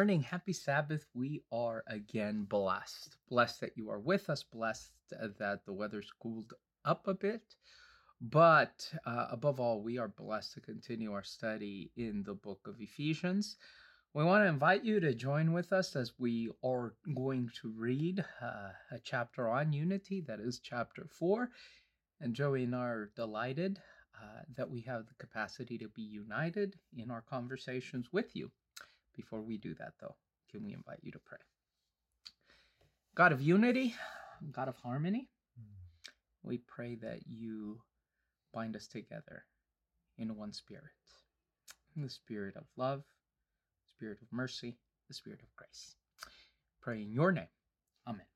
Morning. 0.00 0.22
Happy 0.22 0.54
Sabbath. 0.54 1.04
We 1.12 1.42
are 1.52 1.84
again 1.86 2.44
blessed. 2.44 3.18
Blessed 3.28 3.60
that 3.60 3.76
you 3.76 3.90
are 3.90 3.98
with 3.98 4.30
us. 4.30 4.42
Blessed 4.42 4.92
that 5.10 5.66
the 5.66 5.74
weather's 5.74 6.10
cooled 6.22 6.54
up 6.86 7.06
a 7.06 7.12
bit. 7.12 7.42
But 8.18 8.90
uh, 9.04 9.26
above 9.30 9.60
all, 9.60 9.82
we 9.82 9.98
are 9.98 10.08
blessed 10.08 10.54
to 10.54 10.62
continue 10.62 11.12
our 11.12 11.22
study 11.22 11.90
in 11.98 12.22
the 12.22 12.32
book 12.32 12.60
of 12.66 12.80
Ephesians. 12.80 13.58
We 14.14 14.24
want 14.24 14.42
to 14.42 14.48
invite 14.48 14.86
you 14.86 15.00
to 15.00 15.12
join 15.12 15.52
with 15.52 15.70
us 15.70 15.94
as 15.94 16.14
we 16.18 16.48
are 16.64 16.94
going 17.14 17.50
to 17.60 17.70
read 17.76 18.24
uh, 18.40 18.70
a 18.90 18.98
chapter 19.04 19.50
on 19.50 19.74
unity, 19.74 20.22
that 20.22 20.40
is 20.40 20.60
chapter 20.60 21.08
4. 21.10 21.50
And 22.22 22.32
Joey 22.32 22.64
and 22.64 22.74
I 22.74 22.86
are 22.86 23.12
delighted 23.16 23.78
uh, 24.16 24.44
that 24.56 24.70
we 24.70 24.80
have 24.80 25.04
the 25.06 25.14
capacity 25.18 25.76
to 25.76 25.88
be 25.88 26.00
united 26.00 26.76
in 26.96 27.10
our 27.10 27.20
conversations 27.28 28.08
with 28.14 28.34
you. 28.34 28.50
Before 29.16 29.40
we 29.40 29.56
do 29.58 29.74
that, 29.74 29.94
though, 30.00 30.16
can 30.50 30.64
we 30.64 30.72
invite 30.72 31.00
you 31.02 31.12
to 31.12 31.18
pray? 31.18 31.38
God 33.14 33.32
of 33.32 33.40
unity, 33.42 33.94
God 34.52 34.68
of 34.68 34.76
harmony, 34.76 35.28
we 36.42 36.58
pray 36.58 36.94
that 36.96 37.20
you 37.26 37.82
bind 38.52 38.76
us 38.76 38.86
together 38.86 39.44
in 40.18 40.36
one 40.36 40.52
spirit 40.52 40.92
in 41.96 42.02
the 42.02 42.08
spirit 42.08 42.56
of 42.56 42.64
love, 42.76 43.02
spirit 43.88 44.18
of 44.22 44.28
mercy, 44.32 44.76
the 45.08 45.14
spirit 45.14 45.40
of 45.42 45.54
grace. 45.56 45.96
Pray 46.80 47.02
in 47.02 47.10
your 47.12 47.32
name. 47.32 47.48
Amen. 48.06 48.26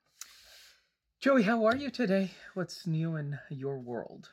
Joey, 1.21 1.43
how 1.43 1.65
are 1.65 1.77
you 1.77 1.91
today? 1.91 2.33
What's 2.55 2.87
new 2.87 3.17
in 3.17 3.39
your 3.49 3.79
world? 3.79 4.29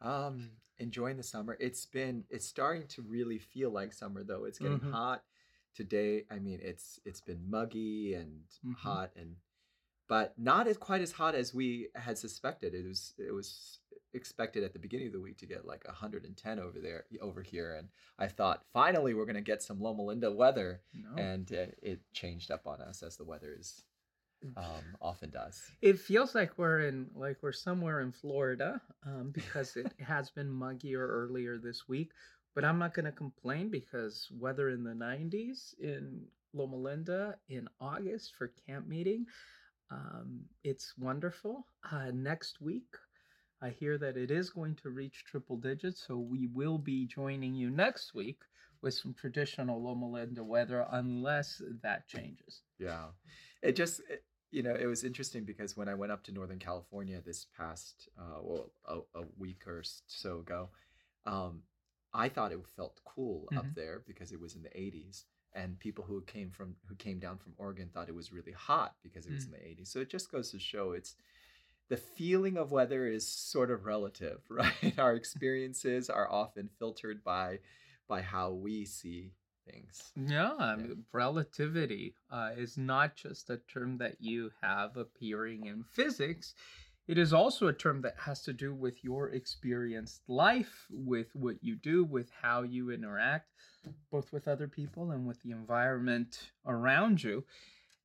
Um, 0.00 0.50
enjoying 0.78 1.16
the 1.16 1.22
summer. 1.22 1.56
It's 1.58 1.86
been 1.86 2.24
it's 2.30 2.46
starting 2.46 2.86
to 2.88 3.02
really 3.02 3.38
feel 3.38 3.70
like 3.70 3.92
summer 3.92 4.22
though. 4.22 4.44
It's 4.44 4.58
getting 4.58 4.80
Mhm. 4.80 4.92
hot 4.92 5.24
today. 5.82 6.24
I 6.30 6.38
mean, 6.40 6.58
it's 6.62 6.98
it's 7.04 7.20
been 7.20 7.48
muggy 7.48 8.14
and 8.14 8.42
Mhm. 8.66 8.74
hot 8.74 9.10
and 9.16 9.36
but 10.08 10.38
not 10.38 10.66
as 10.66 10.76
quite 10.78 11.02
as 11.02 11.12
hot 11.12 11.34
as 11.34 11.54
we 11.54 11.88
had 11.94 12.18
suspected. 12.18 12.74
It 12.74 12.86
was 12.86 13.14
it 13.18 13.32
was 13.32 13.78
expected 14.14 14.64
at 14.64 14.72
the 14.72 14.78
beginning 14.78 15.06
of 15.08 15.12
the 15.12 15.20
week 15.20 15.38
to 15.38 15.46
get 15.46 15.66
like 15.66 15.86
110 15.86 16.58
over 16.58 16.80
there 16.80 17.04
over 17.20 17.42
here 17.42 17.74
and 17.74 17.88
I 18.18 18.26
thought 18.26 18.64
finally 18.72 19.12
we're 19.14 19.26
going 19.26 19.44
to 19.44 19.52
get 19.52 19.62
some 19.62 19.78
Loma 19.80 20.02
Linda 20.02 20.32
weather 20.32 20.80
No. 20.94 21.14
and 21.22 21.52
uh, 21.52 21.66
it 21.82 22.00
changed 22.12 22.50
up 22.50 22.66
on 22.66 22.80
us 22.80 23.02
as 23.02 23.16
the 23.18 23.24
weather 23.24 23.54
is 23.58 23.84
um, 24.56 24.84
often 25.02 25.30
does. 25.30 25.60
It 25.82 25.98
feels 25.98 26.32
like 26.34 26.56
we're 26.56 26.80
in 26.88 27.10
like 27.14 27.38
we're 27.42 27.52
somewhere 27.52 28.00
in 28.00 28.12
Florida 28.12 28.80
um, 29.04 29.30
because 29.32 29.76
it 29.76 29.92
has 30.00 30.30
been 30.30 30.48
muggier 30.48 31.06
earlier 31.06 31.58
this 31.58 31.88
week. 31.88 32.12
But 32.54 32.64
I'm 32.64 32.78
not 32.78 32.94
going 32.94 33.04
to 33.06 33.12
complain 33.12 33.70
because 33.70 34.26
weather 34.32 34.68
in 34.70 34.82
the 34.82 34.92
90s 34.94 35.74
in 35.80 36.22
Loma 36.52 36.76
Linda 36.76 37.36
in 37.48 37.68
August 37.80 38.32
for 38.36 38.52
camp 38.66 38.86
meeting, 38.88 39.26
um, 39.90 40.40
it's 40.64 40.94
wonderful. 40.98 41.66
Uh, 41.90 42.10
next 42.12 42.60
week, 42.60 42.94
I 43.62 43.70
hear 43.70 43.98
that 43.98 44.16
it 44.16 44.30
is 44.30 44.50
going 44.50 44.76
to 44.82 44.90
reach 44.90 45.24
triple 45.24 45.56
digits, 45.56 46.04
so 46.06 46.16
we 46.18 46.46
will 46.52 46.78
be 46.78 47.06
joining 47.06 47.54
you 47.54 47.70
next 47.70 48.14
week 48.14 48.40
with 48.82 48.94
some 48.94 49.14
traditional 49.14 49.82
Loma 49.82 50.08
Linda 50.08 50.44
weather, 50.44 50.86
unless 50.92 51.60
that 51.82 52.06
changes. 52.06 52.62
Yeah. 52.78 53.06
It 53.62 53.76
just, 53.76 54.00
it- 54.08 54.24
you 54.50 54.62
know, 54.62 54.74
it 54.74 54.86
was 54.86 55.04
interesting 55.04 55.44
because 55.44 55.76
when 55.76 55.90
I 55.90 55.94
went 55.94 56.10
up 56.10 56.22
to 56.24 56.32
Northern 56.32 56.58
California 56.58 57.20
this 57.20 57.44
past, 57.54 58.08
uh, 58.18 58.38
well, 58.40 58.70
a, 58.86 59.18
a 59.18 59.24
week 59.36 59.66
or 59.66 59.82
so 60.06 60.38
ago, 60.38 60.70
um, 61.26 61.60
I 62.14 62.28
thought 62.28 62.52
it 62.52 62.60
felt 62.76 63.00
cool 63.04 63.52
up 63.56 63.66
Mhm. 63.66 63.74
there 63.74 64.02
because 64.06 64.32
it 64.32 64.40
was 64.40 64.54
in 64.54 64.62
the 64.62 64.78
80s. 64.80 65.26
And 65.54 65.78
people 65.78 66.04
who 66.04 66.22
came 66.22 66.50
from 66.50 66.76
who 66.86 66.94
came 66.94 67.18
down 67.18 67.38
from 67.38 67.54
Oregon 67.56 67.88
thought 67.92 68.08
it 68.08 68.14
was 68.14 68.32
really 68.32 68.52
hot 68.52 68.96
because 69.02 69.26
it 69.26 69.32
was 69.32 69.46
in 69.46 69.52
the 69.52 69.66
80s. 69.66 69.90
So 69.90 69.98
it 70.00 70.10
just 70.10 70.30
goes 70.30 70.50
to 70.52 70.58
show 70.58 70.92
it's 70.92 71.16
the 71.88 71.96
feeling 71.96 72.56
of 72.56 72.70
weather 72.70 73.06
is 73.06 73.26
sort 73.26 73.70
of 73.70 73.86
relative, 73.86 74.40
right? 74.50 74.98
Our 74.98 75.14
experiences 75.14 76.10
are 76.10 76.30
often 76.30 76.68
filtered 76.78 77.24
by 77.24 77.60
by 78.08 78.22
how 78.22 78.52
we 78.52 78.84
see 78.84 79.32
things. 79.70 80.12
Yeah, 80.16 80.52
I 80.58 80.76
mean, 80.76 81.04
relativity 81.12 82.14
uh, 82.30 82.50
is 82.56 82.76
not 82.76 83.14
just 83.14 83.50
a 83.50 83.58
term 83.68 83.98
that 83.98 84.16
you 84.20 84.50
have 84.60 84.96
appearing 84.96 85.66
in 85.66 85.84
physics. 85.84 86.54
It 87.08 87.16
is 87.16 87.32
also 87.32 87.68
a 87.68 87.72
term 87.72 88.02
that 88.02 88.16
has 88.18 88.42
to 88.42 88.52
do 88.52 88.74
with 88.74 89.02
your 89.02 89.30
experienced 89.30 90.28
life, 90.28 90.86
with 90.90 91.34
what 91.34 91.56
you 91.62 91.74
do, 91.74 92.04
with 92.04 92.30
how 92.42 92.62
you 92.62 92.90
interact, 92.90 93.48
both 94.12 94.30
with 94.30 94.46
other 94.46 94.68
people 94.68 95.12
and 95.12 95.26
with 95.26 95.40
the 95.40 95.50
environment 95.50 96.50
around 96.66 97.22
you. 97.22 97.44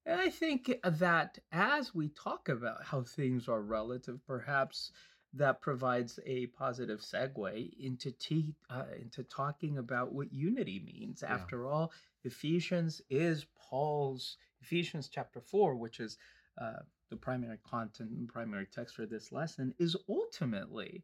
And 0.05 0.21
I 0.21 0.29
think 0.29 0.71
that 0.83 1.37
as 1.51 1.93
we 1.93 2.09
talk 2.09 2.47
about 2.47 2.83
how 2.83 3.03
things 3.03 3.49
are 3.49 3.61
relative, 3.61 4.19
perhaps 4.25 4.91
that 5.33 5.61
provides 5.61 6.19
a 6.25 6.47
positive 6.47 7.01
segue 7.01 7.73
into 7.79 8.11
t- 8.11 8.55
uh, 8.69 8.83
into 9.01 9.23
talking 9.23 9.79
about 9.79 10.13
what 10.13 10.31
unity 10.31 10.79
means. 10.79 11.23
Yeah. 11.23 11.33
After 11.33 11.67
all, 11.67 11.91
Ephesians 12.23 13.01
is 13.09 13.45
Paul's 13.57 14.37
Ephesians 14.61 15.09
chapter 15.09 15.41
four, 15.41 15.75
which 15.75 15.99
is 15.99 16.17
uh, 16.61 16.83
the 17.13 17.17
primary 17.17 17.59
content 17.63 18.09
and 18.09 18.27
primary 18.27 18.65
text 18.65 18.95
for 18.95 19.05
this 19.05 19.31
lesson, 19.31 19.71
is 19.77 19.95
ultimately 20.09 21.03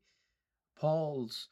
Paul's 0.75 1.49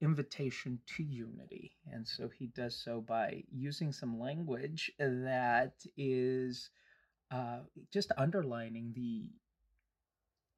invitation 0.00 0.78
to 0.96 1.02
unity. 1.02 1.72
And 1.92 2.08
so 2.08 2.30
he 2.30 2.46
does 2.46 2.74
so 2.74 3.02
by 3.02 3.44
using 3.52 3.92
some 3.92 4.18
language 4.18 4.90
that 4.98 5.74
is 5.98 6.70
uh, 7.30 7.58
just 7.92 8.10
underlining 8.16 8.94
the 8.94 9.28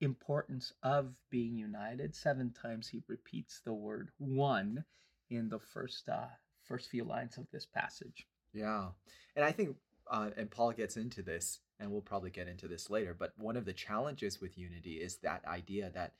importance 0.00 0.72
of 0.84 1.12
being 1.28 1.58
united. 1.58 2.14
Seven 2.14 2.52
times 2.52 2.86
he 2.86 3.02
repeats 3.08 3.62
the 3.64 3.74
word 3.74 4.10
one 4.18 4.84
in 5.28 5.48
the 5.48 5.58
first 5.58 6.08
uh, 6.08 6.28
first 6.62 6.88
few 6.88 7.02
lines 7.02 7.36
of 7.36 7.48
this 7.52 7.66
passage. 7.66 8.28
Yeah. 8.52 8.90
And 9.34 9.44
I 9.44 9.50
think, 9.50 9.74
uh, 10.08 10.30
and 10.36 10.48
Paul 10.48 10.70
gets 10.70 10.96
into 10.96 11.22
this, 11.22 11.58
and 11.80 11.90
we'll 11.90 12.02
probably 12.02 12.30
get 12.30 12.48
into 12.48 12.68
this 12.68 12.90
later, 12.90 13.14
but 13.18 13.32
one 13.38 13.56
of 13.56 13.64
the 13.64 13.72
challenges 13.72 14.40
with 14.40 14.58
unity 14.58 15.00
is 15.00 15.16
that 15.18 15.44
idea 15.46 15.90
that 15.94 16.14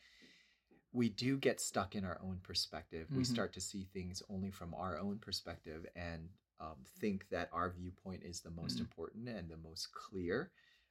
we 0.92 1.08
do 1.08 1.36
get 1.38 1.60
stuck 1.60 1.94
in 1.94 2.04
our 2.04 2.18
own 2.22 2.40
perspective. 2.42 3.08
We 3.14 3.22
Mhm. 3.22 3.26
start 3.26 3.52
to 3.54 3.60
see 3.60 3.84
things 3.84 4.22
only 4.28 4.50
from 4.50 4.74
our 4.74 4.98
own 4.98 5.18
perspective 5.18 5.86
and 5.94 6.28
um, 6.60 6.76
think 7.00 7.28
that 7.30 7.48
our 7.52 7.70
viewpoint 7.70 8.22
is 8.24 8.40
the 8.40 8.50
most 8.50 8.78
Mm. 8.78 8.80
important 8.80 9.28
and 9.28 9.48
the 9.48 9.56
most 9.56 9.92
clear. 9.92 10.50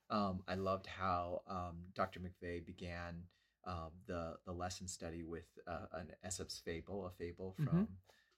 Um, 0.09 0.44
I 0.47 0.56
loved 0.56 0.88
how 0.88 1.41
um, 1.47 1.78
Dr. 1.94 2.19
McVay 2.19 2.66
began 2.66 3.24
um, 3.66 3.91
the 4.08 4.38
the 4.46 4.53
lesson 4.53 4.88
study 4.88 5.24
with 5.24 5.46
uh, 5.68 5.85
an 5.94 6.12
Aesop's 6.25 6.59
fable, 6.59 7.06
a 7.06 7.12
fable 7.12 7.56
Mhm. 7.59 7.66
from 7.66 7.88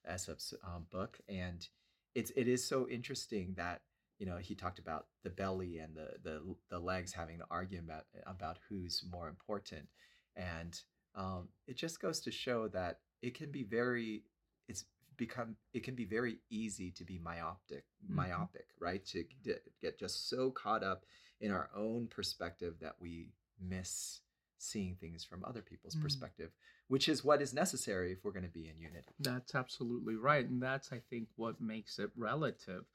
Aesop's 0.06 0.54
um, 0.64 0.88
book, 0.92 1.20
and 1.30 1.68
it's 2.16 2.32
it 2.36 2.48
is 2.48 2.66
so 2.68 2.88
interesting 2.90 3.54
that 3.56 3.82
you 4.22 4.28
know 4.28 4.38
he 4.38 4.54
talked 4.56 4.80
about 4.80 5.08
the 5.24 5.32
belly 5.32 5.80
and 5.80 5.96
the 5.96 6.10
the 6.24 6.56
the 6.70 6.80
legs 6.80 7.12
having 7.12 7.38
an 7.38 7.48
argument 7.50 7.88
about, 7.90 8.06
about 8.28 8.60
who's 8.70 9.04
more 9.12 9.28
important, 9.30 9.90
and 10.36 10.80
um, 11.16 11.50
it 11.68 11.76
just 11.76 12.00
goes 12.00 12.22
to 12.22 12.32
show 12.32 12.68
that 12.70 13.02
it 13.24 13.34
can 13.34 13.52
be 13.52 13.64
very 13.64 14.26
it's 14.68 14.86
become 15.18 15.58
it 15.74 15.84
can 15.84 15.96
be 15.96 16.06
very 16.06 16.38
easy 16.52 16.92
to 16.92 17.04
be 17.04 17.18
myopic 17.20 17.86
Mhm. 18.10 18.16
myopic 18.16 18.68
right 18.80 19.06
to 19.06 19.24
get, 19.44 19.64
get 19.82 20.00
just 20.00 20.30
so 20.30 20.52
caught 20.52 20.84
up 20.84 21.06
in 21.40 21.52
our 21.52 21.70
own 21.76 22.08
perspective 22.08 22.76
that 22.80 22.96
we 23.00 23.30
miss 23.60 24.22
seeing 24.60 24.96
things 24.96 25.26
from 25.26 25.44
other 25.44 25.62
people's 25.62 25.96
Mm. 25.96 26.02
perspective 26.02 26.52
which 26.88 27.10
is 27.10 27.24
what 27.24 27.42
is 27.42 27.54
necessary 27.54 28.12
if 28.12 28.24
we're 28.24 28.32
going 28.32 28.44
to 28.44 28.50
be 28.50 28.68
in 28.70 28.78
unity 28.80 29.16
That's 29.20 29.56
absolutely 29.56 30.16
right. 30.16 30.46
And 30.48 30.62
that's, 30.62 30.92
I 30.92 31.00
think, 31.00 31.30
what 31.36 31.62
makes 31.62 32.00
it 32.00 32.12
relative. 32.16 32.86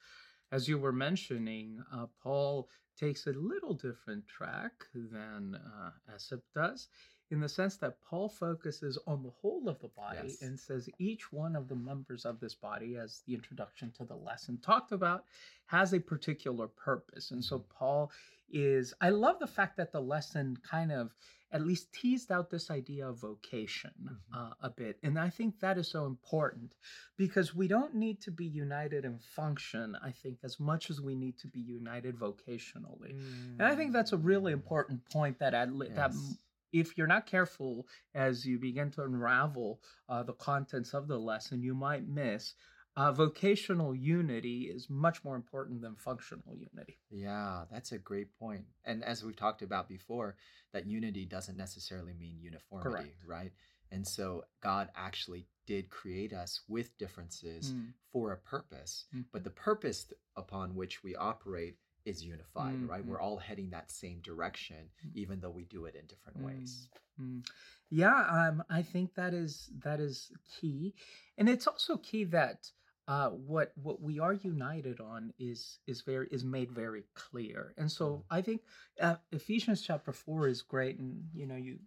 As 0.52 0.68
you 0.68 0.78
were 0.78 0.92
mentioning, 0.92 1.82
uh, 1.92 2.06
Paul 2.22 2.68
takes 2.98 3.26
a 3.26 3.32
little 3.32 3.74
different 3.74 4.26
track 4.28 4.86
than 4.94 5.56
uh, 5.56 5.90
Aesop 6.14 6.42
does, 6.54 6.88
in 7.30 7.40
the 7.40 7.48
sense 7.48 7.76
that 7.78 8.00
Paul 8.08 8.28
focuses 8.28 8.96
on 9.06 9.22
the 9.22 9.30
whole 9.30 9.68
of 9.68 9.80
the 9.80 9.88
body 9.88 10.18
Yes. 10.28 10.42
and 10.42 10.58
says 10.58 10.88
each 10.98 11.32
one 11.32 11.56
of 11.56 11.66
the 11.68 11.74
members 11.74 12.24
of 12.24 12.38
this 12.38 12.54
body, 12.54 12.96
as 12.96 13.22
the 13.26 13.34
introduction 13.34 13.90
to 13.92 14.04
the 14.04 14.14
lesson 14.14 14.58
talked 14.58 14.92
about, 14.92 15.24
has 15.66 15.92
a 15.92 15.98
particular 16.00 16.68
purpose. 16.68 17.32
And 17.32 17.44
so 17.44 17.58
Mhm. 17.58 17.68
Paul 17.68 18.12
is, 18.48 18.94
I 19.00 19.10
love 19.10 19.38
the 19.38 19.46
fact 19.46 19.76
that 19.76 19.92
the 19.92 20.00
lesson 20.00 20.56
kind 20.62 20.92
of 20.92 21.14
at 21.52 21.62
least 21.64 21.92
teased 21.92 22.32
out 22.32 22.50
this 22.50 22.70
idea 22.70 23.08
of 23.08 23.18
vocation 23.20 23.92
Mhm. 24.02 24.18
uh, 24.36 24.54
a 24.60 24.70
bit. 24.70 24.98
And 25.02 25.18
I 25.18 25.30
think 25.30 25.60
that 25.60 25.78
is 25.78 25.88
so 25.88 26.04
important 26.06 26.74
because 27.16 27.54
we 27.54 27.68
don't 27.68 27.94
need 27.94 28.20
to 28.22 28.30
be 28.32 28.46
united 28.46 29.04
in 29.04 29.18
function, 29.18 29.96
I 30.02 30.10
think, 30.10 30.40
as 30.42 30.58
much 30.58 30.90
as 30.90 31.00
we 31.00 31.14
need 31.14 31.38
to 31.38 31.48
be 31.48 31.60
united 31.60 32.16
vocationally. 32.16 33.12
And 33.58 33.62
I 33.62 33.76
think 33.76 33.92
that's 33.92 34.12
a 34.12 34.16
really 34.18 34.52
important 34.52 35.04
point 35.10 35.38
that, 35.38 35.52
that 35.52 36.12
Yes. 36.12 36.38
if 36.72 36.98
you're 36.98 37.06
not 37.06 37.26
careful 37.26 37.86
as 38.14 38.44
you 38.44 38.58
begin 38.58 38.90
to 38.92 39.04
unravel 39.04 39.80
uh, 40.08 40.22
the 40.24 40.34
contents 40.34 40.94
of 40.94 41.06
the 41.06 41.18
lesson, 41.18 41.62
you 41.62 41.74
might 41.74 42.06
miss. 42.06 42.54
Uh, 42.96 43.12
vocational 43.12 43.94
unity 43.94 44.62
is 44.62 44.88
much 44.88 45.22
more 45.24 45.36
important 45.36 45.82
than 45.82 45.94
functional 45.96 46.54
unity. 46.54 46.98
Yeah, 47.10 47.64
that's 47.70 47.92
a 47.92 47.98
great 47.98 48.32
point. 48.38 48.64
And 48.84 49.04
as 49.04 49.22
we've 49.22 49.36
talked 49.36 49.62
about 49.62 49.88
before, 49.88 50.36
that 50.72 50.86
unity 50.86 51.24
doesn't 51.26 51.56
necessarily 51.58 52.14
mean 52.14 52.38
uniformity, 52.40 52.90
Correct. 52.90 53.26
right? 53.26 53.52
And 53.92 54.06
so 54.06 54.44
God 54.62 54.88
actually 54.96 55.46
did 55.66 55.90
create 55.90 56.32
us 56.32 56.60
with 56.68 56.96
differences 56.98 57.72
Mm, 57.72 57.92
for 58.12 58.32
a 58.32 58.36
purpose, 58.38 59.04
mm, 59.14 59.24
but 59.32 59.44
the 59.44 59.50
purpose 59.50 60.12
upon 60.36 60.74
which 60.74 61.02
we 61.04 61.14
operate 61.16 61.76
is 62.04 62.24
unified, 62.24 62.80
right? 62.88 63.02
Mhm. 63.04 63.08
We're 63.08 63.20
all 63.20 63.36
heading 63.36 63.70
that 63.70 63.90
same 63.90 64.20
direction, 64.20 64.90
Mm. 65.04 65.16
even 65.16 65.40
though 65.40 65.50
we 65.50 65.64
do 65.64 65.86
it 65.86 65.94
in 65.96 66.06
different 66.06 66.38
ways. 66.40 66.88
mm. 67.20 67.42
Yeah, 67.90 68.14
um, 68.38 68.62
I 68.68 68.82
think 68.82 69.14
that 69.14 69.32
is 69.34 69.70
that 69.84 70.00
is 70.00 70.30
key, 70.44 70.94
and 71.38 71.48
it's 71.48 71.66
also 71.66 71.96
key 71.96 72.24
that 72.24 72.70
uh, 73.08 73.28
what 73.30 73.72
what 73.80 74.02
we 74.02 74.18
are 74.18 74.32
united 74.32 75.00
on 75.00 75.32
is 75.38 75.78
is 75.86 76.02
very 76.02 76.28
is 76.30 76.44
made 76.44 76.72
very 76.72 77.04
clear, 77.14 77.72
and 77.78 77.90
so 77.90 78.24
I 78.30 78.42
think 78.42 78.62
uh, 79.00 79.16
Ephesians 79.30 79.82
chapter 79.82 80.12
four 80.12 80.48
is 80.48 80.62
great, 80.62 80.98
and 80.98 81.24
you 81.32 81.46
know 81.46 81.56
you 81.56 81.78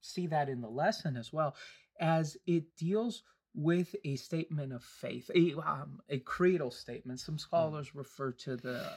see 0.00 0.26
that 0.28 0.48
in 0.48 0.60
the 0.60 0.68
lesson 0.68 1.16
as 1.16 1.32
well, 1.32 1.54
as 2.00 2.36
it 2.46 2.76
deals 2.76 3.22
with 3.54 3.94
a 4.04 4.16
statement 4.16 4.72
of 4.72 4.82
faith, 4.82 5.30
a 5.34 5.54
um, 5.60 6.00
a 6.08 6.18
creedal 6.18 6.72
statement. 6.72 7.20
Some 7.20 7.38
scholars 7.38 7.94
refer 7.94 8.32
to 8.32 8.56
the 8.56 8.90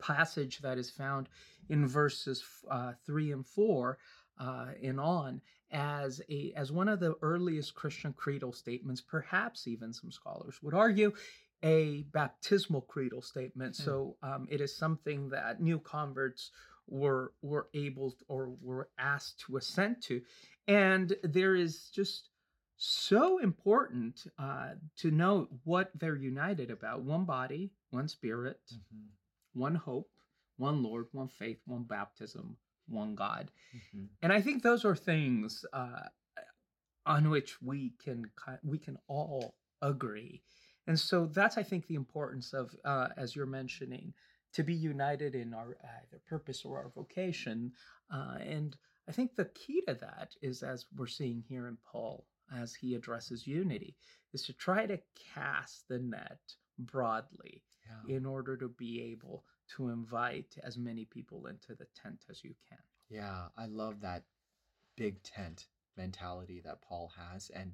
passage 0.00 0.58
that 0.60 0.78
is 0.78 0.90
found 0.90 1.28
in 1.68 1.86
verses 1.86 2.44
uh, 2.70 2.92
three 3.06 3.32
and 3.32 3.46
four 3.46 3.98
uh, 4.38 4.68
and 4.82 5.00
on 5.00 5.40
as 5.70 6.20
a 6.28 6.52
as 6.56 6.70
one 6.72 6.88
of 6.88 7.00
the 7.00 7.14
earliest 7.22 7.74
Christian 7.74 8.12
creedal 8.12 8.52
statements. 8.52 9.00
Perhaps 9.00 9.66
even 9.66 9.92
some 9.92 10.12
scholars 10.12 10.62
would 10.62 10.74
argue 10.74 11.12
a 11.62 12.02
baptismal 12.12 12.82
creedal 12.82 13.22
statement. 13.22 13.76
Hmm. 13.76 13.82
So 13.82 14.16
um, 14.22 14.46
it 14.50 14.60
is 14.60 14.76
something 14.76 15.28
that 15.30 15.60
new 15.60 15.78
converts 15.78 16.50
were 16.86 17.32
were 17.42 17.68
able 17.74 18.14
or 18.28 18.54
were 18.60 18.88
asked 18.98 19.40
to 19.40 19.56
assent 19.56 20.02
to, 20.02 20.20
and 20.68 21.16
there 21.22 21.54
is 21.54 21.88
just 21.90 22.28
so 22.76 23.38
important 23.38 24.26
uh, 24.38 24.70
to 24.96 25.10
note 25.10 25.48
what 25.64 25.90
they're 25.94 26.16
united 26.16 26.70
about: 26.70 27.02
one 27.02 27.24
body, 27.24 27.72
one 27.90 28.08
spirit, 28.08 28.60
Mhm, 28.72 29.08
one 29.54 29.74
hope, 29.74 30.10
one 30.56 30.82
Lord, 30.82 31.06
one 31.12 31.28
faith, 31.28 31.60
one 31.64 31.84
baptism, 31.84 32.58
one 32.88 33.14
God. 33.14 33.50
mhm. 33.74 34.08
And 34.22 34.32
I 34.32 34.40
think 34.40 34.62
those 34.62 34.84
are 34.84 34.96
things 34.96 35.64
uh, 35.72 36.08
on 37.06 37.30
which 37.30 37.60
we 37.62 37.92
can 38.02 38.30
we 38.62 38.78
can 38.78 38.98
all 39.08 39.54
agree. 39.82 40.42
And 40.86 40.98
so 40.98 41.26
that's 41.26 41.56
I 41.58 41.62
think 41.62 41.86
the 41.86 41.94
importance 41.94 42.52
of 42.52 42.74
uh, 42.84 43.08
as 43.16 43.34
you're 43.36 43.46
mentioning 43.46 44.14
to 44.52 44.62
be 44.62 44.74
united 44.74 45.34
in 45.34 45.52
our 45.52 45.76
either 45.82 46.20
purpose 46.28 46.64
or 46.64 46.78
our 46.78 46.88
vocation. 46.90 47.72
Uh, 48.12 48.36
and 48.40 48.76
I 49.08 49.12
think 49.12 49.34
the 49.34 49.46
key 49.46 49.82
to 49.88 49.94
that 49.94 50.34
is 50.42 50.62
as 50.62 50.86
we're 50.96 51.06
seeing 51.08 51.42
here 51.48 51.66
in 51.66 51.76
Paul 51.84 52.24
as 52.54 52.74
he 52.74 52.94
addresses 52.94 53.46
unity 53.46 53.96
is 54.32 54.42
to 54.44 54.52
try 54.52 54.86
to 54.86 54.98
cast 55.34 55.88
the 55.88 55.98
net 55.98 56.38
broadly 56.78 57.62
Yeah. 57.86 58.16
in 58.16 58.26
order 58.26 58.56
to 58.56 58.68
be 58.68 59.02
able 59.12 59.44
to 59.76 59.88
invite 59.88 60.56
as 60.62 60.76
many 60.78 61.04
people 61.04 61.46
into 61.46 61.74
the 61.74 61.86
tent 61.94 62.24
as 62.30 62.44
you 62.44 62.54
can. 62.68 62.78
Yeah, 63.08 63.48
I 63.56 63.66
love 63.66 64.00
that 64.00 64.24
big 64.96 65.22
tent 65.22 65.66
mentality 65.96 66.60
that 66.64 66.82
Paul 66.82 67.12
has. 67.16 67.50
And 67.50 67.72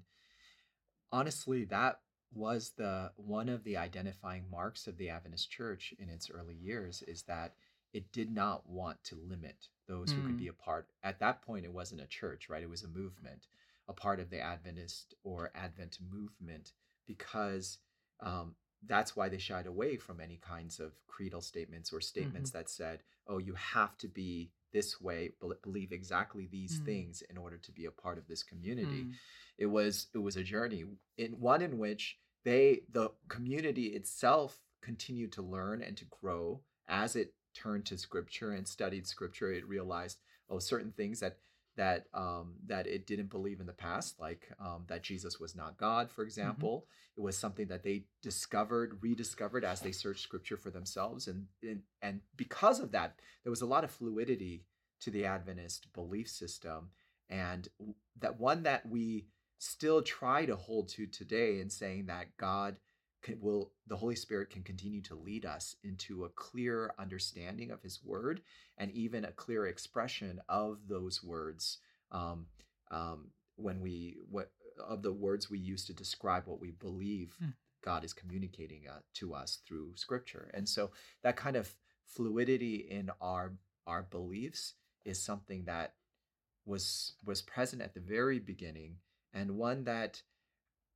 honestly, 1.12 1.64
that 1.66 2.00
was 2.32 2.72
the 2.76 3.12
one 3.16 3.48
of 3.48 3.64
the 3.64 3.76
identifying 3.76 4.44
marks 4.50 4.87
of 4.87 4.96
the 4.96 5.08
Adventist 5.10 5.50
church 5.50 5.94
in 5.98 6.08
its 6.08 6.31
early 6.31 6.54
years 6.54 7.02
is 7.02 7.22
that 7.25 7.54
it 7.92 8.12
did 8.12 8.31
not 8.32 8.69
want 8.69 9.02
to 9.04 9.16
limit 9.16 9.69
those 9.88 10.12
who 10.12 10.22
could 10.22 10.37
Mm. 10.37 10.38
be 10.38 10.48
a 10.48 10.52
part. 10.52 10.88
At 11.02 11.19
that 11.19 11.42
point, 11.42 11.64
it 11.64 11.72
wasn't 11.72 12.02
a 12.02 12.06
church, 12.06 12.48
right? 12.48 12.62
It 12.62 12.70
was 12.70 12.84
a 12.84 12.88
movement, 12.88 13.48
a 13.88 13.92
part 13.92 14.20
of 14.20 14.31
the 14.31 14.40
Adventist 14.40 15.14
or 15.25 15.50
Advent 15.56 15.98
movement, 16.00 16.72
because 17.06 17.78
um, 18.20 18.54
that's 18.87 19.15
why 19.17 19.29
they 19.29 19.38
shied 19.38 19.67
away 19.67 19.97
from 19.97 20.21
any 20.21 20.38
kinds 20.38 20.81
of 20.81 20.93
creedal 21.06 21.41
statements 21.43 21.93
or 21.93 22.00
statements 22.00 22.50
that 22.53 22.69
said, 22.71 23.03
oh, 23.27 23.38
you 23.38 23.55
have 23.55 23.97
to 23.99 24.09
be 24.09 24.50
this 24.73 25.00
way, 25.00 25.32
believe 25.62 25.93
exactly 25.93 26.47
these 26.47 26.81
Mm. 26.81 26.85
things 26.85 27.23
in 27.23 27.37
order 27.37 27.59
to 27.59 27.73
be 27.73 27.87
a 27.87 27.91
part 27.91 28.19
of 28.19 28.27
this 28.29 28.43
community. 28.43 29.05
Mm. 29.05 29.12
It 29.59 29.67
was 29.67 30.06
it 30.15 30.19
was 30.19 30.37
a 30.37 30.44
journey 30.44 30.85
in 31.19 31.32
one 31.41 31.61
in 31.61 31.77
which 31.79 32.19
they 32.44 32.82
the 32.91 33.11
community 33.29 33.87
itself 33.88 34.61
continued 34.81 35.33
to 35.33 35.43
learn 35.43 35.83
and 35.83 35.97
to 35.97 36.05
grow 36.06 36.62
as 36.88 37.17
it 37.17 37.35
turned 37.53 37.85
to 37.87 37.99
scripture 37.99 38.53
and 38.53 38.67
studied 38.67 39.06
scripture. 39.06 39.53
It 39.53 39.69
realized 39.69 40.21
oh 40.49 40.59
certain 40.61 40.93
things 40.93 41.21
that 41.21 41.38
that 41.76 42.06
um, 42.14 42.55
that 42.67 42.87
it 42.87 43.06
didn't 43.06 43.31
believe 43.31 43.61
in 43.61 43.67
the 43.67 43.72
past, 43.72 44.19
like 44.20 44.49
um, 44.58 44.84
that 44.88 45.02
Jesus 45.02 45.38
was 45.38 45.55
not 45.55 45.78
God, 45.78 46.11
for 46.11 46.22
example. 46.22 46.87
It 47.17 47.20
was 47.20 47.37
something 47.37 47.69
that 47.69 47.82
they 47.82 48.05
discovered, 48.22 48.99
rediscovered 49.02 49.64
as 49.64 49.81
they 49.81 49.93
searched 49.93 50.22
Scripture 50.22 50.56
for 50.56 50.70
themselves, 50.70 51.28
and 51.28 51.46
and, 51.62 51.82
and 52.02 52.20
because 52.37 52.81
of 52.81 52.93
that, 52.93 53.17
there 53.43 53.50
was 53.50 53.62
a 53.62 53.67
lot 53.67 53.84
of 53.84 53.90
fluidity 53.90 54.64
to 55.00 55.11
the 55.11 55.25
Adventist 55.25 55.93
belief 55.93 56.28
system, 56.28 56.90
and 57.28 57.69
that 58.19 58.38
one 58.38 58.62
that 58.64 58.87
we 58.87 59.26
still 59.58 60.02
try 60.02 60.46
to 60.46 60.56
hold 60.56 60.88
to 60.88 61.06
today, 61.06 61.61
in 61.61 61.70
saying 61.70 62.06
that 62.06 62.37
God 62.37 62.76
can, 63.22 63.40
will, 63.40 63.72
the 63.87 63.96
Holy 63.96 64.17
Spirit 64.17 64.50
can 64.50 64.62
continue 64.62 65.02
to 65.02 65.14
lead 65.14 65.45
us 65.45 65.76
into 65.85 66.25
a 66.25 66.28
clear 66.30 66.92
understanding 66.99 67.71
of 67.71 67.83
His 67.83 68.00
Word 68.04 68.40
and 68.78 68.90
even 68.92 69.25
a 69.25 69.33
clear 69.33 69.66
expression 69.66 70.40
of 70.49 70.78
those 70.88 71.23
words 71.23 71.78
um, 72.12 72.47
um, 72.90 73.28
when 73.56 73.80
we 73.80 74.16
what 74.30 74.50
of 74.88 75.02
the 75.02 75.12
words 75.12 75.50
we 75.50 75.59
use 75.59 75.85
to 75.87 75.92
describe 75.92 76.47
what 76.47 76.61
we 76.61 76.71
believe 76.71 77.37
Hmm. 77.38 77.50
God 77.83 78.04
is 78.04 78.12
communicating 78.12 78.83
uh, 78.88 79.00
to 79.14 79.35
us 79.35 79.61
through 79.66 79.92
Scripture, 79.97 80.50
and 80.52 80.68
so 80.68 80.90
that 81.23 81.37
kind 81.37 81.56
of 81.56 81.75
fluidity 82.04 82.76
in 82.76 83.11
our 83.21 83.52
our 83.87 84.02
beliefs 84.02 84.75
is 85.04 85.23
something 85.23 85.64
that 85.64 85.95
was 86.66 87.14
was 87.25 87.42
present 87.42 87.83
at 87.83 87.95
the 87.95 88.00
very 88.00 88.38
beginning, 88.38 88.97
and 89.33 89.56
one 89.56 89.85
that 89.85 90.23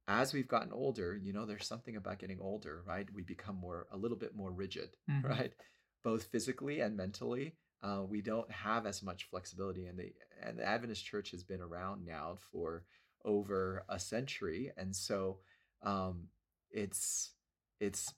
as 0.06 0.32
we've 0.34 0.48
gotten 0.48 0.72
older, 0.72 1.16
you 1.16 1.32
know, 1.32 1.46
there's 1.46 1.66
something 1.66 1.96
about 1.96 2.18
getting 2.18 2.40
older, 2.40 2.82
right? 2.86 3.08
We 3.12 3.22
become 3.22 3.56
more 3.56 3.86
a 3.90 3.96
little 3.96 4.16
bit 4.18 4.34
more 4.34 4.50
rigid, 4.52 4.96
Mhm. 5.10 5.24
right? 5.24 5.52
Both 6.02 6.24
physically 6.24 6.80
and 6.80 6.96
mentally. 6.96 7.56
Uh, 7.82 8.02
we 8.08 8.20
don't 8.22 8.50
have 8.50 8.86
as 8.86 9.02
much 9.02 9.24
flexibility, 9.24 9.86
and 9.86 9.98
the 9.98 10.12
and 10.42 10.58
the 10.58 10.64
Adventist 10.64 11.04
Church 11.04 11.30
has 11.32 11.42
been 11.44 11.60
around 11.60 12.04
now 12.04 12.36
for 12.50 12.84
over 13.24 13.84
a 13.88 13.98
century, 13.98 14.72
and 14.76 14.94
so 14.94 15.40
um, 15.82 16.28
it's 16.70 17.32
it's 17.80 18.12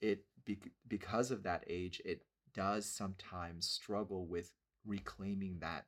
it 0.00 0.24
bec- 0.46 0.72
because 0.88 1.30
of 1.30 1.42
that 1.42 1.64
age, 1.66 2.00
it 2.04 2.22
does 2.54 2.86
sometimes 2.86 3.68
struggle 3.68 4.26
with 4.26 4.50
reclaiming 4.86 5.58
that 5.60 5.84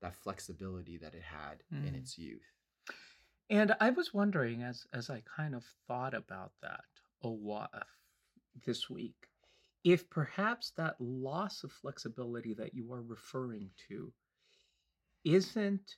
that 0.00 0.14
flexibility 0.14 0.96
that 0.98 1.14
it 1.14 1.22
had 1.22 1.62
in 1.70 1.94
Mm. 1.94 1.98
its 1.98 2.16
youth. 2.18 2.55
And 3.48 3.74
I 3.80 3.90
was 3.90 4.12
wondering 4.12 4.62
as 4.62 4.86
as 4.92 5.08
I 5.10 5.22
kind 5.36 5.54
of 5.54 5.64
thought 5.86 6.14
about 6.14 6.52
that 6.62 6.84
a 7.22 7.30
while 7.30 7.68
this 8.64 8.90
week, 8.90 9.28
if 9.84 10.08
perhaps 10.10 10.72
that 10.76 10.96
loss 11.00 11.62
of 11.62 11.72
flexibility 11.72 12.54
that 12.54 12.74
you 12.74 12.92
are 12.92 13.02
referring 13.02 13.70
to 13.88 14.12
isn't 15.24 15.96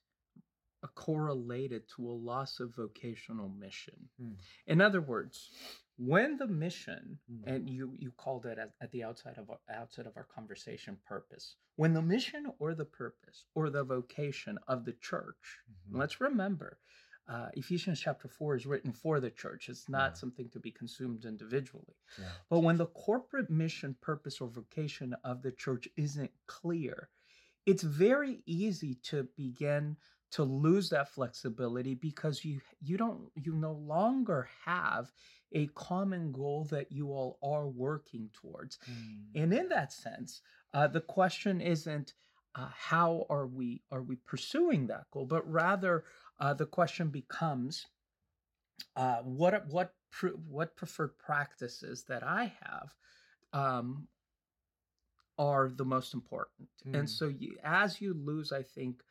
correlated 0.95 1.83
to 1.97 2.09
a 2.09 2.13
loss 2.13 2.61
of 2.61 2.75
vocational 2.77 3.49
mission. 3.49 4.09
Hmm. 4.19 4.33
In 4.67 4.81
other 4.81 5.01
words, 5.01 5.51
when 5.97 6.37
the 6.37 6.47
mission 6.47 7.19
Mm. 7.31 7.43
and 7.47 7.71
you 7.71 7.95
you 7.99 8.13
called 8.13 8.47
it 8.47 8.59
at, 8.59 8.75
at 8.81 8.91
the 8.93 9.03
outside 9.03 9.37
of 9.39 9.51
our, 9.51 9.59
outside 9.69 10.07
of 10.07 10.17
our 10.17 10.25
conversation 10.25 10.97
purpose 11.05 11.57
when 11.77 11.93
the 11.93 12.03
mission 12.03 12.47
or 12.61 12.75
the 12.75 12.85
purpose 12.85 13.45
or 13.55 13.69
the 13.71 13.83
vocation 13.83 14.59
of 14.69 14.85
the 14.85 14.93
church 14.93 15.59
Mhm. 15.91 15.99
let's 15.99 16.21
remember 16.21 16.79
uh, 17.29 17.49
ephesians 17.55 18.01
chapter 18.01 18.29
4 18.29 18.57
is 18.57 18.67
written 18.67 18.93
for 18.93 19.21
the 19.21 19.31
church 19.31 19.69
it's 19.69 19.89
not 19.89 20.13
Yeah. 20.13 20.15
something 20.17 20.49
to 20.51 20.59
be 20.61 20.71
consumed 20.71 21.25
individually 21.25 21.97
Yeah. 22.19 22.33
but 22.51 22.61
when 22.61 22.77
the 22.79 22.87
corporate 22.87 23.51
mission 23.51 23.97
purpose 24.01 24.41
or 24.41 24.49
vocation 24.49 25.15
of 25.25 25.43
the 25.43 25.53
church 25.53 25.89
isn't 25.97 26.31
clear 26.47 27.11
it's 27.67 27.83
very 27.83 28.43
easy 28.47 28.95
to 29.11 29.29
begin 29.37 29.97
to 30.31 30.43
lose 30.45 30.91
that 30.91 31.09
flexibility 31.09 31.95
because 31.95 32.45
you 32.45 32.61
you 32.81 32.97
don't 32.97 33.31
you 33.35 33.55
no 33.55 33.73
longer 33.73 34.49
have 34.65 35.13
a 35.53 35.67
common 35.69 36.33
goal 36.33 36.65
that 36.71 36.93
you 36.93 37.11
all 37.13 37.39
are 37.43 37.69
working 37.69 38.31
towards 38.33 38.79
Mm. 38.89 39.31
and 39.35 39.53
in 39.55 39.69
that 39.69 39.93
sense 39.93 40.43
uh, 40.75 40.87
the 40.87 41.01
question 41.01 41.61
isn't 41.61 42.15
uh, 42.55 42.69
how 42.75 43.27
are 43.29 43.47
we 43.47 43.83
are 43.91 44.03
we 44.03 44.17
pursuing 44.27 44.87
that 44.87 45.05
goal 45.11 45.27
but 45.27 45.51
rather 45.51 46.05
uh, 46.41 46.55
the 46.55 46.67
question 46.67 47.09
becomes 47.09 47.87
uh, 48.97 49.19
what 49.23 49.67
what 49.69 49.93
what 50.49 50.77
preferred 50.77 51.19
practices 51.19 52.05
that 52.09 52.23
I 52.23 52.53
have 52.63 52.95
um, 53.53 54.09
are 55.39 55.69
the 55.69 55.85
most 55.85 56.15
important. 56.15 56.69
Mm. 56.87 57.01
And 57.01 57.11
so, 57.11 57.29
you, 57.29 57.57
as 57.63 58.01
you 58.01 58.15
lose, 58.15 58.53
I 58.53 58.63
think, 58.63 59.03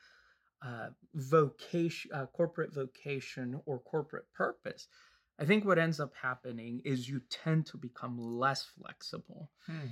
uh, 0.65 0.89
vocation, 1.13 2.11
uh, 2.13 2.25
corporate 2.27 2.73
vocation, 2.73 3.61
or 3.65 3.79
corporate 3.79 4.25
purpose, 4.33 4.87
I 5.39 5.45
think 5.45 5.65
what 5.65 5.77
ends 5.79 5.99
up 5.99 6.13
happening 6.19 6.81
is 6.83 7.07
you 7.07 7.21
tend 7.29 7.67
to 7.67 7.77
become 7.77 8.17
less 8.17 8.63
flexible. 8.63 9.51
Hmm. 9.67 9.87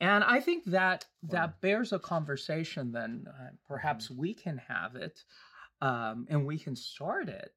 And 0.00 0.24
I 0.24 0.40
think 0.40 0.64
that 0.66 1.06
wow. 1.22 1.28
that 1.32 1.60
bears 1.60 1.92
a 1.92 1.98
conversation. 1.98 2.92
Then 2.92 3.26
uh, 3.28 3.50
perhaps 3.68 4.06
mm-hmm. 4.06 4.20
we 4.20 4.34
can 4.34 4.58
have 4.58 4.96
it, 4.96 5.22
um, 5.80 6.26
and 6.30 6.46
we 6.46 6.58
can 6.58 6.74
start 6.74 7.28
it 7.28 7.52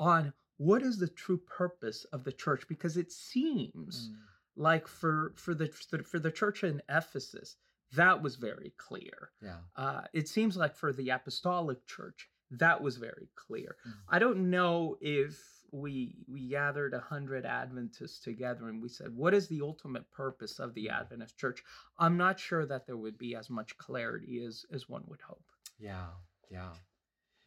on 0.00 0.32
what 0.56 0.82
is 0.82 0.98
the 0.98 1.08
true 1.08 1.38
purpose 1.38 2.04
of 2.12 2.24
the 2.24 2.32
church, 2.32 2.66
because 2.68 2.96
it 2.96 3.12
seems 3.12 4.10
mm. 4.10 4.16
like 4.56 4.88
for 4.88 5.34
for 5.36 5.54
the 5.54 5.68
for 5.68 6.18
the 6.18 6.30
church 6.30 6.64
in 6.64 6.82
Ephesus, 6.88 7.56
that 7.92 8.22
was 8.22 8.36
very 8.36 8.72
clear. 8.76 9.30
Yeah. 9.40 9.58
Uh, 9.76 10.02
it 10.12 10.28
seems 10.28 10.56
like 10.56 10.74
for 10.74 10.92
the 10.92 11.10
apostolic 11.10 11.86
church, 11.86 12.28
that 12.50 12.82
was 12.82 12.96
very 12.96 13.28
clear. 13.36 13.76
Mm. 13.86 13.92
I 14.08 14.18
don't 14.18 14.50
know 14.50 14.96
if 15.00 15.38
we 15.74 16.14
we 16.28 16.46
gathered 16.46 16.94
a 16.94 17.00
hundred 17.00 17.44
Adventists 17.44 18.20
together 18.20 18.68
and 18.68 18.80
we 18.80 18.88
said, 18.88 19.14
"What 19.14 19.34
is 19.34 19.48
the 19.48 19.60
ultimate 19.60 20.08
purpose 20.12 20.60
of 20.60 20.72
the 20.74 20.88
Adventist 20.88 21.36
Church?" 21.36 21.64
I'm 21.98 22.16
not 22.16 22.38
sure 22.38 22.64
that 22.64 22.86
there 22.86 22.96
would 22.96 23.18
be 23.18 23.34
as 23.34 23.50
much 23.50 23.76
clarity 23.76 24.44
as 24.44 24.64
as 24.72 24.88
one 24.88 25.02
would 25.08 25.20
hope. 25.20 25.44
Yeah, 25.78 26.10
yeah, 26.48 26.74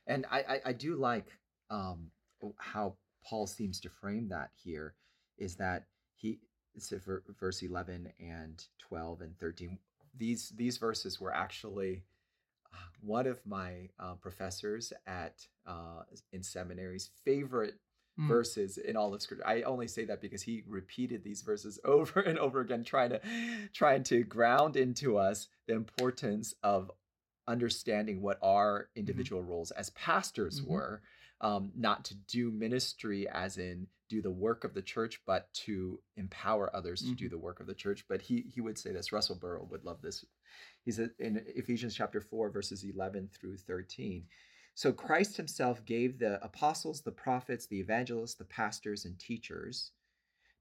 and 0.07 0.25
I 0.29 0.39
I, 0.39 0.61
I 0.65 0.73
do 0.73 0.95
like 0.95 1.27
um, 1.69 2.11
how 2.57 2.97
Paul 3.23 3.47
seems 3.47 3.79
to 3.81 3.89
frame 3.89 4.27
that 4.29 4.49
here. 4.61 4.95
Is 5.37 5.55
that 5.55 5.85
he 6.15 6.39
so 6.79 6.99
verse 7.39 7.63
11 7.63 8.11
and 8.19 8.63
12 8.77 9.21
and 9.21 9.39
13 9.39 9.79
these 10.15 10.49
these 10.49 10.77
verses 10.77 11.19
were 11.19 11.33
actually 11.33 12.03
uh, 12.71 12.77
one 13.01 13.25
of 13.25 13.39
my 13.47 13.89
uh, 13.99 14.13
professors 14.13 14.93
at 15.07 15.47
uh, 15.65 16.03
in 16.33 16.43
seminary's 16.43 17.09
favorite 17.25 17.79
mm. 18.19 18.27
verses 18.27 18.77
in 18.77 18.95
all 18.95 19.13
of 19.13 19.21
scripture. 19.21 19.47
I 19.47 19.61
only 19.63 19.87
say 19.87 20.05
that 20.05 20.21
because 20.21 20.41
he 20.41 20.63
repeated 20.67 21.23
these 21.23 21.41
verses 21.41 21.79
over 21.85 22.19
and 22.19 22.37
over 22.39 22.61
again, 22.61 22.83
trying 22.83 23.11
to 23.11 23.21
trying 23.73 24.03
to 24.03 24.23
ground 24.23 24.75
into 24.75 25.17
us 25.17 25.47
the 25.67 25.73
importance 25.73 26.53
of 26.63 26.91
understanding 27.47 28.21
what 28.21 28.39
our 28.41 28.81
mm-hmm. 28.81 28.99
individual 28.99 29.41
mm-hmm. 29.41 29.51
roles 29.51 29.71
as 29.71 29.89
pastors 29.91 30.61
mm-hmm. 30.61 30.73
were. 30.73 31.01
Um, 31.39 31.71
not 31.75 32.03
to 32.05 32.15
do 32.15 32.49
ministry 32.49 33.27
as 33.29 33.59
in 33.59 33.85
do 34.09 34.23
the 34.23 34.31
work 34.31 34.63
of 34.63 34.73
the 34.73 34.81
church, 34.81 35.21
but 35.27 35.53
to 35.53 35.99
empower 36.15 36.75
others 36.75 37.01
mm-hmm. 37.01 37.11
to 37.11 37.15
do 37.15 37.25
mm-hmm. 37.25 37.35
the 37.35 37.37
work 37.37 37.59
of 37.59 37.67
the 37.67 37.75
church. 37.75 38.05
But 38.09 38.23
he 38.23 38.45
he 38.51 38.59
would 38.59 38.77
say 38.77 38.91
this. 38.91 39.11
Russell 39.11 39.35
Burrill 39.35 39.67
would 39.69 39.85
love 39.85 40.01
this. 40.01 40.25
He 40.83 40.91
said 40.91 41.11
in 41.19 41.43
Ephesians 41.55 41.95
chapter 41.95 42.21
four, 42.21 42.49
verses 42.49 42.83
eleven 42.83 43.29
through 43.31 43.57
thirteen. 43.57 44.25
So 44.77 44.93
Christ 44.93 45.37
himself 45.37 45.83
gave 45.85 46.19
the 46.19 46.39
apostles, 46.45 47.01
the 47.01 47.11
prophets, 47.11 47.65
the 47.65 47.79
evangelists, 47.79 48.35
the 48.35 48.45
pastors, 48.45 49.05
and 49.05 49.17
teachers 49.17 49.89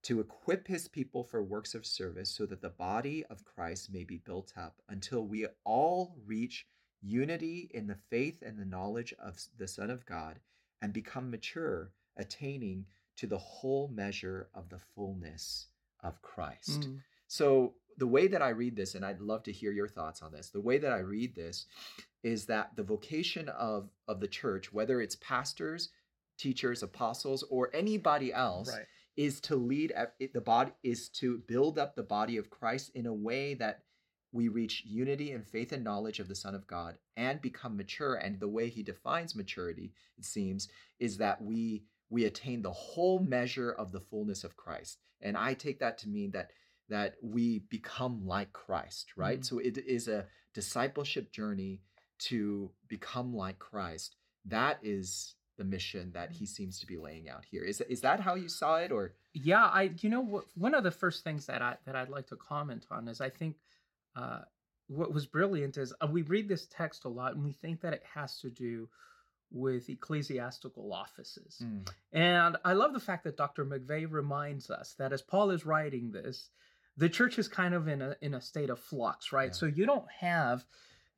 to 0.04 0.20
equip 0.20 0.66
his 0.66 0.88
people 0.88 1.22
for 1.22 1.42
works 1.42 1.74
of 1.74 1.84
service 1.84 2.30
so 2.30 2.46
that 2.46 2.62
the 2.62 2.70
body 2.70 3.26
of 3.28 3.44
Christ 3.44 3.92
may 3.92 4.04
be 4.04 4.16
built 4.16 4.54
up 4.56 4.80
until 4.88 5.26
we 5.26 5.46
all 5.64 6.16
reach 6.24 6.66
unity 7.02 7.70
in 7.74 7.86
the 7.86 7.98
faith 8.08 8.40
and 8.40 8.58
the 8.58 8.64
knowledge 8.64 9.12
of 9.22 9.36
the 9.58 9.68
Son 9.68 9.90
of 9.90 10.06
God 10.06 10.40
and 10.80 10.94
become 10.94 11.30
mature, 11.30 11.92
attaining 12.16 12.86
to 13.18 13.26
the 13.26 13.36
whole 13.36 13.88
measure 13.88 14.48
of 14.54 14.70
the 14.70 14.80
fullness 14.94 15.66
of 16.02 16.22
Christ. 16.22 16.88
Mm. 16.88 17.00
So 17.28 17.74
the 17.98 18.06
way 18.06 18.28
that 18.28 18.40
I 18.40 18.48
read 18.48 18.76
this, 18.76 18.94
and 18.94 19.04
I'd 19.04 19.20
love 19.20 19.42
to 19.42 19.52
hear 19.52 19.72
your 19.72 19.88
thoughts 19.88 20.22
on 20.22 20.32
this, 20.32 20.48
the 20.48 20.60
way 20.60 20.78
that 20.78 20.92
I 20.92 21.00
read 21.00 21.34
this 21.34 21.66
is 22.26 22.44
that 22.46 22.74
the 22.74 22.82
vocation 22.82 23.48
of, 23.50 23.88
of 24.08 24.18
the 24.18 24.26
church, 24.26 24.72
whether 24.72 25.00
it's 25.00 25.14
pastors, 25.14 25.90
teachers, 26.36 26.82
apostles, 26.82 27.44
or 27.50 27.70
anybody 27.72 28.32
else, 28.32 28.68
right. 28.68 28.84
is 29.16 29.40
to 29.40 29.54
lead 29.54 29.94
the 30.34 30.40
body, 30.40 30.72
is 30.82 31.08
to 31.08 31.38
build 31.46 31.78
up 31.78 31.94
the 31.94 32.02
body 32.02 32.36
of 32.36 32.50
Christ 32.50 32.90
in 32.96 33.06
a 33.06 33.14
way 33.14 33.54
that 33.54 33.84
we 34.32 34.48
reach 34.48 34.82
unity 34.84 35.30
in 35.30 35.44
faith 35.44 35.70
and 35.70 35.84
knowledge 35.84 36.18
of 36.18 36.26
the 36.26 36.34
Son 36.34 36.56
of 36.56 36.66
God 36.66 36.96
and 37.16 37.40
become 37.40 37.76
mature. 37.76 38.16
And 38.16 38.40
the 38.40 38.48
way 38.48 38.70
he 38.70 38.82
defines 38.82 39.36
maturity, 39.36 39.92
it 40.18 40.24
seems, 40.24 40.68
is 40.98 41.18
that 41.18 41.40
we 41.40 41.84
we 42.10 42.24
attain 42.24 42.60
the 42.60 42.72
whole 42.72 43.20
measure 43.20 43.70
of 43.70 43.92
the 43.92 44.00
fullness 44.00 44.42
of 44.42 44.56
Christ. 44.56 44.98
And 45.20 45.36
I 45.36 45.54
take 45.54 45.78
that 45.78 45.98
to 45.98 46.08
mean 46.08 46.32
that 46.32 46.50
that 46.88 47.14
we 47.22 47.60
become 47.70 48.26
like 48.26 48.52
Christ, 48.52 49.12
right? 49.16 49.38
Mm-hmm. 49.38 49.56
So 49.56 49.58
it 49.60 49.78
is 49.78 50.08
a 50.08 50.26
discipleship 50.54 51.30
journey 51.30 51.82
to 52.18 52.70
become 52.88 53.34
like 53.34 53.58
Christ. 53.58 54.16
That 54.44 54.78
is 54.82 55.34
the 55.56 55.64
mission 55.64 56.10
that 56.12 56.32
he 56.32 56.46
seems 56.46 56.78
to 56.80 56.86
be 56.86 56.96
laying 56.96 57.28
out 57.28 57.44
here. 57.50 57.62
Is 57.62 57.80
is 57.82 58.00
that 58.02 58.20
how 58.20 58.34
you 58.34 58.48
saw 58.48 58.76
it 58.76 58.92
or 58.92 59.12
Yeah, 59.32 59.64
I 59.64 59.90
you 60.00 60.10
know 60.10 60.42
one 60.54 60.74
of 60.74 60.84
the 60.84 60.90
first 60.90 61.24
things 61.24 61.46
that 61.46 61.62
I 61.62 61.76
that 61.84 61.96
I'd 61.96 62.10
like 62.10 62.26
to 62.28 62.36
comment 62.36 62.86
on 62.90 63.08
is 63.08 63.20
I 63.20 63.30
think 63.30 63.56
uh 64.14 64.40
what 64.88 65.12
was 65.12 65.26
brilliant 65.26 65.76
is 65.78 65.92
uh, 66.00 66.06
we 66.06 66.22
read 66.22 66.48
this 66.48 66.66
text 66.70 67.04
a 67.04 67.08
lot 67.08 67.34
and 67.34 67.44
we 67.44 67.52
think 67.52 67.80
that 67.80 67.92
it 67.92 68.04
has 68.14 68.38
to 68.40 68.50
do 68.50 68.88
with 69.50 69.88
ecclesiastical 69.88 70.92
offices. 70.92 71.62
Mm. 71.62 71.88
And 72.12 72.56
I 72.64 72.72
love 72.72 72.92
the 72.92 73.00
fact 73.00 73.24
that 73.24 73.36
Dr. 73.36 73.64
McVay 73.64 74.10
reminds 74.10 74.70
us 74.70 74.94
that 74.98 75.12
as 75.12 75.22
Paul 75.22 75.50
is 75.50 75.64
writing 75.64 76.10
this, 76.10 76.50
the 76.96 77.08
church 77.08 77.38
is 77.38 77.48
kind 77.48 77.74
of 77.74 77.88
in 77.88 78.00
a 78.00 78.16
in 78.20 78.34
a 78.34 78.40
state 78.40 78.70
of 78.70 78.78
flux, 78.78 79.32
right? 79.32 79.48
Yeah. 79.48 79.52
So 79.52 79.66
you 79.66 79.86
don't 79.86 80.10
have 80.20 80.64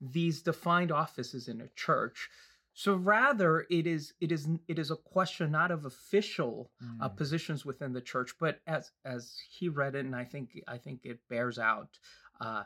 these 0.00 0.42
defined 0.42 0.92
offices 0.92 1.48
in 1.48 1.60
a 1.60 1.68
church. 1.76 2.28
So 2.74 2.94
rather, 2.94 3.66
it 3.70 3.86
is 3.86 4.12
it 4.20 4.30
is 4.30 4.46
it 4.68 4.78
is 4.78 4.90
a 4.90 4.96
question 4.96 5.50
not 5.50 5.70
of 5.70 5.84
official 5.84 6.70
uh, 6.80 6.84
mm. 6.84 7.04
uh, 7.04 7.08
positions 7.08 7.64
within 7.64 7.92
the 7.92 8.00
church, 8.00 8.34
but 8.38 8.60
as 8.66 8.92
as 9.04 9.36
he 9.50 9.68
read 9.68 9.96
it, 9.96 10.04
and 10.04 10.14
I 10.14 10.24
think 10.24 10.50
I 10.68 10.78
think 10.78 11.00
it 11.04 11.18
bears 11.28 11.58
out 11.58 11.98
uh, 12.40 12.64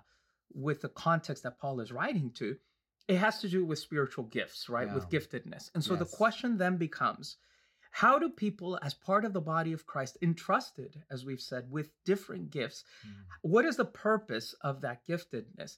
with 0.52 0.82
the 0.82 0.90
context 0.90 1.44
that 1.44 1.58
Paul 1.58 1.80
is 1.80 1.92
writing 1.92 2.30
to. 2.34 2.56
It 3.08 3.16
has 3.16 3.40
to 3.40 3.48
do 3.48 3.64
with 3.64 3.78
spiritual 3.78 4.24
gifts, 4.24 4.68
right? 4.68 4.86
Yeah. 4.86 4.94
With 4.94 5.08
giftedness, 5.08 5.70
and 5.74 5.82
so 5.82 5.94
yes. 5.94 6.00
the 6.00 6.16
question 6.16 6.58
then 6.58 6.76
becomes 6.76 7.38
how 7.92 8.18
do 8.18 8.30
people, 8.30 8.78
as 8.82 8.94
part 8.94 9.26
of 9.26 9.34
the 9.34 9.40
body 9.40 9.74
of 9.74 9.84
Christ, 9.84 10.16
entrusted, 10.22 11.02
as 11.10 11.26
we've 11.26 11.42
said, 11.42 11.70
with 11.70 11.90
different 12.06 12.50
gifts, 12.50 12.84
mm. 13.06 13.12
what 13.42 13.66
is 13.66 13.76
the 13.76 13.84
purpose 13.84 14.54
of 14.62 14.80
that 14.80 15.06
giftedness? 15.06 15.76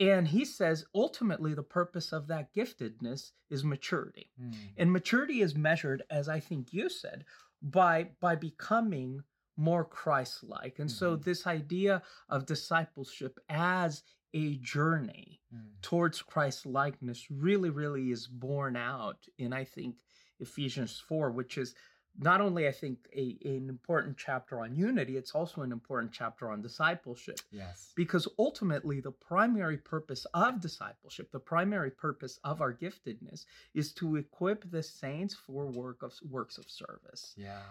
And 0.00 0.26
he 0.26 0.46
says 0.46 0.86
ultimately 0.94 1.52
the 1.52 1.62
purpose 1.62 2.10
of 2.12 2.26
that 2.28 2.54
giftedness 2.54 3.32
is 3.50 3.62
maturity. 3.62 4.30
Mm. 4.42 4.54
And 4.78 4.92
maturity 4.92 5.42
is 5.42 5.54
measured, 5.54 6.02
as 6.10 6.28
I 6.28 6.40
think 6.40 6.72
you 6.72 6.88
said, 6.88 7.26
by 7.62 8.08
by 8.18 8.34
becoming 8.34 9.22
more 9.56 9.84
Christ-like. 9.84 10.78
And 10.78 10.88
mm-hmm. 10.88 10.98
so 10.98 11.16
this 11.16 11.46
idea 11.46 12.02
of 12.30 12.46
discipleship 12.46 13.38
as 13.50 14.02
a 14.32 14.56
journey 14.56 15.40
mm. 15.54 15.60
towards 15.82 16.22
Christ 16.22 16.64
likeness 16.64 17.26
really, 17.30 17.68
really 17.68 18.10
is 18.10 18.26
borne 18.26 18.76
out 18.76 19.18
in, 19.38 19.52
I 19.52 19.64
think, 19.64 19.96
Ephesians 20.38 20.98
4, 21.06 21.30
which 21.32 21.58
is 21.58 21.74
not 22.18 22.40
only, 22.40 22.66
I 22.68 22.72
think, 22.72 22.98
a, 23.14 23.38
an 23.44 23.68
important 23.68 24.16
chapter 24.18 24.60
on 24.60 24.74
unity, 24.74 25.16
it's 25.16 25.32
also 25.32 25.62
an 25.62 25.72
important 25.72 26.12
chapter 26.12 26.50
on 26.50 26.60
discipleship. 26.60 27.40
Yes. 27.50 27.92
Because 27.96 28.28
ultimately, 28.38 29.00
the 29.00 29.12
primary 29.12 29.78
purpose 29.78 30.26
of 30.34 30.60
discipleship, 30.60 31.30
the 31.32 31.38
primary 31.38 31.90
purpose 31.90 32.38
of 32.44 32.60
our 32.60 32.74
giftedness, 32.74 33.44
is 33.74 33.92
to 33.94 34.16
equip 34.16 34.70
the 34.70 34.82
saints 34.82 35.34
for 35.34 35.66
work 35.66 36.02
of 36.02 36.12
works 36.28 36.58
of 36.58 36.68
service. 36.68 37.34
Yeah. 37.36 37.62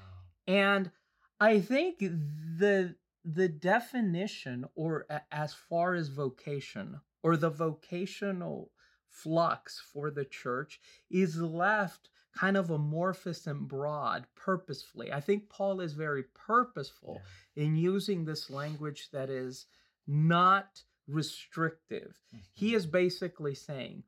And 0.48 0.92
I 1.40 1.60
think 1.60 2.00
the 2.00 2.96
the 3.26 3.50
definition, 3.50 4.66
or 4.76 5.06
as 5.32 5.54
far 5.54 5.94
as 5.94 6.08
vocation, 6.08 7.02
or 7.22 7.36
the 7.36 7.50
vocational 7.50 8.72
flux 9.08 9.82
for 9.94 10.10
the 10.10 10.26
church, 10.26 10.80
is 11.10 11.42
left 11.42 12.10
kind 12.38 12.58
of 12.58 12.70
amorphous 12.70 13.48
and 13.48 13.68
broad 13.68 14.26
purposefully. 14.36 15.12
I 15.12 15.20
think 15.20 15.50
Paul 15.50 15.82
is 15.82 15.94
very 15.94 16.24
purposeful 16.36 17.22
yeah. 17.56 17.64
in 17.64 17.76
using 17.76 18.26
this 18.26 18.50
language 18.50 19.10
that 19.12 19.30
is 19.30 19.66
not 20.08 20.82
restrictive. 21.08 22.18
Mm-hmm. 22.34 22.44
He 22.54 22.76
is 22.76 22.86
basically 22.86 23.56
saying, 23.56 24.04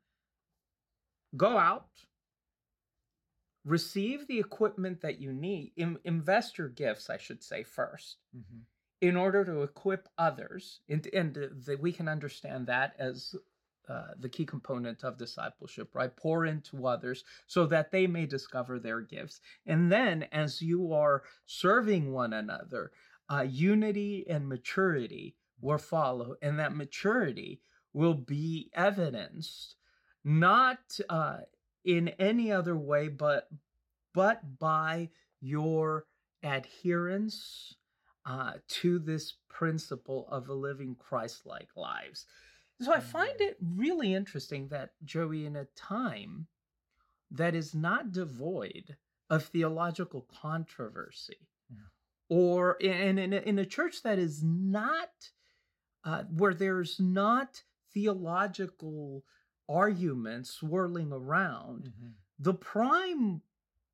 go 1.36 1.58
out, 1.58 1.88
receive 3.64 4.26
the 4.26 4.38
equipment 4.38 5.00
that 5.02 5.20
you 5.20 5.32
need, 5.32 5.72
in, 5.76 5.98
invest 6.04 6.58
your 6.58 6.68
gifts, 6.68 7.10
I 7.10 7.18
should 7.18 7.42
say, 7.42 7.64
1st 7.64 8.14
mm-hmm. 8.36 8.58
in 9.00 9.16
order 9.16 9.44
to 9.44 9.62
equip 9.62 10.08
others. 10.16 10.80
And, 10.88 11.06
and 11.12 11.38
uh, 11.38 11.72
we 11.80 11.92
can 11.92 12.08
understand 12.08 12.66
that 12.68 12.94
as 12.98 13.34
uh, 13.88 14.08
the 14.18 14.28
key 14.28 14.44
component 14.44 15.04
of 15.04 15.18
discipleship, 15.18 15.90
right? 15.94 16.16
Pour 16.16 16.46
into 16.46 16.86
others 16.86 17.24
so 17.46 17.66
that 17.66 17.90
they 17.90 18.06
may 18.06 18.26
discover 18.26 18.78
their 18.78 19.00
gifts. 19.00 19.40
And 19.66 19.90
then, 19.90 20.24
as 20.32 20.62
you 20.62 20.92
are 20.92 21.24
serving 21.46 22.12
one 22.12 22.32
another, 22.32 22.92
uh, 23.30 23.46
unity 23.48 24.24
and 24.28 24.48
maturity 24.48 25.36
will 25.60 25.78
follow, 25.78 26.36
and 26.42 26.58
that 26.58 26.76
maturity 26.76 27.60
will 27.92 28.14
be 28.14 28.70
evidenced 28.74 29.76
not 30.24 30.78
uh, 31.08 31.38
in 31.84 32.08
any 32.18 32.52
other 32.52 32.76
way, 32.76 33.08
but 33.08 33.48
but 34.14 34.58
by 34.58 35.08
your 35.40 36.04
adherence 36.42 37.74
uh, 38.26 38.52
to 38.68 38.98
this 38.98 39.34
principle 39.48 40.28
of 40.30 40.48
living 40.48 40.94
Christ-like 40.98 41.70
lives. 41.76 42.26
So 42.80 42.92
I 42.92 43.00
find 43.00 43.38
mm. 43.38 43.42
it 43.42 43.56
really 43.60 44.14
interesting 44.14 44.68
that 44.68 44.90
Joey, 45.04 45.46
in 45.46 45.56
a 45.56 45.66
time 45.76 46.46
that 47.30 47.54
is 47.54 47.74
not 47.74 48.12
devoid 48.12 48.96
of 49.30 49.44
theological 49.44 50.26
controversy, 50.40 51.48
yeah. 51.70 51.76
or 52.28 52.74
in, 52.74 53.18
in, 53.18 53.32
a, 53.32 53.36
in 53.36 53.58
a 53.58 53.66
church 53.66 54.02
that 54.02 54.18
is 54.18 54.42
not 54.42 55.08
uh, 56.04 56.24
where 56.24 56.54
there's 56.54 56.98
not 56.98 57.62
theological 57.94 59.24
arguments 59.68 60.50
swirling 60.50 61.12
around, 61.12 61.84
mm-hmm. 61.84 62.08
the 62.38 62.54
prime 62.54 63.42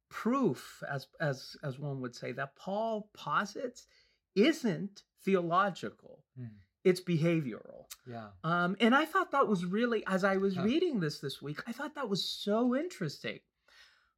proof, 0.08 0.82
as 0.90 1.06
as 1.20 1.56
as 1.62 1.78
one 1.78 2.00
would 2.00 2.14
say, 2.14 2.32
that 2.32 2.56
Paul 2.56 3.10
posits 3.14 3.86
isn't 4.34 5.02
theological. 5.24 6.24
Mm. 6.40 6.50
It's 6.84 7.00
behavioral. 7.00 7.86
Yeah. 8.06 8.28
Um, 8.44 8.76
and 8.80 8.94
I 8.94 9.04
thought 9.04 9.32
that 9.32 9.48
was 9.48 9.64
really, 9.64 10.04
as 10.06 10.24
I 10.24 10.36
was 10.36 10.58
reading 10.58 11.00
this 11.00 11.18
this 11.18 11.42
week, 11.42 11.60
I 11.66 11.72
thought 11.72 11.94
that 11.94 12.08
was 12.08 12.24
so 12.24 12.74
interesting 12.74 13.40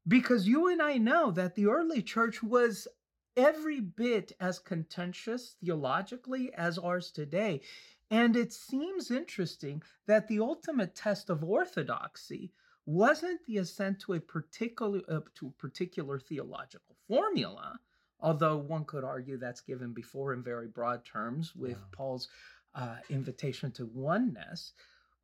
because 0.06 0.46
you 0.46 0.68
and 0.68 0.80
I 0.80 0.96
know 0.96 1.30
that 1.32 1.54
the 1.54 1.66
early 1.66 2.02
church 2.02 2.42
was 2.42 2.86
every 3.36 3.80
bit 3.80 4.32
as 4.40 4.58
contentious 4.58 5.56
theologically 5.60 6.52
as 6.54 6.78
ours 6.78 7.10
today. 7.10 7.60
And 8.10 8.36
it 8.36 8.52
seems 8.52 9.10
interesting 9.10 9.82
that 10.06 10.26
the 10.26 10.40
ultimate 10.40 10.94
test 10.94 11.30
of 11.30 11.44
orthodoxy 11.44 12.52
wasn't 12.86 13.44
the 13.46 13.58
assent 13.58 14.00
to 14.00 14.14
a 14.14 14.20
particular 14.20 15.00
uh, 15.08 15.20
to 15.36 15.48
a 15.48 15.60
particular 15.62 16.18
theological 16.18 16.96
formula, 17.06 17.78
although 18.22 18.56
one 18.56 18.84
could 18.84 19.04
argue 19.04 19.36
that's 19.36 19.60
given 19.60 19.92
before 19.92 20.32
in 20.32 20.42
very 20.42 20.68
broad 20.68 21.04
terms 21.04 21.54
with 21.54 21.72
yeah. 21.72 21.92
Paul's 21.92 22.28
uh, 22.74 22.96
invitation 23.08 23.70
to 23.72 23.86
oneness, 23.86 24.72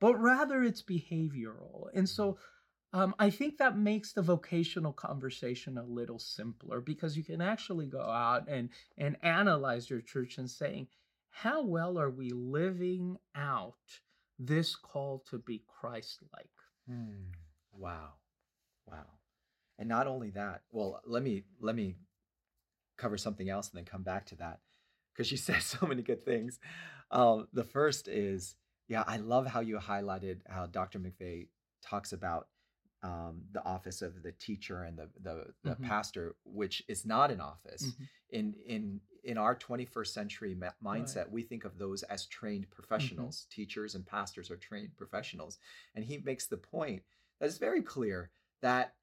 but 0.00 0.16
rather 0.16 0.62
it's 0.62 0.82
behavioral. 0.82 1.86
And 1.94 2.08
so 2.08 2.32
mm-hmm. 2.32 3.00
um, 3.00 3.14
I 3.18 3.30
think 3.30 3.58
that 3.58 3.78
makes 3.78 4.12
the 4.12 4.22
vocational 4.22 4.92
conversation 4.92 5.78
a 5.78 5.84
little 5.84 6.18
simpler 6.18 6.80
because 6.80 7.16
you 7.16 7.24
can 7.24 7.40
actually 7.40 7.86
go 7.86 8.02
out 8.02 8.48
and, 8.48 8.70
and 8.98 9.16
analyze 9.22 9.88
your 9.88 10.00
church 10.00 10.38
and 10.38 10.50
saying, 10.50 10.88
how 11.30 11.62
well 11.62 11.98
are 11.98 12.10
we 12.10 12.30
living 12.30 13.16
out 13.34 13.74
this 14.38 14.74
call 14.74 15.22
to 15.30 15.38
be 15.38 15.62
Christ 15.66 16.20
like? 16.34 16.48
Hmm. 16.88 17.32
Wow. 17.72 18.14
Wow. 18.86 19.04
And 19.78 19.88
not 19.88 20.06
only 20.06 20.30
that, 20.30 20.62
well, 20.70 21.00
let 21.04 21.22
me 21.22 21.44
let 21.60 21.74
me 21.74 21.96
cover 22.96 23.16
something 23.16 23.48
else 23.48 23.70
and 23.70 23.78
then 23.78 23.84
come 23.84 24.02
back 24.02 24.26
to 24.26 24.36
that 24.36 24.60
because 25.12 25.26
she 25.26 25.36
said 25.36 25.62
so 25.62 25.86
many 25.86 26.02
good 26.02 26.24
things. 26.24 26.58
Um, 27.10 27.48
the 27.52 27.64
first 27.64 28.08
is, 28.08 28.56
yeah, 28.88 29.04
I 29.06 29.18
love 29.18 29.46
how 29.46 29.60
you 29.60 29.78
highlighted 29.78 30.40
how 30.48 30.66
Dr. 30.66 30.98
McVay 30.98 31.48
talks 31.82 32.12
about 32.12 32.48
um, 33.02 33.42
the 33.52 33.64
office 33.64 34.02
of 34.02 34.22
the 34.22 34.32
teacher 34.32 34.82
and 34.82 34.98
the 34.98 35.08
the, 35.22 35.44
the 35.62 35.70
mm-hmm. 35.70 35.84
pastor, 35.84 36.34
which 36.44 36.82
is 36.88 37.04
not 37.04 37.30
an 37.30 37.40
office. 37.40 37.86
Mm-hmm. 37.86 38.04
In 38.30 38.54
in 38.66 39.00
in 39.22 39.38
our 39.38 39.56
21st 39.56 40.06
century 40.06 40.54
ma- 40.54 40.70
mindset, 40.84 41.16
right. 41.16 41.32
we 41.32 41.42
think 41.42 41.64
of 41.64 41.78
those 41.78 42.02
as 42.04 42.26
trained 42.26 42.64
mm-hmm. 42.64 42.74
professionals. 42.74 43.42
Mm-hmm. 43.42 43.60
Teachers 43.60 43.94
and 43.94 44.06
pastors 44.06 44.50
are 44.50 44.56
trained 44.56 44.96
professionals, 44.96 45.58
and 45.94 46.04
he 46.04 46.18
makes 46.18 46.46
the 46.46 46.56
point 46.56 47.02
that 47.38 47.46
it's 47.46 47.58
very 47.58 47.82
clear 47.82 48.30
that 48.62 48.94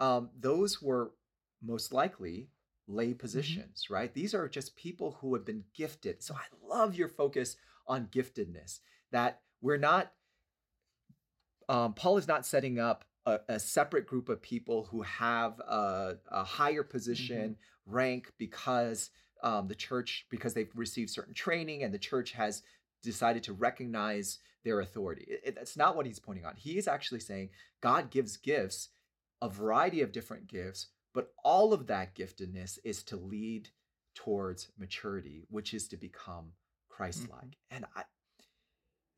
um, 0.00 0.30
those 0.38 0.80
were 0.80 1.12
most 1.62 1.92
likely 1.92 2.48
lay 2.88 3.08
mm-hmm. 3.08 3.18
positions, 3.18 3.84
mm-hmm. 3.84 3.94
right? 3.94 4.14
These 4.14 4.34
are 4.34 4.48
just 4.48 4.76
people 4.76 5.18
who 5.20 5.34
have 5.34 5.44
been 5.44 5.64
gifted. 5.74 6.22
So 6.22 6.34
I 6.34 6.44
love 6.66 6.94
your 6.94 7.08
focus 7.08 7.56
on 7.86 8.06
giftedness, 8.06 8.80
that 9.10 9.40
we're 9.60 9.76
not, 9.76 10.12
um, 11.68 11.94
Paul 11.94 12.16
is 12.18 12.28
not 12.28 12.46
setting 12.46 12.78
up 12.78 13.04
a, 13.26 13.40
a, 13.48 13.58
separate 13.58 14.06
group 14.06 14.28
of 14.28 14.40
people 14.40 14.88
who 14.90 15.02
have 15.02 15.58
a, 15.60 16.16
a 16.30 16.44
higher 16.44 16.82
position, 16.82 17.50
mm-hmm. 17.50 17.94
rank 17.94 18.32
because 18.38 19.10
um, 19.42 19.68
the 19.68 19.74
church, 19.74 20.26
because 20.30 20.54
they've 20.54 20.70
received 20.74 21.10
certain 21.10 21.34
training 21.34 21.82
and 21.82 21.92
the 21.92 21.98
church 21.98 22.32
has 22.32 22.62
decided 23.02 23.42
to 23.44 23.52
recognize 23.52 24.38
their 24.64 24.80
authority. 24.80 25.24
It, 25.28 25.40
it, 25.44 25.54
that's 25.54 25.76
not 25.76 25.96
what 25.96 26.06
he's 26.06 26.20
pointing 26.20 26.44
on. 26.44 26.54
He 26.56 26.78
is 26.78 26.88
actually 26.88 27.20
saying 27.20 27.50
God 27.80 28.10
gives 28.10 28.36
gifts, 28.36 28.88
a 29.40 29.48
variety 29.48 30.02
of 30.02 30.12
different 30.12 30.46
gifts, 30.46 30.88
but 31.14 31.32
all 31.44 31.72
of 31.72 31.86
that 31.86 32.14
giftedness 32.14 32.78
is 32.84 33.02
to 33.04 33.16
lead 33.16 33.68
towards 34.14 34.70
maturity, 34.78 35.44
which 35.50 35.74
is 35.74 35.88
to 35.88 35.96
become 35.96 36.52
Christ 36.88 37.28
like. 37.30 37.40
Mm-hmm. 37.40 37.76
And 37.76 37.84
I, 37.96 38.02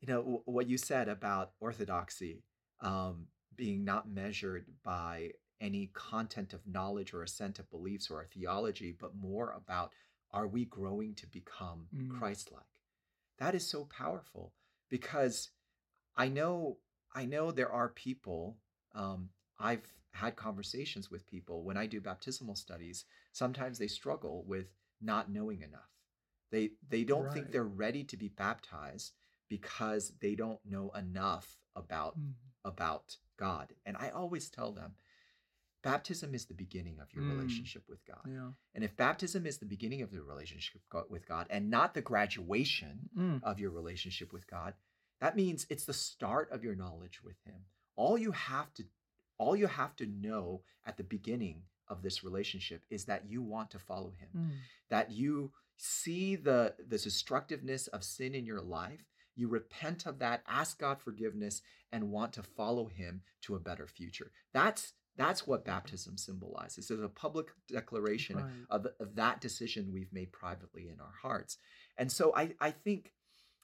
you 0.01 0.07
know, 0.07 0.21
w- 0.21 0.41
what 0.45 0.67
you 0.67 0.77
said 0.77 1.09
about 1.09 1.51
orthodoxy 1.59 2.43
um, 2.81 3.27
being 3.55 3.83
not 3.83 4.09
measured 4.09 4.65
by 4.83 5.31
any 5.61 5.89
content 5.93 6.53
of 6.53 6.67
knowledge 6.67 7.13
or 7.13 7.23
assent 7.23 7.59
of 7.59 7.69
beliefs 7.69 8.09
or 8.09 8.21
a 8.21 8.25
theology, 8.25 8.95
but 8.97 9.15
more 9.15 9.53
about 9.55 9.91
are 10.31 10.47
we 10.47 10.65
growing 10.65 11.15
to 11.15 11.27
become 11.27 11.87
mm. 11.95 12.09
Christ 12.09 12.51
like? 12.51 12.63
That 13.39 13.55
is 13.55 13.67
so 13.67 13.85
powerful 13.85 14.53
because 14.89 15.49
I 16.15 16.27
know 16.27 16.77
I 17.13 17.25
know 17.25 17.51
there 17.51 17.71
are 17.71 17.89
people 17.89 18.57
um, 18.93 19.29
I've 19.59 19.85
had 20.11 20.35
conversations 20.35 21.11
with 21.11 21.27
people 21.27 21.63
when 21.63 21.77
I 21.77 21.85
do 21.85 21.99
baptismal 21.99 22.55
studies. 22.55 23.05
Sometimes 23.33 23.77
they 23.77 23.87
struggle 23.87 24.43
with 24.47 24.67
not 25.01 25.31
knowing 25.31 25.61
enough. 25.61 25.91
They 26.51 26.71
they 26.89 27.03
don't 27.03 27.25
right. 27.25 27.33
think 27.33 27.51
they're 27.51 27.63
ready 27.63 28.03
to 28.05 28.17
be 28.17 28.29
baptized 28.29 29.13
because 29.49 30.13
they 30.21 30.35
don't 30.35 30.59
know 30.65 30.91
enough 30.91 31.57
about 31.75 32.19
mm. 32.19 32.33
about 32.63 33.17
God. 33.37 33.73
And 33.85 33.97
I 33.97 34.09
always 34.09 34.49
tell 34.49 34.71
them 34.71 34.93
baptism 35.83 36.33
is 36.33 36.45
the 36.45 36.53
beginning 36.53 36.97
of 36.99 37.13
your 37.13 37.23
mm. 37.23 37.37
relationship 37.37 37.83
with 37.87 38.03
God. 38.05 38.25
Yeah. 38.25 38.49
And 38.73 38.83
if 38.83 38.97
baptism 38.97 39.45
is 39.45 39.59
the 39.59 39.65
beginning 39.65 40.01
of 40.01 40.11
the 40.11 40.21
relationship 40.21 40.81
with 41.09 41.27
God 41.27 41.45
and 41.49 41.69
not 41.69 41.93
the 41.93 42.01
graduation 42.01 43.09
mm. 43.17 43.43
of 43.43 43.59
your 43.59 43.69
relationship 43.69 44.33
with 44.33 44.47
God, 44.47 44.73
that 45.21 45.35
means 45.35 45.67
it's 45.69 45.85
the 45.85 45.93
start 45.93 46.49
of 46.51 46.63
your 46.63 46.75
knowledge 46.75 47.21
with 47.23 47.37
him. 47.45 47.65
All 47.95 48.17
you 48.17 48.31
have 48.31 48.73
to 48.73 48.83
all 49.37 49.55
you 49.55 49.67
have 49.67 49.95
to 49.97 50.05
know 50.05 50.61
at 50.85 50.97
the 50.97 51.03
beginning 51.03 51.63
of 51.87 52.01
this 52.01 52.23
relationship 52.23 52.83
is 52.89 53.05
that 53.05 53.29
you 53.29 53.41
want 53.41 53.71
to 53.71 53.79
follow 53.79 54.13
him. 54.19 54.29
Mm. 54.35 54.49
That 54.89 55.11
you 55.11 55.51
see 55.77 56.35
the 56.35 56.73
the 56.79 56.97
destructiveness 56.97 57.87
of 57.87 58.03
sin 58.03 58.33
in 58.33 58.45
your 58.45 58.61
life, 58.61 59.05
you 59.35 59.47
repent 59.47 60.05
of 60.05 60.19
that, 60.19 60.41
ask 60.47 60.79
God 60.79 61.01
forgiveness 61.01 61.61
and 61.91 62.11
want 62.11 62.33
to 62.33 62.43
follow 62.43 62.87
him 62.87 63.21
to 63.41 63.55
a 63.55 63.59
better 63.59 63.87
future. 63.87 64.31
That's 64.53 64.93
that's 65.17 65.47
what 65.47 65.65
baptism 65.65 66.17
symbolizes. 66.17 66.91
It's 66.91 67.01
a 67.01 67.07
public 67.07 67.47
declaration 67.71 68.35
right. 68.35 68.45
of, 68.69 68.87
of 68.99 69.15
that 69.15 69.39
decision 69.39 69.93
we've 69.93 70.11
made 70.11 70.33
privately 70.33 70.89
in 70.89 70.99
our 70.99 71.13
hearts. 71.21 71.57
And 71.97 72.11
so 72.11 72.33
I, 72.35 72.51
I 72.59 72.71
think 72.71 73.13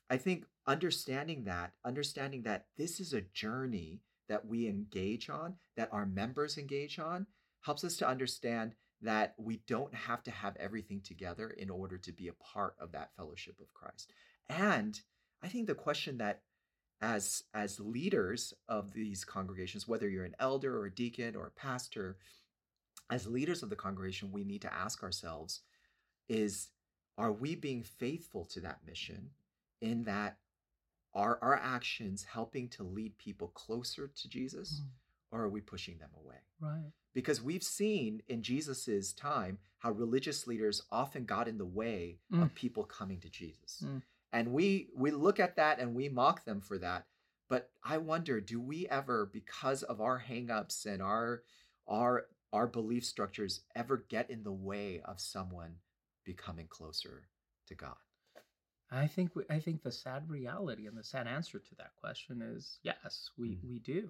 I 0.10 0.18
think 0.18 0.46
understanding 0.68 1.46
that, 1.46 1.72
understanding 1.86 2.44
that 2.44 2.68
this 2.78 3.00
is 3.00 3.14
a 3.14 3.22
journey 3.22 4.02
that 4.30 4.46
we 4.46 4.68
engage 4.68 5.30
on, 5.30 5.56
that 5.76 5.90
our 5.92 6.06
members 6.06 6.58
engage 6.58 7.00
on, 7.00 7.28
helps 7.62 7.84
us 7.84 7.98
to 7.98 8.08
understand 8.08 8.76
that 9.02 9.34
we 9.38 9.62
don't 9.68 9.94
have 9.94 10.22
to 10.24 10.32
have 10.32 10.56
everything 10.58 11.02
together 11.02 11.50
in 11.50 11.70
order 11.70 11.98
to 11.98 12.12
be 12.12 12.28
a 12.28 12.34
part 12.34 12.76
of 12.80 12.92
that 12.92 13.12
fellowship 13.18 13.60
of 13.60 13.74
Christ. 13.74 14.12
And 14.48 15.00
I 15.44 15.48
think 15.48 15.68
the 15.68 15.76
question 15.76 16.18
that 16.18 16.42
as 17.02 17.44
as 17.54 17.80
leaders 17.80 18.54
of 18.70 18.94
these 18.94 19.26
congregations, 19.26 19.88
whether 19.88 20.08
you're 20.08 20.26
an 20.26 20.36
elder 20.40 20.78
or 20.78 20.86
a 20.86 20.94
deacon 20.94 21.36
or 21.36 21.48
a 21.48 21.60
pastor, 21.60 22.18
as 23.10 23.26
leaders 23.28 23.64
of 23.64 23.70
the 23.70 23.76
congregation, 23.76 24.32
we 24.32 24.44
need 24.44 24.62
to 24.62 24.74
ask 24.74 25.04
ourselves 25.04 25.62
is 26.30 26.70
are 27.18 27.32
we 27.32 27.56
being 27.56 27.84
faithful 27.84 28.46
to 28.46 28.62
that 28.62 28.80
mission 28.86 29.32
in 29.82 30.04
that 30.04 30.38
are 31.14 31.40
our 31.42 31.56
actions 31.56 32.24
helping 32.24 32.70
to 32.70 32.84
lead 32.84 33.18
people 33.18 33.50
closer 33.50 34.08
to 34.08 34.30
Jesus 34.30 34.82
mm. 34.82 34.88
or 35.32 35.42
are 35.44 35.50
we 35.50 35.62
pushing 35.62 35.98
them 35.98 36.10
away? 36.24 36.38
Right. 36.60 36.92
Because 37.14 37.42
we've 37.42 37.64
seen 37.64 38.22
in 38.28 38.42
Jesus's 38.42 39.14
time 39.14 39.58
how 39.80 39.92
religious 39.92 40.48
leaders 40.48 40.84
often 40.92 41.26
got 41.26 41.48
in 41.48 41.58
the 41.58 41.66
way 41.66 42.20
mm. 42.34 42.42
of 42.42 42.56
people 42.56 42.84
coming 42.84 43.20
to 43.20 43.30
Jesus. 43.30 43.84
Mm. 43.86 44.02
And 44.32 44.54
we 44.54 44.88
we 44.96 45.12
look 45.12 45.40
at 45.40 45.58
that 45.58 45.80
and 45.80 45.94
we 45.94 46.08
mock 46.08 46.46
them 46.46 46.62
for 46.62 46.78
that. 46.78 47.06
but 47.50 47.70
I 47.84 47.98
wonder, 47.98 48.40
do 48.40 48.62
we 48.62 48.88
ever, 48.88 49.30
because 49.32 49.84
of 49.84 50.00
our 50.00 50.24
hangups 50.26 50.86
and 50.86 51.02
our 51.02 51.44
our 51.86 52.28
our 52.54 52.68
belief 52.68 53.06
structures, 53.06 53.62
ever 53.76 54.06
get 54.08 54.30
in 54.30 54.44
the 54.44 54.52
way 54.54 55.02
of 55.04 55.20
someone 55.20 55.76
becoming 56.24 56.68
closer 56.68 57.28
to 57.68 57.76
God? 57.76 57.98
I 58.92 59.08
think 59.08 59.36
we, 59.36 59.44
I 59.50 59.60
think 59.60 59.84
the 59.84 59.92
sad 59.92 60.30
reality 60.30 60.88
and 60.88 60.98
the 60.98 61.04
sad 61.04 61.28
answer 61.28 61.60
to 61.60 61.76
that 61.78 61.96
question 61.96 62.42
is 62.42 62.80
yes, 62.84 63.32
we 63.38 63.52
Mm. 63.52 63.64
we 63.64 63.80
do. 63.80 64.10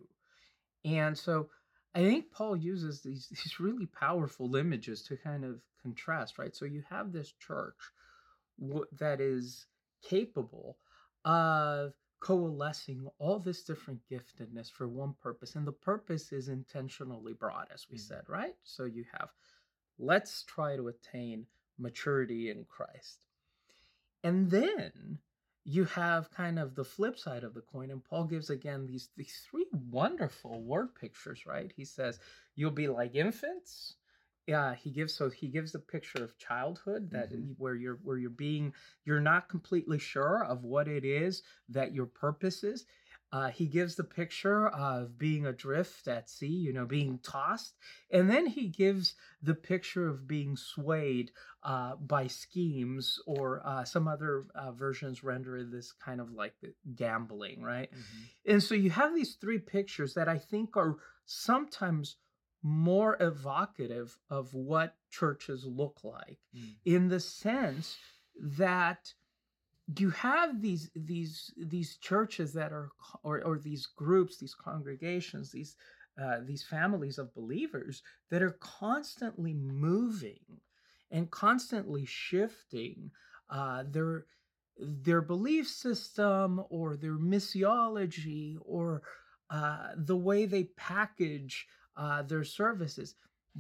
And 0.85 1.17
so 1.17 1.49
I 1.95 1.99
think 1.99 2.31
Paul 2.31 2.55
uses 2.57 3.01
these 3.01 3.27
these 3.31 3.59
really 3.59 3.87
powerful 3.87 4.55
images 4.55 5.03
to 5.03 5.17
kind 5.17 5.45
of 5.45 5.61
contrast, 5.81 6.37
right? 6.39 6.55
So 6.55 6.65
you 6.65 6.83
have 6.89 7.11
this 7.11 7.31
church 7.33 7.91
w- 8.59 8.85
that 8.93 9.21
is 9.21 9.67
capable 10.03 10.77
of 11.25 11.93
coalescing 12.19 13.07
all 13.19 13.39
this 13.39 13.63
different 13.63 14.01
giftedness 14.09 14.71
for 14.71 14.87
one 14.87 15.13
purpose 15.21 15.55
and 15.55 15.67
the 15.67 15.71
purpose 15.71 16.31
is 16.31 16.49
intentionally 16.49 17.33
broad 17.33 17.67
as 17.73 17.87
we 17.89 17.97
Mm. 17.97 18.01
said 18.01 18.29
right 18.29 18.55
so 18.63 18.85
you 18.85 19.05
have 19.11 19.31
let's 19.99 20.43
try 20.43 20.75
to 20.75 20.87
attain 20.87 21.47
maturity 21.77 22.49
in 22.49 22.65
christ 22.65 23.25
and 24.23 24.51
then 24.51 25.19
you 25.63 25.85
have 25.85 26.29
kind 26.31 26.57
of 26.59 26.75
the 26.75 26.83
flip 26.85 27.17
side 27.17 27.43
of 27.43 27.53
the 27.53 27.61
coin 27.61 27.91
and 27.91 28.03
paul 28.03 28.25
gives 28.25 28.49
again 28.49 28.85
these 28.87 29.09
these 29.15 29.45
three 29.49 29.67
wonderful 29.71 30.63
word 30.63 30.95
pictures 30.95 31.45
right? 31.45 31.71
He 31.75 31.85
says 31.85 32.19
you'll 32.55 32.71
be 32.71 32.87
like 32.87 33.15
infants. 33.15 33.97
Yeah 34.47 34.73
he 34.75 34.91
gives 34.91 35.13
so 35.13 35.29
he 35.29 35.49
gives 35.49 35.71
the 35.71 35.79
picture 35.79 36.23
of 36.23 36.37
childhood 36.37 37.11
that 37.11 37.31
Mhm. 37.31 37.55
where 37.57 37.75
you're 37.75 37.97
where 37.97 38.17
you're 38.17 38.29
being 38.31 38.73
you're 39.05 39.19
not 39.21 39.49
completely 39.49 39.99
sure 39.99 40.43
of 40.43 40.63
what 40.63 40.87
it 40.87 41.05
is 41.05 41.43
that 41.69 41.93
your 41.93 42.07
purpose 42.07 42.63
is 42.63 42.85
uh, 43.33 43.49
he 43.49 43.65
gives 43.65 43.95
the 43.95 44.03
picture 44.03 44.67
of 44.67 45.17
being 45.17 45.45
adrift 45.45 46.07
at 46.07 46.29
sea 46.29 46.47
you 46.47 46.73
know 46.73 46.85
being 46.85 47.19
tossed 47.23 47.75
and 48.11 48.29
then 48.29 48.45
he 48.45 48.67
gives 48.67 49.15
the 49.41 49.55
picture 49.55 50.07
of 50.07 50.27
being 50.27 50.57
swayed 50.57 51.31
uh, 51.63 51.95
by 51.95 52.27
schemes 52.27 53.19
or 53.25 53.61
uh, 53.65 53.83
some 53.83 54.07
other 54.07 54.45
uh, 54.55 54.71
versions 54.71 55.23
render 55.23 55.63
this 55.63 55.91
kind 55.93 56.19
of 56.19 56.31
like 56.31 56.55
gambling 56.95 57.61
right 57.61 57.89
and 58.45 58.61
so 58.61 58.75
you 58.75 58.89
have 58.89 59.13
these 59.15 59.35
three 59.35 59.59
pictures 59.59 60.13
that 60.13 60.27
I 60.27 60.37
think 60.37 60.75
are 60.75 60.97
sometimes 61.25 62.17
more 62.63 63.17
evocative 63.19 64.17
of 64.29 64.53
what 64.53 64.95
churches 65.09 65.65
look 65.65 65.99
like 66.03 66.37
Mm. 66.55 66.75
in 66.85 67.07
the 67.07 67.19
sense 67.19 67.97
that 68.39 69.13
you 69.97 70.09
have 70.11 70.61
these 70.61 70.89
these 70.95 71.53
these 71.57 71.97
churches 71.97 72.53
that 72.53 72.71
are 72.71 72.89
or 73.23 73.43
or 73.43 73.57
these 73.57 73.85
groups 73.85 74.37
these 74.37 74.55
congregations 74.55 75.51
these 75.51 75.75
uh, 76.21 76.37
these 76.45 76.63
families 76.63 77.17
of 77.17 77.33
believers 77.33 78.03
that 78.29 78.43
are 78.43 78.57
constantly 78.59 79.53
moving 79.53 80.39
and 81.11 81.31
constantly 81.31 82.05
shifting 82.05 83.11
uh, 83.49 83.83
their 83.87 84.25
their 84.77 85.21
belief 85.21 85.67
system 85.67 86.63
or 86.69 86.95
their 86.95 87.17
missiology 87.17 88.57
or 88.61 89.01
uh, 89.49 89.89
the 89.97 90.15
way 90.15 90.45
they 90.45 90.63
package 90.77 91.67
uh, 91.97 92.21
their 92.23 92.43
services 92.43 93.15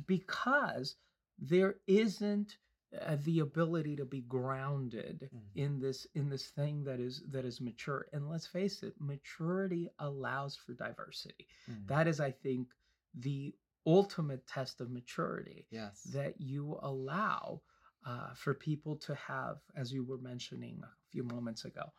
because 0.07 0.95
there 1.37 1.75
isn't 1.87 2.57
uh, 2.99 3.15
the 3.23 3.39
ability 3.39 3.95
to 3.95 4.05
be 4.05 4.21
grounded 4.21 5.29
Mm. 5.33 5.39
in 5.55 5.79
this 5.79 6.07
in 6.13 6.29
this 6.29 6.47
thing 6.49 6.83
that 6.83 6.99
is 6.99 7.23
that 7.29 7.45
is 7.45 7.61
mature 7.61 8.07
and 8.13 8.29
let's 8.29 8.47
face 8.47 8.83
it 8.83 8.93
maturity 8.99 9.89
allows 9.99 10.55
for 10.57 10.73
diversity 10.73 11.47
Mm. 11.69 11.87
that 11.87 12.07
is 12.07 12.19
i 12.19 12.31
think 12.31 12.67
the 13.13 13.55
ultimate 13.85 14.45
test 14.45 14.81
of 14.81 14.89
maturity 14.91 15.65
yes. 15.71 16.03
that 16.13 16.39
you 16.39 16.77
allow 16.81 17.61
uh, 18.05 18.33
for 18.33 18.53
people 18.53 18.95
to 18.95 19.13
have, 19.15 19.57
as 19.75 19.91
you 19.91 20.03
were 20.03 20.17
mentioning 20.17 20.79
a 20.83 20.89
few 21.11 21.23
moments 21.23 21.65
ago, 21.65 21.91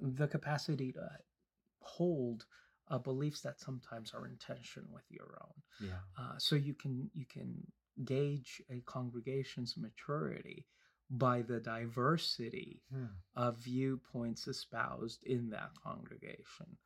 the 0.00 0.26
capacity 0.28 0.92
to 0.92 1.08
hold 1.80 2.46
uh, 2.88 2.98
beliefs 2.98 3.40
that 3.42 3.60
sometimes 3.60 4.12
are 4.14 4.26
in 4.26 4.36
tension 4.38 4.84
with 4.90 5.04
your 5.10 5.38
own. 5.42 5.62
yeah. 5.80 6.00
Uh, 6.18 6.38
so 6.38 6.56
you 6.56 6.74
can 6.74 7.10
you 7.14 7.26
can 7.26 7.54
gauge 8.04 8.62
a 8.70 8.80
congregation's 8.82 9.76
maturity 9.76 10.66
by 11.10 11.42
the 11.42 11.60
diversity 11.60 12.82
Hmm. 12.90 13.20
of 13.34 13.56
viewpoints 13.58 14.46
espoused 14.48 15.22
in 15.24 15.50
that 15.50 15.74
congregation. 15.82 16.78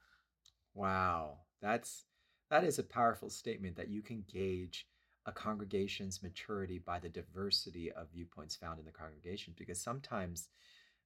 Wow, 0.74 1.38
that's 1.60 2.06
that 2.50 2.64
is 2.64 2.78
a 2.78 2.82
powerful 2.84 3.30
statement 3.30 3.76
that 3.76 3.88
you 3.88 4.02
can 4.02 4.22
gauge 4.30 4.86
a 5.26 5.32
congregation's 5.32 6.22
maturity 6.22 6.78
by 6.78 6.98
the 6.98 7.08
diversity 7.08 7.92
of 7.92 8.10
viewpoints 8.10 8.56
found 8.56 8.78
in 8.78 8.84
the 8.84 8.90
congregation 8.92 9.54
because 9.56 9.80
sometimes 9.80 10.48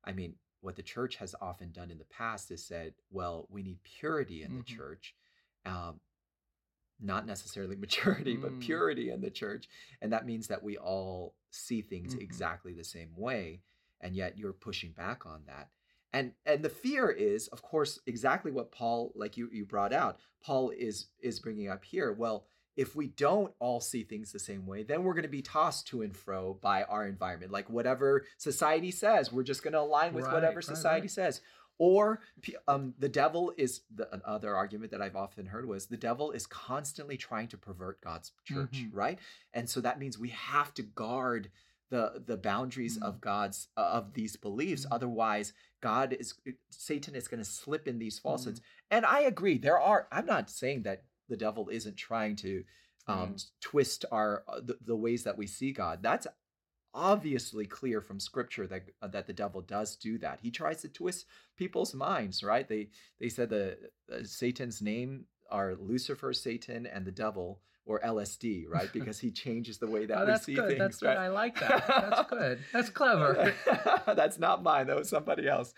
I 0.04 0.12
mean 0.12 0.36
what 0.60 0.76
the 0.76 0.82
church 0.82 1.16
has 1.16 1.34
often 1.40 1.72
done 1.72 1.90
in 1.90 1.98
the 1.98 2.04
past 2.06 2.50
is 2.50 2.64
said, 2.64 2.94
well, 3.10 3.46
we 3.50 3.62
need 3.62 3.82
purity 3.84 4.42
in 4.42 4.54
the 4.54 4.60
Mhm. 4.60 4.64
church. 4.64 5.14
Um, 5.66 6.00
not 7.00 7.26
necessarily 7.26 7.76
maturity, 7.86 8.36
but 8.36 8.52
Mm. 8.52 8.60
purity 8.60 9.10
in 9.10 9.20
the 9.20 9.30
church. 9.30 9.68
And 10.00 10.12
that 10.12 10.26
means 10.26 10.48
that 10.48 10.62
we 10.62 10.76
all 10.78 11.34
see 11.50 11.82
things 11.82 12.14
Mhm. 12.14 12.22
exactly 12.22 12.72
the 12.72 12.84
same 12.84 13.14
way. 13.16 13.62
And 14.00 14.14
yet 14.14 14.36
you're 14.38 14.52
pushing 14.52 14.92
back 14.92 15.24
on 15.26 15.44
that 15.46 15.70
and 16.12 16.32
and 16.44 16.62
the 16.64 16.68
fear 16.68 17.10
is 17.10 17.48
of 17.48 17.62
course 17.62 17.98
exactly 18.06 18.52
what 18.52 18.70
paul 18.70 19.10
like 19.16 19.36
you 19.36 19.48
you 19.52 19.64
brought 19.66 19.92
out 19.92 20.20
paul 20.40 20.70
is 20.70 21.08
is 21.20 21.40
bringing 21.40 21.68
up 21.68 21.84
here 21.84 22.12
well 22.12 22.46
if 22.76 22.94
we 22.94 23.08
don't 23.08 23.52
all 23.58 23.80
see 23.80 24.04
things 24.04 24.30
the 24.30 24.38
same 24.38 24.66
way 24.66 24.84
then 24.84 25.02
we're 25.02 25.14
going 25.14 25.24
to 25.24 25.28
be 25.28 25.42
tossed 25.42 25.88
to 25.88 26.02
and 26.02 26.14
fro 26.14 26.54
by 26.62 26.84
our 26.84 27.08
environment 27.08 27.50
like 27.50 27.68
whatever 27.68 28.24
society 28.38 28.92
says 28.92 29.32
we're 29.32 29.42
just 29.42 29.64
going 29.64 29.72
to 29.72 29.80
align 29.80 30.14
with 30.14 30.26
Right, 30.26 30.34
whatever 30.34 30.56
right, 30.58 30.64
society 30.64 31.00
right. 31.02 31.10
says 31.10 31.40
or 31.78 32.20
um, 32.68 32.94
the 32.98 33.08
devil 33.08 33.52
is 33.56 33.82
the 33.94 34.08
another 34.14 34.54
argument 34.56 34.90
that 34.92 35.02
I've 35.02 35.16
often 35.16 35.46
heard 35.46 35.66
was 35.66 35.86
the 35.86 35.96
devil 35.96 36.30
is 36.32 36.46
constantly 36.46 37.16
trying 37.16 37.48
to 37.48 37.58
pervert 37.58 38.00
God's 38.00 38.32
church, 38.44 38.84
Mhm. 38.84 38.90
right? 38.92 39.18
And 39.52 39.68
so 39.68 39.80
that 39.80 39.98
means 39.98 40.18
we 40.18 40.30
have 40.30 40.72
to 40.74 40.82
guard 40.82 41.50
the 41.90 42.22
the 42.26 42.36
boundaries 42.36 42.96
of 42.98 43.20
God's 43.20 43.68
uh, 43.76 43.80
of 43.80 44.14
these 44.14 44.36
beliefs. 44.36 44.84
Mhm. 44.86 44.92
Otherwise, 44.92 45.52
God 45.80 46.12
is 46.14 46.34
Satan 46.70 47.14
is 47.14 47.28
going 47.28 47.38
to 47.42 47.48
slip 47.48 47.86
in 47.86 47.98
these 47.98 48.18
falsehoods. 48.18 48.60
Mm-hmm. 48.60 48.96
And 48.96 49.06
I 49.06 49.20
agree. 49.20 49.58
There 49.58 49.78
are. 49.78 50.08
I'm 50.10 50.26
not 50.26 50.50
saying 50.50 50.82
that 50.82 51.04
the 51.28 51.36
devil 51.36 51.68
isn't 51.68 51.96
trying 51.96 52.36
to 52.36 52.64
um, 53.08 53.34
Mm. 53.34 53.50
twist 53.60 54.04
our 54.10 54.42
uh, 54.48 54.60
the, 54.60 54.76
the 54.84 54.96
ways 54.96 55.22
that 55.24 55.38
we 55.38 55.46
see 55.46 55.70
God. 55.70 56.02
That's 56.02 56.26
obviously 56.96 57.66
clear 57.66 58.00
from 58.00 58.18
scripture 58.18 58.66
that 58.66 58.82
uh, 59.02 59.06
that 59.08 59.26
the 59.26 59.32
devil 59.32 59.60
does 59.60 59.94
do 59.96 60.18
that. 60.18 60.40
He 60.42 60.50
tries 60.50 60.80
to 60.82 60.88
twist 60.88 61.26
people's 61.56 61.94
minds, 61.94 62.42
right? 62.42 62.66
They 62.66 62.88
they 63.20 63.28
said 63.28 63.50
the 63.50 63.78
uh, 64.12 64.24
Satan's 64.24 64.80
name 64.82 65.26
are 65.50 65.76
Lucifer, 65.78 66.32
Satan, 66.32 66.86
and 66.86 67.04
the 67.04 67.12
devil, 67.12 67.60
or 67.84 68.00
LSD, 68.00 68.64
right? 68.68 68.88
Because 68.98 69.18
he 69.20 69.30
changes 69.30 69.78
the 69.78 69.86
way 69.86 70.06
that 70.06 70.18
Oh, 70.18 70.26
we 70.32 70.38
see 70.38 70.54
good. 70.54 70.68
things. 70.68 70.78
That's 70.80 71.02
right? 71.02 71.14
good. 71.14 71.20
I 71.22 71.28
like 71.28 71.60
that. 71.60 71.84
That's 71.86 72.30
good. 72.30 72.58
That's 72.72 72.90
clever. 72.90 73.54
That's 74.16 74.38
not 74.38 74.62
mine. 74.64 74.86
That 74.88 74.96
was 74.96 75.08
somebody 75.08 75.46
else. 75.46 75.72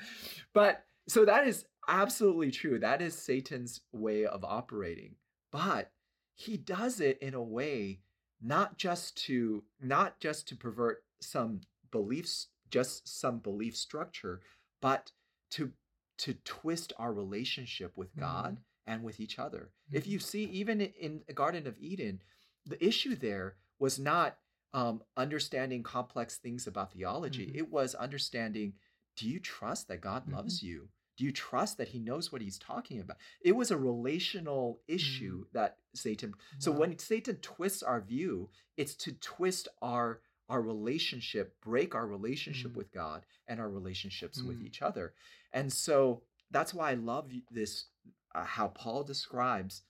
But 0.55 0.85
so 1.09 1.25
that 1.25 1.47
is 1.47 1.67
absolutely 1.89 2.51
true. 2.51 2.79
That 2.79 3.03
is 3.03 3.15
Satan's 3.19 3.81
way 3.93 4.25
of 4.25 4.45
operating. 4.45 5.17
But 5.51 5.91
he 6.35 6.57
does 6.57 7.01
it 7.01 7.19
in 7.21 7.35
a 7.35 7.43
way 7.43 8.01
not 8.41 8.79
just 8.79 9.17
to 9.27 9.65
not 9.81 10.21
just 10.21 10.47
to 10.49 10.57
pervert 10.57 11.03
some 11.21 11.61
beliefs, 11.91 12.49
just 12.71 13.09
some 13.09 13.39
belief 13.39 13.77
structure, 13.77 14.41
but 14.81 15.13
to 15.51 15.73
to 16.19 16.35
twist 16.45 16.93
our 16.99 17.13
relationship 17.13 17.97
with 17.97 18.15
God 18.17 18.59
and 18.89 19.05
with 19.05 19.21
each 19.21 19.39
other. 19.39 19.71
If 19.93 20.05
Mhm. 20.05 20.09
you 20.09 20.19
see, 20.19 20.45
even 20.47 20.81
in 20.81 21.23
the 21.29 21.33
Garden 21.33 21.69
of 21.69 21.79
Eden, 21.79 22.21
the 22.67 22.85
issue 22.85 23.15
there 23.15 23.57
was 23.79 23.99
not 23.99 24.39
um, 24.75 25.03
understanding 25.17 25.83
complex 25.83 26.37
things 26.37 26.67
about 26.67 26.93
theology. 26.93 27.47
Mhm. 27.47 27.57
It 27.57 27.71
was 27.71 27.95
understanding 27.95 28.75
do 29.17 29.27
you 29.29 29.41
trust 29.41 29.89
that 29.89 30.01
God 30.03 30.29
loves 30.29 30.63
you? 30.63 30.91
Do 31.17 31.25
you 31.25 31.33
trust 31.33 31.79
that 31.79 31.89
he 31.89 31.99
knows 31.99 32.31
what 32.31 32.43
he's 32.43 32.59
talking 32.59 33.01
about? 33.01 33.17
It 33.41 33.53
was 33.53 33.71
a 33.71 33.79
relational 33.79 34.83
issue 34.87 35.47
that 35.53 35.79
Satan. 35.95 36.35
So 36.59 36.71
when 36.71 36.99
Satan 36.99 37.37
twists 37.41 37.83
our 37.83 38.01
view, 38.01 38.51
it's 38.77 38.95
to 38.97 39.13
twist 39.13 39.69
our 39.81 40.21
our 40.49 40.63
relationship, 40.63 41.61
break 41.61 41.95
our 41.95 42.07
relationship 42.07 42.73
Mm. 42.73 42.77
with 42.77 42.91
God 42.93 43.27
and 43.47 43.61
our 43.61 43.69
relationships 43.71 44.43
with 44.43 44.59
Mm. 44.61 44.67
each 44.67 44.83
other. 44.83 45.15
And 45.53 45.73
so 45.73 46.23
that's 46.51 46.73
why 46.73 46.91
I 46.91 46.95
love 46.95 47.31
this 47.51 47.87
uh, 48.35 48.45
how 48.45 48.69
Paul 48.69 49.05
describes 49.05 49.83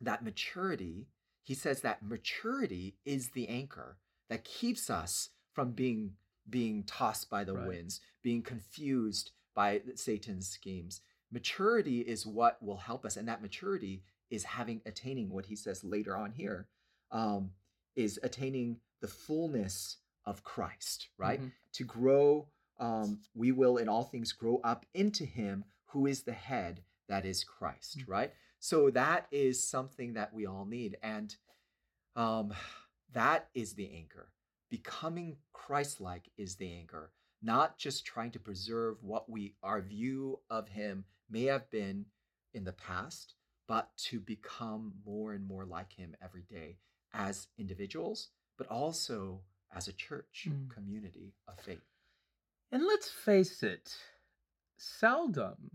that 0.00 0.24
maturity. 0.24 1.06
He 1.42 1.54
says 1.54 1.80
that 1.82 2.02
maturity 2.02 2.96
is 3.04 3.30
the 3.30 3.48
anchor 3.48 3.98
that 4.28 4.44
keeps 4.44 4.90
us 4.90 5.30
from 5.52 5.72
being 5.72 6.16
being 6.50 6.82
tossed 6.84 7.30
by 7.30 7.44
the 7.44 7.54
Right. 7.54 7.68
winds, 7.68 8.00
being 8.20 8.42
confused 8.42 9.30
by 9.54 9.82
Satan's 9.94 10.48
schemes. 10.48 11.02
maturity 11.30 12.00
is 12.00 12.26
what 12.26 12.62
will 12.62 12.76
help 12.76 13.06
us 13.06 13.16
and 13.16 13.26
that 13.26 13.40
maturity 13.40 14.04
is 14.28 14.44
having 14.44 14.82
attaining 14.84 15.30
what 15.30 15.46
he 15.46 15.56
says 15.56 15.82
later 15.82 16.14
on 16.14 16.30
here 16.32 16.68
um, 17.10 17.54
is 17.96 18.20
attaining 18.22 18.78
the 19.02 19.08
fullness 19.08 19.98
of 20.24 20.42
christ 20.44 21.08
right 21.18 21.40
Mhm. 21.40 21.52
to 21.72 21.84
grow 21.84 22.48
um, 22.78 23.20
we 23.34 23.52
will 23.52 23.76
in 23.76 23.88
all 23.88 24.04
things 24.04 24.32
grow 24.32 24.56
up 24.64 24.86
into 24.94 25.24
him 25.24 25.64
who 25.86 26.06
is 26.06 26.22
the 26.22 26.32
head 26.32 26.82
that 27.08 27.24
is 27.26 27.44
christ 27.44 27.98
Mhm. 27.98 28.08
right 28.08 28.34
so 28.58 28.90
that 28.90 29.26
is 29.30 29.62
something 29.68 30.14
that 30.14 30.32
we 30.32 30.46
all 30.46 30.64
need 30.64 30.96
and 31.02 31.36
um, 32.16 32.54
that 33.12 33.50
is 33.54 33.74
the 33.74 33.90
anchor 33.94 34.32
becoming 34.70 35.36
christ-like 35.52 36.30
is 36.38 36.56
the 36.56 36.72
anchor 36.72 37.12
not 37.42 37.76
just 37.76 38.04
trying 38.06 38.30
to 38.30 38.38
preserve 38.38 39.02
what 39.02 39.28
we 39.28 39.54
our 39.62 39.82
view 39.82 40.40
of 40.48 40.68
him 40.68 41.04
may 41.28 41.44
have 41.44 41.68
been 41.70 42.06
in 42.54 42.64
the 42.64 42.72
past 42.72 43.34
but 43.66 43.94
to 43.96 44.20
become 44.20 44.92
more 45.04 45.32
and 45.32 45.46
more 45.46 45.64
like 45.64 45.92
him 45.92 46.14
every 46.22 46.42
day 46.42 46.78
as 47.12 47.48
individuals 47.58 48.30
but 48.56 48.66
also 48.68 49.40
as 49.74 49.88
a 49.88 49.92
church 49.92 50.46
Mm. 50.48 50.70
community 50.70 51.34
of 51.48 51.58
faith 51.60 51.82
And 52.72 52.84
let's 52.86 53.10
face 53.10 53.62
it, 53.62 53.94
seldom 54.76 55.70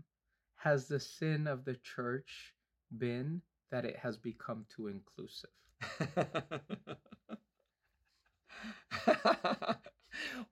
has 0.56 0.88
the 0.88 1.00
sin 1.00 1.46
of 1.46 1.64
the 1.64 1.76
church 1.76 2.54
been 2.96 3.42
that 3.70 3.84
it 3.84 3.96
has 3.98 4.16
become 4.18 4.66
too 4.68 4.88
inclusive. 4.88 5.50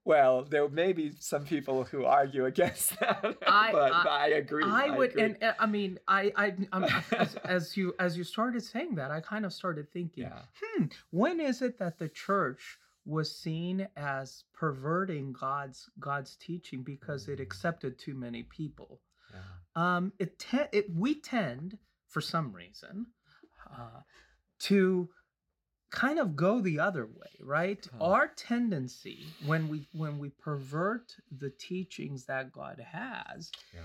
well, 0.04 0.44
there 0.44 0.68
may 0.68 0.92
be 0.92 1.12
some 1.18 1.44
people 1.44 1.84
who 1.84 2.04
argue 2.04 2.46
against 2.46 2.98
that, 3.00 3.36
I- 3.46 3.72
but 3.72 3.92
I- 3.92 4.04
I, 4.08 4.26
agree. 4.28 4.64
I 4.64 4.90
would, 4.90 5.10
agree. 5.10 5.22
and 5.24 5.42
uh, 5.42 5.52
I 5.58 5.66
mean, 5.66 5.98
I, 6.08 6.32
I, 6.36 6.54
as, 7.16 7.34
as 7.44 7.76
you, 7.76 7.94
as 7.98 8.16
you 8.16 8.24
started 8.24 8.62
saying 8.62 8.94
that, 8.96 9.10
I 9.10 9.20
kind 9.20 9.44
of 9.44 9.52
started 9.52 9.90
thinking, 9.92 10.24
yeah, 10.24 10.42
hmm, 10.60 10.84
when 11.10 11.40
is 11.40 11.62
it 11.62 11.78
that 11.78 11.98
the 11.98 12.08
church 12.08 12.78
was 13.04 13.30
seen 13.36 13.86
as 13.96 14.42
perverting 14.52 15.32
God's 15.32 15.88
God's 16.00 16.36
teaching 16.36 16.82
because 16.82 17.28
it 17.28 17.38
Mm. 17.38 17.42
accepted 17.42 17.98
too 17.98 18.14
many 18.14 18.42
people? 18.44 19.00
yeah. 19.32 19.96
Um, 19.96 20.12
it, 20.18 20.38
te- 20.38 20.70
it 20.72 20.86
we 20.94 21.20
tend, 21.20 21.78
for 22.08 22.20
some 22.20 22.52
reason, 22.52 23.06
uh, 23.70 24.00
to 24.60 25.08
kind 25.96 26.18
of 26.18 26.36
go 26.36 26.60
the 26.60 26.78
other 26.78 27.06
way, 27.06 27.32
right? 27.40 27.84
Huh. 27.98 28.04
Our 28.04 28.28
tendency 28.28 29.24
when 29.46 29.66
we 29.68 29.88
when 29.92 30.18
we 30.18 30.28
pervert 30.28 31.16
the 31.30 31.50
teachings 31.50 32.26
that 32.26 32.52
God 32.52 32.78
has 32.92 33.50
yeah. 33.74 33.80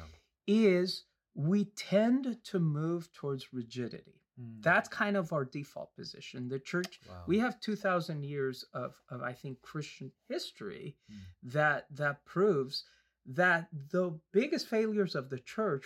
is 0.45 1.05
we 1.33 1.65
tend 1.65 2.37
to 2.43 2.59
move 2.59 3.11
towards 3.13 3.53
rigidity. 3.53 4.19
Mm. 4.39 4.61
That's 4.61 4.89
kind 4.89 5.15
of 5.15 5.31
our 5.31 5.45
default 5.45 5.95
position. 5.95 6.49
The 6.49 6.59
church 6.59 6.99
wow. 7.07 7.23
we 7.27 7.39
have 7.39 7.61
2000 7.61 8.23
years 8.25 8.65
of, 8.73 8.95
of 9.09 9.21
i 9.21 9.33
think 9.33 9.61
christian 9.61 10.11
history 10.27 10.95
Mm. 11.11 11.17
that 11.53 11.85
that 11.91 12.25
proves 12.25 12.83
that 13.25 13.67
the 13.91 14.17
biggest 14.31 14.67
failures 14.67 15.15
of 15.15 15.29
the 15.29 15.39
church 15.39 15.85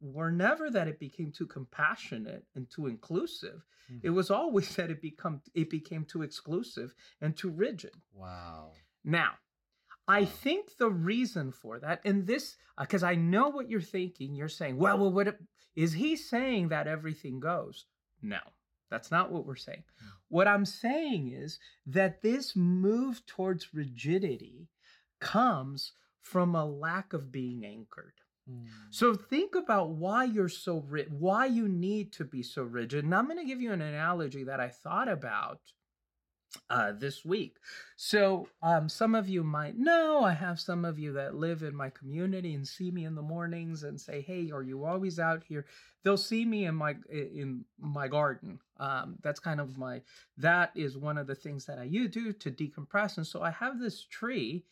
were 0.00 0.30
never 0.30 0.70
that 0.70 0.88
it 0.88 1.00
became 1.00 1.32
too 1.32 1.46
compassionate 1.46 2.44
and 2.54 2.68
too 2.70 2.86
inclusive 2.86 3.64
Mm. 3.90 4.00
it 4.02 4.10
was 4.10 4.30
always 4.30 4.68
that 4.76 4.90
it 4.90 5.00
become 5.00 5.40
it 5.54 5.70
became 5.70 6.04
too 6.04 6.20
exclusive 6.20 6.94
and 7.22 7.34
too 7.34 7.48
rigid 7.48 7.94
wow. 8.14 8.72
now 9.02 9.32
I 10.08 10.24
think 10.24 10.78
the 10.78 10.88
reason 10.88 11.52
for 11.52 11.78
that, 11.80 12.00
and 12.02 12.26
this, 12.26 12.56
because 12.80 13.02
I 13.02 13.14
know 13.14 13.50
what 13.50 13.68
you're 13.68 13.82
thinking, 13.82 14.34
you're 14.34 14.48
saying, 14.48 14.78
well, 14.78 14.96
well, 14.96 15.12
what 15.12 15.38
is 15.76 15.92
he 15.92 16.16
saying 16.16 16.68
that 16.68 16.86
everything 16.86 17.40
goes? 17.40 17.84
No, 18.22 18.38
that's 18.90 19.10
not 19.10 19.30
what 19.30 19.44
we're 19.44 19.54
saying. 19.54 19.84
Hmm. 20.00 20.08
What 20.28 20.48
I'm 20.48 20.64
saying 20.64 21.32
is 21.32 21.58
that 21.86 22.22
this 22.22 22.56
move 22.56 23.24
towards 23.26 23.74
rigidity 23.74 24.68
comes 25.20 25.92
from 26.30 26.54
a 26.54 26.64
lack 26.64 27.12
of 27.12 27.32
being 27.32 27.64
anchored. 27.64 28.14
Mm. 28.50 28.66
So 28.90 29.14
think 29.14 29.54
about 29.54 29.90
why 29.90 30.24
you're 30.24 30.48
so 30.48 30.84
ri- 30.88 31.06
why 31.10 31.46
you 31.46 31.68
need 31.68 32.12
to 32.14 32.24
be 32.24 32.42
so 32.42 32.62
rigid. 32.62 33.04
And 33.04 33.14
I'm 33.14 33.26
going 33.26 33.38
to 33.38 33.44
give 33.44 33.60
you 33.60 33.72
an 33.72 33.82
analogy 33.82 34.44
that 34.44 34.60
I 34.60 34.68
thought 34.68 35.08
about 35.08 35.60
uh, 36.70 36.92
this 36.92 37.24
week. 37.24 37.56
So 37.96 38.48
um, 38.62 38.88
some 38.88 39.14
of 39.14 39.28
you 39.28 39.42
might 39.42 39.76
know. 39.76 40.22
I 40.22 40.32
have 40.32 40.60
some 40.60 40.84
of 40.84 40.98
you 40.98 41.12
that 41.14 41.34
live 41.34 41.62
in 41.62 41.74
my 41.74 41.90
community 41.90 42.54
and 42.54 42.66
see 42.66 42.90
me 42.90 43.04
in 43.04 43.14
the 43.14 43.22
mornings 43.22 43.82
and 43.82 44.00
say, 44.00 44.20
"Hey, 44.20 44.50
are 44.50 44.62
you 44.62 44.84
always 44.84 45.18
out 45.18 45.44
here?" 45.44 45.66
They'll 46.04 46.16
see 46.16 46.44
me 46.44 46.66
in 46.66 46.74
my 46.74 46.96
in 47.10 47.64
my 47.78 48.08
garden. 48.08 48.60
Um, 48.78 49.16
that's 49.22 49.40
kind 49.40 49.60
of 49.60 49.76
my 49.76 50.02
that 50.36 50.72
is 50.74 50.96
one 50.96 51.18
of 51.18 51.26
the 51.26 51.34
things 51.34 51.66
that 51.66 51.78
I 51.78 51.86
do 51.86 52.32
to 52.32 52.50
decompress. 52.50 53.16
And 53.16 53.26
so 53.26 53.42
I 53.42 53.50
have 53.50 53.78
this 53.78 54.04
tree 54.04 54.64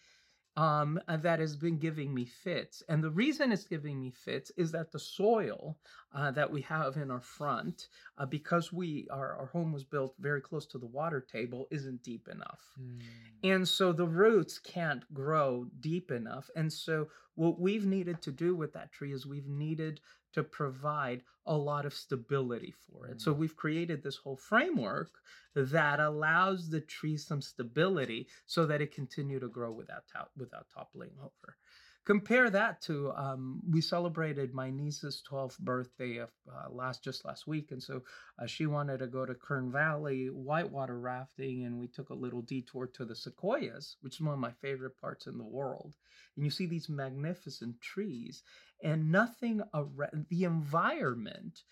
um, 0.57 0.99
uh, 1.07 1.17
that 1.19 1.39
has 1.39 1.57
been 1.57 1.79
giving 1.79 2.15
me 2.15 2.25
fits. 2.25 2.83
And 2.89 3.05
the 3.05 3.11
reason 3.11 3.53
it's 3.53 3.65
giving 3.65 4.01
me 4.01 4.11
fits 4.11 4.51
is 4.57 4.73
that 4.73 4.91
the 4.91 4.99
soil 4.99 5.77
uh, 6.15 6.31
that 6.33 6.51
we 6.51 6.63
have 6.63 6.97
in 6.97 7.11
our 7.11 7.21
front, 7.21 7.89
uh, 8.17 8.27
because 8.27 8.73
we 8.73 9.07
our, 9.11 9.37
our 9.37 9.47
home 9.47 9.73
was 9.73 9.85
built 9.85 10.15
very 10.19 10.41
close 10.41 10.67
to 10.67 10.79
the 10.79 10.87
water 10.87 11.21
table, 11.21 11.67
isn't 11.71 12.03
deep 12.03 12.29
enough. 12.29 12.61
Mm. 12.81 13.01
And 13.45 13.69
so 13.69 13.93
the 13.93 14.07
roots 14.07 14.59
can't 14.59 15.03
grow 15.13 15.67
deep 15.81 16.11
enough. 16.11 16.49
And 16.57 16.73
so 16.73 17.09
what 17.35 17.61
we've 17.61 17.87
needed 17.87 18.23
to 18.23 18.33
do 18.33 18.57
with 18.57 18.73
that 18.73 18.93
tree 18.93 19.13
is 19.13 19.27
we've 19.27 19.49
needed 19.49 20.01
to 20.37 20.45
provide 20.45 21.25
a 21.47 21.57
lot 21.59 21.87
of 21.87 21.95
stability 21.95 22.73
for 22.73 23.09
it. 23.09 23.21
So 23.23 23.33
Mm. 23.33 23.39
we've 23.39 23.57
created 23.57 24.03
this 24.05 24.19
whole 24.19 24.37
framework 24.39 25.11
that 25.57 26.01
allows 26.01 26.71
the 26.71 26.83
tree 26.83 27.19
some 27.19 27.43
stability 27.43 28.29
so 28.47 28.67
that 28.67 28.83
it 28.83 28.93
continue 28.93 29.41
to 29.41 29.49
grow 29.49 29.73
without 29.73 30.05
without 30.37 30.69
toppling 30.71 31.13
over. 31.21 31.59
Compare 32.07 32.51
that 32.51 32.81
to 32.83 33.13
um, 33.17 33.61
we 33.69 33.81
celebrated 33.81 34.55
my 34.55 34.71
niece's 34.71 35.25
12th 35.29 35.59
birthday 35.59 36.19
of 36.19 36.31
uh, 36.49 36.71
last 36.71 37.03
just 37.03 37.25
last 37.25 37.49
week, 37.49 37.73
and 37.73 37.83
so 37.83 38.01
uh, 38.41 38.47
she 38.47 38.67
wanted 38.67 38.99
to 38.99 39.09
go 39.09 39.27
to 39.27 39.35
Kern 39.35 39.73
Valley 39.73 40.29
whitewater 40.29 41.01
rafting, 41.01 41.65
and 41.65 41.81
we 41.81 41.89
took 41.89 42.11
a 42.11 42.15
little 42.15 42.43
detour 42.43 42.87
to 42.95 43.05
the 43.05 43.17
sequoias, 43.17 43.97
which 44.03 44.15
is 44.15 44.21
one 44.21 44.35
of 44.35 44.39
my 44.39 44.53
favorite 44.63 44.97
parts 45.01 45.27
in 45.27 45.37
the 45.37 45.45
world. 45.45 45.95
And 46.37 46.45
you 46.45 46.51
see 46.53 46.67
these 46.67 46.89
magnificent 46.89 47.81
trees, 47.81 48.45
and 48.85 49.11
nothing 49.11 49.63
around 49.75 50.27
the 50.31 50.45
environment 50.45 51.63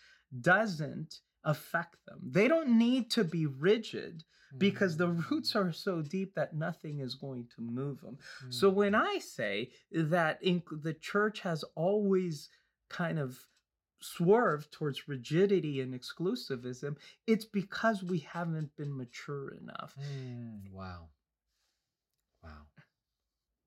doesn't 0.40 1.20
affect 1.44 1.96
them. 2.06 2.18
They 2.24 2.48
don't 2.48 2.76
need 2.76 3.08
to 3.12 3.22
be 3.22 3.46
rigid 3.46 4.24
because 4.58 4.96
the 4.96 5.08
roots 5.08 5.56
are 5.56 5.72
so 5.72 6.02
deep 6.02 6.34
that 6.34 6.54
nothing 6.54 7.00
is 7.00 7.14
going 7.14 7.46
to 7.56 7.62
move 7.62 8.00
them. 8.00 8.18
So 8.50 8.70
Mm. 8.70 8.74
when 8.74 8.94
I 8.94 9.18
say 9.18 9.70
that 9.92 10.42
in, 10.42 10.62
the 10.70 10.94
church 10.94 11.40
has 11.40 11.64
always 11.74 12.48
kind 12.88 13.18
of 13.18 13.46
swerved 14.00 14.70
towards 14.70 15.08
rigidity 15.08 15.80
and 15.80 15.94
exclusivism, 15.94 16.96
it's 17.26 17.44
because 17.46 18.02
we 18.02 18.18
haven't 18.18 18.76
been 18.76 18.96
mature 18.96 19.50
enough. 19.54 19.96
Mm, 19.98 20.70
wow. 20.70 21.08
Wow. 22.42 22.66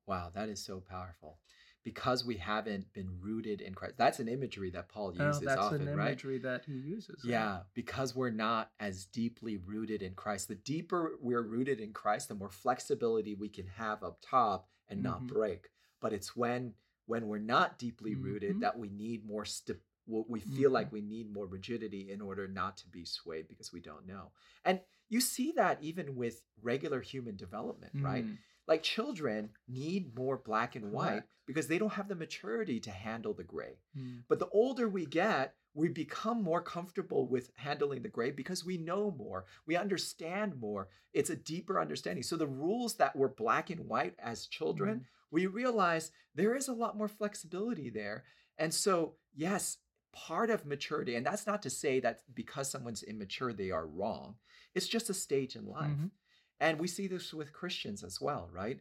Wow, 0.05 0.31
that 0.33 0.49
is 0.49 0.63
so 0.63 0.79
powerful. 0.79 1.39
Because 1.87 2.25
we 2.25 2.35
haven't 2.35 2.91
been 2.91 3.09
rooted 3.21 3.61
in 3.61 3.73
Christ. 3.73 3.95
That's 3.97 4.19
an 4.19 4.27
imagery 4.27 4.69
that 4.71 4.89
Paul 4.89 5.13
uses 5.13 5.21
Oh, 5.21 5.25
uses 5.27 5.45
that's 5.45 5.61
often, 5.61 5.87
an 5.87 5.95
right? 5.95 6.07
imagery 6.07 6.37
that 6.39 6.65
he 6.65 6.73
uses. 6.73 7.23
right? 7.23 7.29
Yeah, 7.31 7.59
because 7.73 8.13
we're 8.13 8.29
not 8.29 8.71
as 8.81 9.05
deeply 9.05 9.55
rooted 9.55 10.01
in 10.01 10.13
Christ. 10.13 10.49
The 10.49 10.55
deeper 10.55 11.13
we're 11.21 11.43
rooted 11.43 11.79
in 11.79 11.93
Christ, 11.93 12.27
the 12.27 12.35
more 12.35 12.49
flexibility 12.49 13.35
we 13.35 13.47
can 13.47 13.67
have 13.67 14.03
up 14.03 14.17
top 14.21 14.67
and 14.89 15.01
not 15.01 15.21
Mhm. 15.21 15.27
break. 15.27 15.69
But 16.01 16.11
it's 16.11 16.35
when 16.35 16.73
when 17.05 17.27
we're 17.29 17.37
not 17.55 17.79
deeply 17.79 18.15
rooted 18.15 18.57
Mhm. 18.57 18.59
that 18.59 18.77
we 18.77 18.89
need 18.89 19.23
more 19.25 19.45
st- 19.45 19.79
we 20.07 20.41
feel 20.41 20.69
Mhm. 20.69 20.73
like 20.73 20.91
we 20.91 20.99
need 21.01 21.31
more 21.31 21.47
rigidity 21.47 22.11
in 22.11 22.19
order 22.19 22.49
not 22.49 22.75
to 22.79 22.87
be 22.89 23.05
swayed 23.05 23.47
because 23.47 23.71
we 23.71 23.79
don't 23.79 24.05
know. 24.05 24.33
And 24.65 24.81
you 25.07 25.21
see 25.21 25.53
that 25.53 25.81
even 25.81 26.17
with 26.17 26.43
regular 26.61 26.99
human 26.99 27.37
development, 27.37 27.93
right? 28.01 28.25
Mm. 28.67 28.71
Like 28.71 28.83
children 28.83 29.49
need 29.67 30.15
more 30.15 30.37
black 30.37 30.75
and 30.75 30.91
white 30.91 31.23
because 31.45 31.67
they 31.67 31.77
don't 31.77 31.93
have 31.93 32.07
the 32.07 32.15
maturity 32.15 32.79
to 32.81 32.91
handle 32.91 33.33
the 33.33 33.43
gray. 33.43 33.77
Mm. 33.97 34.23
But 34.27 34.39
the 34.39 34.49
older 34.49 34.89
we 34.89 35.05
get, 35.05 35.55
we 35.73 35.89
become 35.89 36.43
more 36.43 36.61
comfortable 36.61 37.27
with 37.27 37.51
handling 37.55 38.01
the 38.01 38.09
gray 38.09 38.31
because 38.31 38.65
we 38.65 38.77
know 38.77 39.11
more, 39.11 39.45
we 39.67 39.75
understand 39.75 40.59
more. 40.59 40.89
It's 41.13 41.29
a 41.29 41.35
deeper 41.35 41.79
understanding. 41.79 42.23
So 42.23 42.35
the 42.35 42.47
rules 42.47 42.95
that 42.95 43.15
were 43.15 43.29
black 43.29 43.69
and 43.69 43.87
white 43.87 44.15
as 44.19 44.47
children, 44.47 44.99
Mhm. 44.99 45.05
we 45.31 45.45
realize 45.45 46.11
there 46.35 46.55
is 46.55 46.67
a 46.67 46.73
lot 46.73 46.97
more 46.97 47.07
flexibility 47.07 47.89
there. 47.89 48.25
And 48.57 48.73
so, 48.73 49.17
yes, 49.35 49.77
part 50.11 50.49
of 50.49 50.65
maturity, 50.65 51.15
and 51.15 51.23
that's 51.25 51.45
not 51.45 51.61
to 51.61 51.69
say 51.69 51.99
that 51.99 52.23
because 52.33 52.71
someone's 52.71 53.03
immature, 53.03 53.53
they 53.53 53.69
are 53.69 53.85
wrong. 53.85 54.39
It's 54.73 54.87
just 54.87 55.11
a 55.11 55.13
stage 55.13 55.55
in 55.55 55.67
life. 55.67 55.91
Mhm. 55.91 56.11
And 56.59 56.79
we 56.79 56.87
see 56.87 57.07
this 57.07 57.33
with 57.33 57.53
Christians 57.53 58.03
as 58.03 58.19
well, 58.19 58.49
right? 58.51 58.79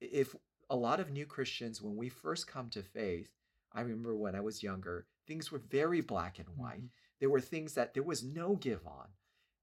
If 0.00 0.34
a 0.68 0.76
lot 0.76 1.00
of 1.00 1.10
new 1.10 1.26
Christians, 1.26 1.82
when 1.82 1.96
we 1.96 2.08
first 2.08 2.46
come 2.46 2.68
to 2.70 2.82
faith, 2.82 3.30
I 3.72 3.80
remember 3.80 4.14
when 4.16 4.34
I 4.34 4.40
was 4.40 4.62
younger, 4.62 5.06
things 5.26 5.50
were 5.50 5.58
very 5.58 6.00
black 6.00 6.38
and 6.38 6.48
white. 6.56 6.82
Mhm. 6.82 6.90
There 7.20 7.30
were 7.30 7.40
things 7.40 7.74
that 7.74 7.94
there 7.94 8.02
was 8.02 8.22
no 8.22 8.56
give 8.56 8.86
on. 8.86 9.08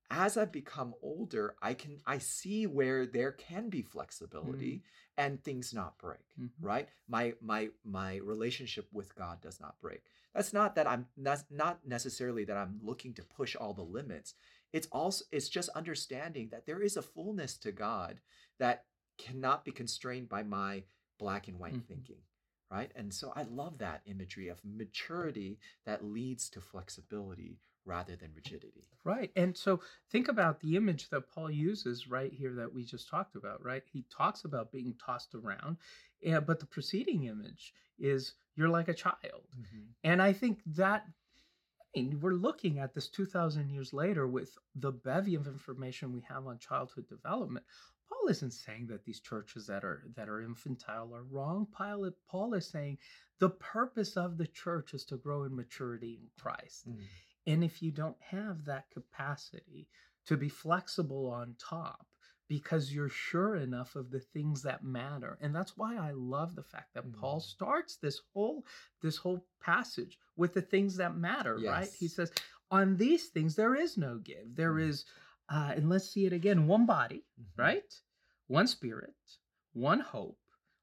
As 0.09 0.37
I've 0.37 0.53
become 0.53 0.95
older, 1.01 1.55
I 1.61 1.73
can 1.73 2.01
I 2.05 2.17
see 2.19 2.65
where 2.65 3.05
there 3.05 3.33
can 3.33 3.69
be 3.69 3.81
flexibility 3.81 4.83
and 5.17 5.43
things 5.43 5.73
not 5.73 5.97
break, 5.97 6.25
Mhm. 6.39 6.51
right? 6.61 6.89
My 7.07 7.35
my 7.41 7.71
my 7.83 8.15
relationship 8.17 8.87
with 8.93 9.13
God 9.15 9.41
does 9.41 9.59
not 9.59 9.79
break. 9.81 10.05
That's 10.33 10.53
not 10.53 10.75
that 10.75 10.87
I'm 10.87 11.09
that's 11.17 11.43
not 11.51 11.85
necessarily 11.85 12.45
that 12.45 12.55
I'm 12.55 12.79
looking 12.81 13.13
to 13.15 13.23
push 13.23 13.55
all 13.55 13.73
the 13.73 13.83
limits. 13.83 14.33
It's 14.73 14.87
also 14.91 15.25
it's 15.31 15.49
just 15.49 15.69
understanding 15.69 16.49
that 16.51 16.65
there 16.65 16.81
is 16.81 16.97
a 16.97 17.01
fullness 17.01 17.57
to 17.59 17.71
God 17.71 18.19
that 18.59 18.85
cannot 19.17 19.65
be 19.65 19.71
constrained 19.71 20.29
by 20.29 20.43
my 20.43 20.83
black 21.17 21.47
and 21.47 21.57
white 21.59 21.73
Mhm. 21.73 21.87
thinking 21.87 22.21
right? 22.69 22.91
And 22.95 23.13
so 23.13 23.31
I 23.35 23.43
love 23.43 23.77
that 23.77 24.01
imagery 24.05 24.49
of 24.49 24.59
maturity 24.63 25.59
that 25.85 26.03
leads 26.03 26.49
to 26.49 26.61
flexibility 26.61 27.59
rather 27.85 28.17
than 28.17 28.33
rigidity. 28.33 28.89
Right. 29.05 29.31
And 29.37 29.55
so 29.55 29.81
think 30.11 30.27
about 30.27 30.59
the 30.59 30.75
image 30.75 31.09
that 31.09 31.29
Paul 31.29 31.49
uses 31.49 32.09
right 32.09 32.33
here 32.33 32.53
that 32.55 32.73
we 32.73 32.83
just 32.83 33.07
talked 33.07 33.35
about, 33.37 33.63
right? 33.63 33.83
He 33.85 34.03
talks 34.09 34.43
about 34.43 34.73
being 34.73 34.93
tossed 34.95 35.33
around, 35.33 35.77
and, 36.25 36.45
but 36.45 36.59
the 36.59 36.65
preceding 36.65 37.23
image 37.23 37.73
is 37.97 38.33
you're 38.55 38.67
like 38.67 38.89
a 38.89 38.93
child. 38.93 39.47
And 40.03 40.21
I 40.21 40.33
think 40.33 40.59
that, 40.65 41.05
We're 42.03 42.33
looking 42.33 42.79
at 42.79 42.93
this 42.93 43.07
2,000 43.07 43.69
years 43.69 43.93
later 43.93 44.27
with 44.27 44.57
the 44.75 44.91
bevy 44.91 45.35
of 45.35 45.47
information 45.47 46.13
we 46.13 46.21
have 46.27 46.47
on 46.47 46.59
childhood 46.59 47.07
development. 47.07 47.65
Paul 48.09 48.29
isn't 48.29 48.51
saying 48.51 48.87
that 48.87 49.03
these 49.03 49.19
churches 49.19 49.67
that 49.67 49.83
are 49.83 50.03
that 50.15 50.29
are 50.29 50.41
infantile 50.41 51.13
are 51.13 51.23
wrong. 51.23 51.67
Paul, 51.71 52.09
Paul 52.29 52.53
is 52.53 52.67
saying 52.67 52.97
the 53.39 53.49
purpose 53.49 54.15
of 54.15 54.37
the 54.37 54.47
church 54.47 54.93
is 54.93 55.03
to 55.05 55.17
grow 55.17 55.43
in 55.43 55.55
maturity 55.55 56.19
in 56.21 56.27
Christ. 56.41 56.89
Mm. 56.89 57.01
And 57.47 57.63
if 57.63 57.81
you 57.81 57.91
don't 57.91 58.21
have 58.21 58.65
that 58.65 58.89
capacity 58.91 59.87
to 60.25 60.37
be 60.37 60.49
flexible 60.49 61.29
on 61.29 61.55
top 61.59 62.05
because 62.47 62.93
you're 62.93 63.09
sure 63.09 63.55
enough 63.55 63.95
of 63.95 64.09
the 64.11 64.19
things 64.19 64.63
that 64.63 64.83
matter. 64.83 65.37
And 65.41 65.53
that's 65.55 65.75
why 65.77 65.97
I 65.97 66.11
love 66.11 66.55
the 66.55 66.63
fact 66.63 66.93
that 66.93 67.11
Paul 67.13 67.39
Mm. 67.39 67.43
starts 67.43 67.97
this 67.97 68.21
whole 68.33 68.65
this 69.01 69.17
whole 69.17 69.45
passage 69.61 70.17
with 70.35 70.53
the 70.53 70.61
things 70.61 70.97
that 70.97 71.15
matter, 71.17 71.57
right? 71.57 71.89
He 71.99 72.07
says, 72.07 72.31
on 72.71 72.97
these 72.97 73.27
things 73.29 73.55
there 73.55 73.75
is 73.75 73.97
no 73.97 74.17
give. 74.19 74.55
There 74.55 74.73
Mm. 74.75 74.89
is 74.89 75.05
uh, 75.49 75.73
and 75.77 75.89
let's 75.89 76.09
see 76.09 76.25
it 76.25 76.33
again, 76.33 76.67
one 76.67 76.85
body, 76.85 77.23
Mhm. 77.39 77.45
right? 77.57 78.01
One 78.47 78.67
spirit, 78.67 79.15
one 79.73 80.01
hope, 80.01 80.39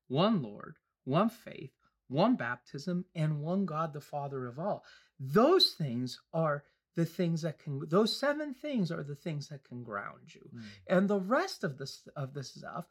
one 0.09 0.43
Lord, 0.43 0.79
one 1.05 1.29
faith, 1.29 1.73
one 2.09 2.37
baptism, 2.37 3.05
and 3.15 3.43
one 3.43 3.67
God, 3.67 3.93
the 3.93 4.01
Father 4.01 4.47
of 4.47 4.59
all. 4.59 4.85
Those 5.21 5.73
things 5.75 6.19
are 6.33 6.65
the 6.97 7.05
things 7.05 7.43
that 7.43 7.59
can, 7.59 7.81
those 7.89 8.17
seven 8.19 8.55
things 8.55 8.93
are 8.93 9.03
the 9.03 9.15
things 9.15 9.49
that 9.49 9.65
can 9.65 9.83
ground 9.83 10.35
you. 10.35 10.49
Mm. 10.55 10.63
And 10.89 11.09
the 11.09 11.21
rest 11.21 11.65
of 11.65 11.77
this 11.77 12.07
of 12.17 12.35
this 12.35 12.55
stuff 12.55 12.87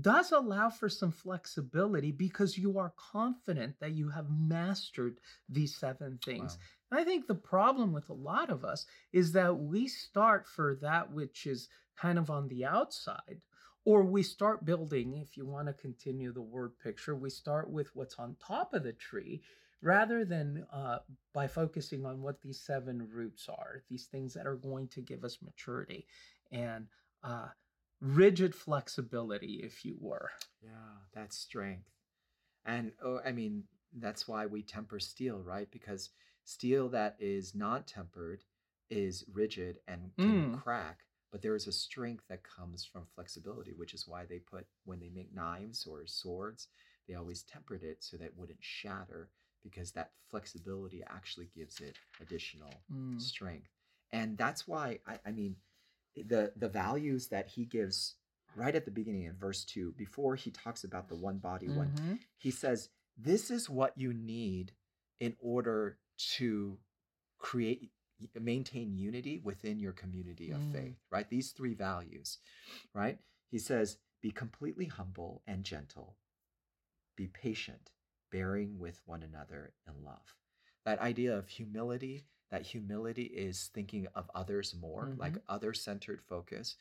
does 0.00 0.32
allow 0.32 0.68
for 0.68 0.88
some 0.88 1.10
flexibility 1.10 2.12
because 2.12 2.58
you 2.58 2.78
are 2.78 2.92
confident 2.96 3.74
that 3.80 3.92
you 3.92 4.10
have 4.10 4.26
mastered 4.30 5.18
these 5.48 5.74
seven 5.74 6.18
things. 6.24 6.58
Wow. 6.92 6.98
I 7.00 7.04
think 7.04 7.26
the 7.26 7.34
problem 7.34 7.92
with 7.92 8.08
a 8.10 8.14
lot 8.14 8.50
of 8.50 8.64
us 8.64 8.86
is 9.12 9.32
that 9.32 9.58
we 9.58 9.88
start 9.88 10.46
for 10.46 10.78
that 10.82 11.12
which 11.12 11.46
is 11.46 11.68
kind 11.96 12.18
of 12.18 12.30
on 12.30 12.48
the 12.48 12.64
outside, 12.64 13.40
or 13.84 14.04
we 14.04 14.22
start 14.22 14.64
building, 14.64 15.16
if 15.16 15.36
you 15.36 15.46
want 15.46 15.66
to 15.66 15.72
continue 15.72 16.32
the 16.32 16.42
word 16.42 16.78
picture, 16.78 17.16
we 17.16 17.30
start 17.30 17.70
with 17.70 17.88
what's 17.94 18.16
on 18.16 18.36
top 18.46 18.74
of 18.74 18.82
the 18.82 18.92
tree 18.92 19.42
rather 19.82 20.24
than 20.24 20.66
uh, 20.72 20.98
by 21.32 21.46
focusing 21.46 22.04
on 22.04 22.22
what 22.22 22.40
these 22.42 22.60
seven 22.60 23.08
roots 23.12 23.48
are, 23.48 23.82
these 23.88 24.06
things 24.06 24.34
that 24.34 24.46
are 24.46 24.56
going 24.56 24.88
to 24.88 25.00
give 25.00 25.24
us 25.24 25.38
maturity 25.42 26.06
and 26.50 26.86
uh, 27.22 27.48
rigid 28.00 28.54
flexibility, 28.54 29.60
if 29.62 29.84
you 29.84 29.96
were. 30.00 30.30
Yeah, 30.62 30.70
that's 31.14 31.36
strength. 31.36 31.88
And 32.64 32.92
oh, 33.02 33.20
I 33.24 33.32
mean, 33.32 33.64
that's 33.96 34.28
why 34.28 34.46
we 34.46 34.62
temper 34.62 35.00
steel, 35.00 35.42
right? 35.42 35.70
Because 35.70 36.10
steel 36.44 36.88
that 36.90 37.16
is 37.18 37.54
not 37.54 37.86
tempered 37.86 38.44
is 38.90 39.24
rigid 39.32 39.78
and 39.86 40.10
can 40.18 40.32
Mm. 40.32 40.62
crack, 40.62 41.00
but 41.30 41.42
there 41.42 41.54
is 41.54 41.66
a 41.66 41.72
strength 41.72 42.24
that 42.28 42.42
comes 42.42 42.84
from 42.84 43.06
flexibility, 43.14 43.72
which 43.72 43.94
is 43.94 44.06
why 44.08 44.24
they 44.24 44.38
put 44.38 44.66
when 44.84 45.00
they 45.00 45.10
make 45.10 45.34
knives 45.34 45.86
or 45.86 46.06
swords, 46.06 46.68
they 47.06 47.14
always 47.14 47.42
tempered 47.42 47.82
it 47.82 48.02
so 48.02 48.16
that 48.16 48.26
it 48.26 48.36
wouldn't 48.36 48.62
shatter 48.62 49.30
because 49.70 49.92
that 49.92 50.12
flexibility 50.30 51.02
actually 51.08 51.48
gives 51.54 51.80
it 51.80 51.96
additional 52.20 52.70
Mm. 52.92 53.20
strength. 53.20 53.70
And 54.12 54.36
that's 54.38 54.66
why 54.66 55.00
I, 55.06 55.18
I 55.26 55.30
mean 55.32 55.56
the 56.16 56.52
the 56.56 56.68
values 56.68 57.28
that 57.28 57.48
he 57.48 57.64
gives 57.64 58.16
right 58.56 58.74
at 58.74 58.84
the 58.84 58.90
beginning 58.90 59.24
in 59.24 59.36
verse 59.36 59.64
2 59.64 59.92
before 59.92 60.34
he 60.34 60.50
talks 60.50 60.82
about 60.84 61.08
the 61.08 61.14
one 61.14 61.38
body 61.38 61.68
one 61.68 61.92
Mhm. 61.92 62.18
he 62.38 62.50
says 62.50 62.88
this 63.16 63.50
is 63.50 63.68
what 63.70 63.96
you 63.96 64.12
need 64.12 64.72
in 65.20 65.36
order 65.38 65.98
to 66.36 66.78
create 67.38 67.90
maintain 68.34 68.96
unity 68.96 69.38
within 69.38 69.78
your 69.78 69.92
community 69.92 70.50
of 70.50 70.60
Mm. 70.62 70.72
faith 70.72 70.96
right 71.10 71.28
these 71.28 71.52
three 71.52 71.74
values 71.74 72.38
right 72.94 73.18
he 73.50 73.58
says 73.58 73.98
be 74.20 74.30
completely 74.32 74.86
humble 74.86 75.42
and 75.46 75.62
gentle 75.64 76.16
be 77.16 77.28
patient 77.28 77.90
bearing 78.30 78.78
with 78.78 79.00
one 79.06 79.22
another 79.22 79.72
in 79.86 80.04
love 80.04 80.34
that 80.84 80.98
idea 81.00 81.36
of 81.36 81.48
humility 81.48 82.24
that 82.50 82.62
humility 82.62 83.24
is 83.24 83.70
thinking 83.74 84.06
of 84.14 84.30
others 84.34 84.74
more 84.80 85.12
like 85.16 85.36
other 85.48 85.72
centered 85.74 86.20
focus 86.28 86.76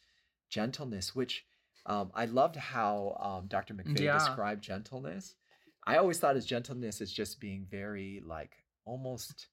gentleness 0.49 1.15
which 1.15 1.45
um, 1.85 2.11
i 2.13 2.25
loved 2.25 2.55
how 2.55 3.17
um, 3.19 3.47
dr 3.47 3.73
McVay 3.73 4.01
Yeah. 4.01 4.13
described 4.13 4.63
gentleness 4.63 5.35
i 5.85 5.97
always 5.97 6.19
thought 6.19 6.35
as 6.37 6.45
gentleness 6.45 7.01
is 7.01 7.11
just 7.11 7.39
being 7.39 7.65
very 7.69 8.21
like 8.25 8.63
almost 8.85 9.47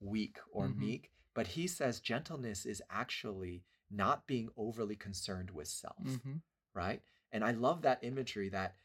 weak 0.00 0.38
or 0.52 0.68
Mhm. 0.68 0.78
meek 0.78 1.10
but 1.34 1.46
he 1.46 1.66
says 1.66 2.00
gentleness 2.00 2.64
is 2.66 2.82
actually 2.90 3.64
not 3.90 4.26
being 4.26 4.48
overly 4.56 4.96
concerned 4.96 5.50
with 5.50 5.68
self 5.68 6.06
Mhm. 6.06 6.40
right 6.74 7.02
and 7.32 7.44
i 7.44 7.50
love 7.50 7.82
that 7.82 8.02
imagery 8.02 8.48
that 8.48 8.76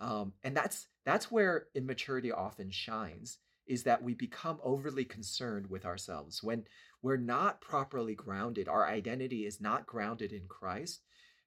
um 0.00 0.32
and 0.42 0.56
that's 0.56 0.88
that's 1.04 1.30
where 1.30 1.66
immaturity 1.74 2.32
often 2.32 2.70
shines 2.70 3.38
is 3.66 3.84
that 3.84 4.02
we 4.02 4.14
become 4.14 4.58
overly 4.62 5.04
concerned 5.04 5.66
with 5.68 5.84
ourselves 5.84 6.42
when 6.42 6.64
we're 7.02 7.16
not 7.16 7.60
properly 7.60 8.14
grounded 8.14 8.68
our 8.68 8.86
identity 8.88 9.46
is 9.46 9.60
not 9.60 9.86
grounded 9.86 10.32
in 10.32 10.46
christ 10.48 11.02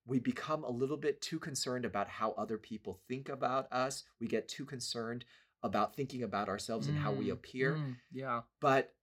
we 0.05 0.19
become 0.19 0.63
a 0.63 0.69
little 0.71 0.97
bit 0.97 1.21
too 1.21 1.39
concerned 1.39 1.83
about 1.85 2.07
how 2.07 2.31
other 2.31 2.57
people 2.57 2.99
think 3.07 3.29
about 3.29 3.71
us 3.71 4.03
we 4.19 4.27
get 4.27 4.47
too 4.47 4.65
concerned 4.65 5.25
about 5.63 5.95
thinking 5.95 6.23
about 6.23 6.49
ourselves 6.49 6.87
and 6.87 6.97
how 6.97 7.11
we 7.11 7.29
Mm, 7.29 7.33
appear 7.33 7.73
mm, 7.73 7.95
yeah. 8.13 8.41
but 8.61 8.93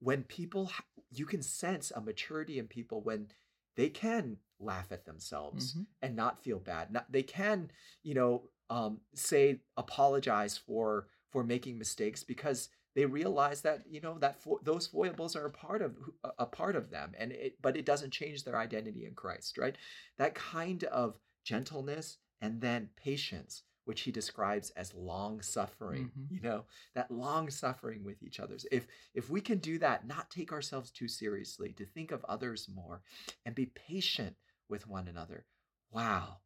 when 0.00 0.22
people 0.24 0.70
you 1.10 1.26
can 1.26 1.42
sense 1.42 1.90
a 1.94 2.00
maturity 2.00 2.58
in 2.58 2.66
people 2.66 3.02
when 3.02 3.28
they 3.76 3.88
can 3.88 4.36
laugh 4.60 4.92
at 4.92 5.04
themselves 5.04 5.74
Mhm. 5.74 5.86
and 6.02 6.16
not 6.16 6.42
feel 6.42 6.58
bad 6.58 6.92
not, 6.92 7.10
they 7.10 7.22
can 7.22 7.70
you 8.02 8.14
know 8.14 8.48
um, 8.70 9.00
say 9.14 9.60
apologize 9.76 10.56
for 10.58 11.08
for 11.30 11.44
making 11.44 11.78
mistakes 11.78 12.22
because 12.22 12.68
they 12.94 13.06
realize 13.06 13.60
that 13.62 13.80
you 13.88 14.00
know 14.00 14.18
that 14.18 14.40
fo- 14.40 14.60
those 14.62 14.86
foibles 14.86 15.34
are 15.36 15.46
a 15.46 15.50
part 15.50 15.82
of 15.82 15.96
a- 16.38 16.46
part 16.46 16.76
of 16.76 16.90
them 16.90 17.12
and 17.18 17.32
it 17.32 17.56
but 17.60 17.76
it 17.76 17.84
doesn't 17.84 18.12
change 18.12 18.44
their 18.44 18.56
identity 18.56 19.04
in 19.04 19.14
christ 19.14 19.58
right 19.58 19.76
that 20.16 20.34
kind 20.34 20.84
of 20.84 21.18
gentleness 21.44 22.18
and 22.40 22.60
then 22.60 22.88
patience 22.96 23.62
which 23.84 24.00
he 24.02 24.10
describes 24.10 24.70
as 24.70 24.94
long 24.94 25.42
suffering 25.42 26.10
Mhm. 26.16 26.30
you 26.30 26.40
know 26.40 26.64
that 26.94 27.10
long 27.10 27.50
suffering 27.50 28.02
with 28.04 28.22
each 28.22 28.40
other's 28.40 28.64
if 28.72 28.86
if 29.12 29.28
we 29.28 29.40
can 29.40 29.58
do 29.58 29.78
that 29.78 30.06
not 30.06 30.30
take 30.30 30.52
ourselves 30.52 30.90
too 30.90 31.08
seriously 31.08 31.72
to 31.74 31.84
think 31.84 32.12
of 32.12 32.24
others 32.26 32.68
more 32.72 33.02
and 33.44 33.54
be 33.54 33.66
patient 33.66 34.36
with 34.68 34.86
one 34.86 35.08
another 35.08 35.44
wow 35.90 36.38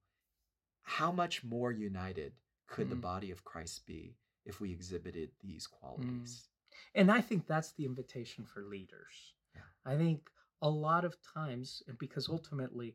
how 0.97 1.13
much 1.13 1.45
more 1.45 1.71
united 1.73 2.33
could 2.67 2.89
the 2.91 2.97
Mm. 2.97 3.01
body 3.13 3.31
of 3.31 3.45
christ 3.45 3.87
be 3.87 4.17
if 4.45 4.61
we 4.61 4.73
exhibited 4.73 5.31
these 5.41 5.67
qualities 5.67 6.49
And 6.95 7.11
I 7.11 7.21
think 7.21 7.47
that's 7.47 7.73
the 7.73 7.85
invitation 7.85 8.45
for 8.45 8.63
leaders. 8.63 9.35
Yeah. 9.55 9.63
I 9.93 9.97
think 9.97 10.31
a 10.63 10.71
lot 10.71 11.05
of 11.05 11.17
times, 11.21 11.83
and 11.89 11.99
because 11.99 12.29
ultimately, 12.29 12.95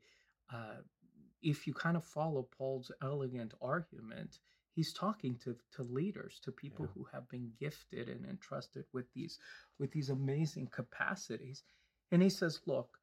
uh, 0.50 0.78
if 1.42 1.68
you 1.68 1.74
kind 1.74 1.98
of 1.98 2.06
follow 2.06 2.44
Paul's 2.58 2.92
elegant 3.02 3.54
argument, 3.62 4.40
he's 4.76 4.94
talking 4.94 5.36
to, 5.44 5.58
to 5.76 5.84
leaders, 5.84 6.40
to 6.44 6.52
people 6.52 6.86
Yeah. 6.86 6.92
who 6.94 7.04
have 7.14 7.28
been 7.30 7.52
gifted 7.60 8.08
and 8.10 8.26
entrusted 8.26 8.86
with 8.94 9.08
these 9.14 9.38
with 9.80 9.92
these 9.92 10.10
amazing 10.10 10.68
capacities. 10.68 11.64
And 12.12 12.22
he 12.22 12.30
says, 12.30 12.62
look, 12.66 13.00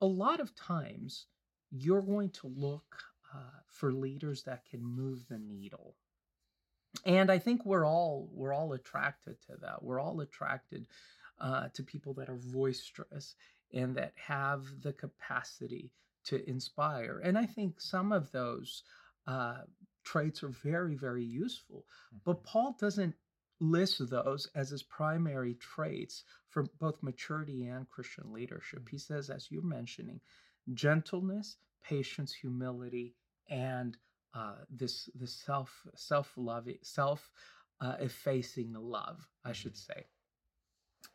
a 0.00 0.06
lot 0.06 0.40
of 0.40 0.54
times 0.54 1.26
you're 1.70 2.02
going 2.02 2.30
to 2.40 2.46
look 2.48 2.90
uh, 3.34 3.60
for 3.68 3.92
leaders 3.92 4.44
that 4.44 4.64
can 4.66 4.84
move 4.84 5.26
the 5.28 5.38
needle. 5.38 5.96
and 7.04 7.30
I 7.30 7.38
think 7.38 7.64
we're 7.64 7.86
all 7.86 8.28
we're 8.32 8.54
all 8.54 8.72
attracted 8.72 9.40
to 9.42 9.56
that. 9.62 9.82
We're 9.82 10.00
all 10.00 10.20
attracted 10.20 10.86
uh, 11.40 11.68
to 11.74 11.82
people 11.82 12.14
that 12.14 12.28
are 12.28 12.40
boisterous 12.52 13.34
and 13.72 13.96
that 13.96 14.12
have 14.16 14.66
the 14.82 14.92
capacity 14.92 15.92
to 16.24 16.48
inspire. 16.48 17.20
And 17.24 17.38
I 17.38 17.46
think 17.46 17.80
some 17.80 18.12
of 18.12 18.30
those 18.32 18.82
uh, 19.26 19.62
traits 20.04 20.42
are 20.42 20.48
very, 20.48 20.94
very 20.96 21.24
useful. 21.24 21.86
But 22.24 22.42
Mhm. 22.42 22.44
Paul 22.44 22.76
doesn't 22.80 23.14
list 23.60 24.08
those 24.10 24.46
as 24.54 24.70
his 24.70 24.82
primary 24.82 25.54
traits 25.54 26.24
for 26.48 26.64
both 26.80 27.02
maturity 27.02 27.66
and 27.66 27.88
Christian 27.88 28.32
leadership. 28.32 28.88
He 28.88 28.98
says, 28.98 29.30
as 29.30 29.50
you're 29.50 29.62
mentioning, 29.62 30.20
gentleness, 30.74 31.56
patience, 31.82 32.32
humility, 32.34 33.14
and 33.48 33.96
uh, 34.34 34.56
this 34.70 35.08
this 35.14 35.34
self 35.34 35.86
self 35.94 36.32
loving 36.36 36.78
self 36.82 37.30
uh, 37.80 37.96
effacing 38.00 38.72
love, 38.74 39.26
I 39.44 39.52
should 39.52 39.76
say. 39.76 40.04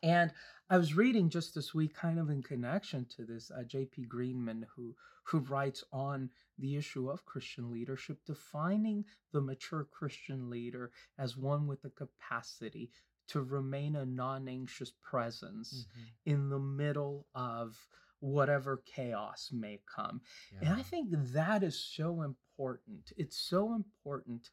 And 0.02 0.32
I 0.70 0.76
was 0.78 0.94
reading 0.94 1.28
just 1.30 1.54
this 1.54 1.74
week, 1.74 1.94
kind 1.94 2.18
of 2.18 2.30
in 2.30 2.42
connection 2.42 3.06
to 3.16 3.24
this, 3.24 3.50
uh, 3.50 3.62
J.P. 3.64 4.04
Greenman, 4.04 4.66
who 4.74 4.94
who 5.24 5.38
writes 5.38 5.82
on 5.92 6.28
the 6.58 6.76
issue 6.76 7.08
of 7.10 7.24
Christian 7.24 7.70
leadership, 7.70 8.18
defining 8.26 9.04
the 9.32 9.40
mature 9.40 9.84
Christian 9.84 10.50
leader 10.50 10.92
as 11.18 11.36
one 11.36 11.66
with 11.66 11.80
the 11.82 11.90
capacity 11.90 12.90
to 13.28 13.42
remain 13.42 13.96
a 13.96 14.04
non-anxious 14.04 14.92
presence 15.02 15.86
Mhm. 15.86 16.08
in 16.26 16.48
the 16.50 16.58
middle 16.58 17.26
of 17.34 17.88
whatever 18.24 18.82
chaos 18.86 19.50
may 19.52 19.78
come. 19.94 20.20
And 20.60 20.70
I 20.70 20.80
think 20.80 21.08
that 21.10 21.62
is 21.62 21.78
so 21.78 22.22
important. 22.22 23.12
It's 23.18 23.36
so 23.36 23.74
important 23.74 24.48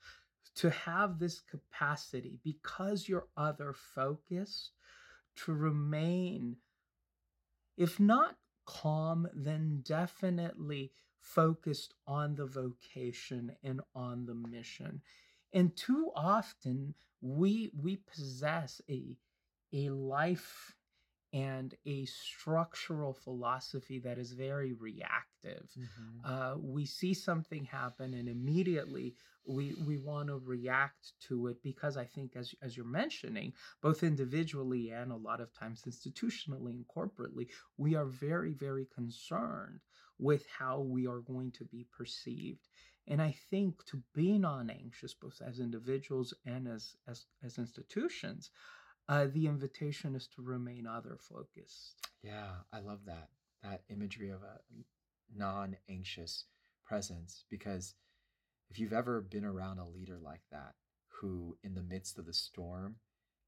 to 0.56 0.70
have 0.72 1.20
this 1.20 1.40
capacity 1.40 2.40
because 2.44 3.08
you're 3.08 3.28
other 3.38 3.74
focused 3.74 4.72
to 5.38 5.54
remain, 5.54 6.58
if 7.78 7.98
not 7.98 8.36
calm, 8.66 9.28
then 9.34 9.82
definitely 9.88 10.92
focused 11.22 11.94
on 12.06 12.36
the 12.36 12.48
vocation 12.48 13.56
and 13.64 13.80
on 13.96 14.26
the 14.26 14.36
mission. 14.36 15.02
And 15.54 15.74
too 15.78 16.12
often 16.14 16.94
we 17.22 17.72
we 17.82 17.98
possess 17.98 18.82
a 18.90 19.18
a 19.72 19.90
life 19.90 20.76
and 21.34 21.76
a 21.86 22.06
structural 22.06 23.14
philosophy 23.14 24.00
that 24.00 24.18
is 24.18 24.32
very 24.34 24.74
reactive 24.74 25.70
Mhm. 25.78 26.26
uh, 26.26 26.56
we 26.60 26.86
see 26.86 27.14
something 27.14 27.66
happen 27.66 28.14
and 28.14 28.30
immediately 28.30 29.16
we 29.46 29.74
we 29.74 29.98
want 29.98 30.28
to 30.28 30.38
react 30.38 31.14
to 31.20 31.48
it 31.48 31.62
because 31.64 31.98
I 31.98 32.06
think 32.06 32.36
as 32.36 32.54
as 32.62 32.76
you're 32.78 32.86
mentioning 32.86 33.54
both 33.82 34.04
individually 34.04 34.92
and 34.92 35.12
a 35.12 35.16
lot 35.16 35.42
of 35.42 35.54
times 35.54 35.84
institutionally 35.88 36.74
and 36.76 36.86
corporately 36.88 37.48
we 37.78 37.96
are 37.96 38.06
very 38.06 38.54
very 38.54 38.86
concerned 38.94 39.82
with 40.20 40.46
how 40.48 40.80
we 40.82 41.08
are 41.08 41.22
going 41.22 41.52
to 41.54 41.66
be 41.66 41.88
perceived 41.92 42.68
and 43.08 43.22
I 43.22 43.32
think 43.50 43.84
to 43.86 44.04
be 44.14 44.38
non-anxious 44.38 45.14
both 45.16 45.42
as 45.42 45.60
individuals 45.60 46.34
and 46.46 46.68
as 46.68 46.96
as 47.08 47.26
as 47.44 47.58
institutions 47.58 48.52
uh, 49.12 49.28
the 49.34 49.48
invitation 49.48 50.16
is 50.16 50.28
to 50.28 50.42
remain 50.42 50.88
other 50.88 51.18
focused 51.22 51.96
Yeah, 52.24 52.52
I 52.74 52.80
love 52.82 53.06
that. 53.08 53.30
That 53.64 53.84
imagery 53.90 54.30
of 54.32 54.44
a 54.44 54.60
non-anxious 55.36 56.46
presence 56.86 57.46
because 57.50 57.96
if 58.70 58.80
you've 58.80 58.94
ever 58.94 59.22
been 59.22 59.46
around 59.46 59.80
a 59.80 59.88
leader 59.88 60.20
like 60.22 60.44
that 60.52 60.76
who 61.10 61.58
in 61.64 61.76
the 61.76 61.84
midst 61.84 62.18
of 62.20 62.26
the 62.26 62.34
storm 62.34 62.98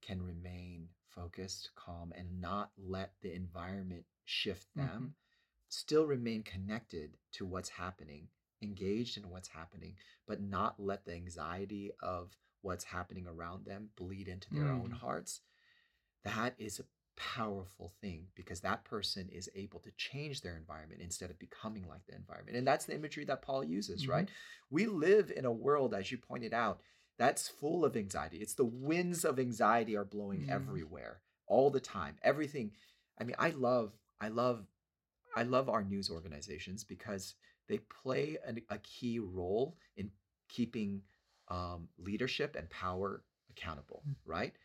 can 0.02 0.22
remain 0.22 0.90
focused, 1.10 1.72
calm 1.76 2.14
and 2.18 2.42
not 2.42 2.72
let 2.78 3.14
the 3.22 3.34
environment 3.34 4.06
shift 4.26 4.68
them, 4.76 5.16
still 5.70 6.06
remain 6.06 6.44
connected 6.44 7.18
to 7.34 7.46
what's 7.46 7.70
happening, 7.70 8.30
engaged 8.62 9.18
in 9.18 9.30
what's 9.30 9.50
happening, 9.50 9.96
but 10.28 10.42
not 10.42 10.80
let 10.80 11.06
the 11.06 11.14
anxiety 11.14 11.92
of 12.02 12.38
what's 12.62 12.86
happening 12.86 13.28
around 13.28 13.66
them 13.66 13.90
bleed 13.96 14.28
into 14.28 14.50
their 14.54 14.72
own 14.72 14.92
Mm. 14.92 15.00
hearts. 15.00 15.42
That 16.24 16.56
is 16.58 16.80
a 16.80 16.86
powerful 17.16 17.90
thing 18.02 18.28
because 18.36 18.62
that 18.62 18.84
person 18.86 19.30
is 19.30 19.50
able 19.56 19.80
to 19.82 19.92
change 19.92 20.42
their 20.42 20.58
environment 20.58 21.02
instead 21.02 21.30
of 21.30 21.38
becoming 21.40 21.88
like 21.88 22.06
the 22.08 22.16
environment. 22.16 22.58
And 22.58 22.66
that's 22.68 22.86
the 22.86 22.96
imagery 22.96 23.26
that 23.26 23.42
Paul 23.42 23.64
uses, 23.64 24.06
Mhm. 24.06 24.10
right? 24.10 24.30
We 24.70 24.86
live 24.88 25.32
in 25.32 25.46
a 25.46 25.52
world, 25.52 25.94
as 25.94 26.12
you 26.12 26.18
pointed 26.18 26.54
out, 26.54 26.82
that's 27.18 27.48
full 27.48 27.86
of 27.86 27.96
anxiety. 27.96 28.42
It's 28.42 28.56
the 28.56 28.66
winds 28.66 29.24
of 29.26 29.38
anxiety 29.40 29.96
are 29.96 30.06
blowing 30.06 30.42
Mm. 30.42 30.50
everywhere 30.50 31.22
all 31.46 31.70
the 31.70 31.80
time. 31.80 32.18
Everything. 32.24 32.76
I 33.20 33.24
mean, 33.26 33.36
I 33.38 33.52
love, 33.52 33.94
I 34.20 34.30
love, 34.30 34.66
I 35.36 35.44
love 35.44 35.70
our 35.70 35.84
news 35.84 36.10
organizations 36.10 36.84
because 36.84 37.36
they 37.68 37.78
play 37.80 38.38
an, 38.46 38.62
a 38.70 38.80
key 38.80 39.20
role 39.20 39.78
in 39.96 40.12
keeping 40.48 41.04
um, 41.50 41.90
leadership 41.98 42.56
and 42.56 42.70
power 42.70 43.24
accountable, 43.50 44.04
Mm. 44.08 44.16
right? 44.26 44.56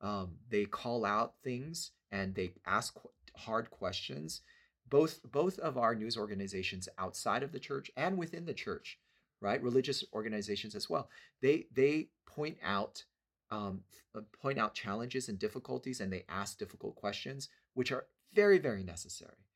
Um, 0.00 0.36
they 0.50 0.64
call 0.66 1.04
out 1.04 1.34
things 1.42 1.92
and 2.10 2.34
they 2.34 2.52
ask 2.66 2.94
qu- 2.94 3.08
hard 3.36 3.70
questions. 3.70 4.42
Both 4.88 5.20
both 5.24 5.58
of 5.58 5.76
our 5.76 5.94
news 5.94 6.16
organizations 6.16 6.88
outside 6.98 7.42
of 7.42 7.50
the 7.52 7.58
church 7.58 7.90
and 7.96 8.16
within 8.16 8.44
the 8.46 8.54
church, 8.54 8.98
right? 9.40 9.60
Religious 9.62 10.04
organizations 10.12 10.74
as 10.74 10.88
well. 10.88 11.08
They 11.40 11.66
they 11.72 12.08
point 12.26 12.58
out 12.62 13.04
um, 13.50 13.82
uh, 14.14 14.20
point 14.40 14.58
out 14.58 14.74
challenges 14.74 15.28
and 15.28 15.38
difficulties, 15.38 16.00
and 16.00 16.12
they 16.12 16.24
ask 16.28 16.58
difficult 16.58 16.94
questions, 16.94 17.48
which 17.74 17.90
are 17.90 18.06
very 18.32 18.58
very 18.58 18.84
necessary. 18.84 19.46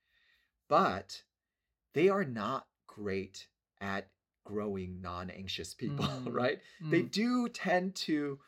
But 0.69 1.23
they 1.95 2.09
are 2.09 2.25
not 2.25 2.67
great 2.87 3.47
at 3.81 4.09
growing 4.45 5.01
non-anxious 5.01 5.75
people, 5.75 6.05
Mm, 6.25 6.33
right? 6.35 6.61
They 6.81 7.03
Mm. 7.03 7.11
do 7.11 7.49
tend 7.49 7.95
to 7.97 8.39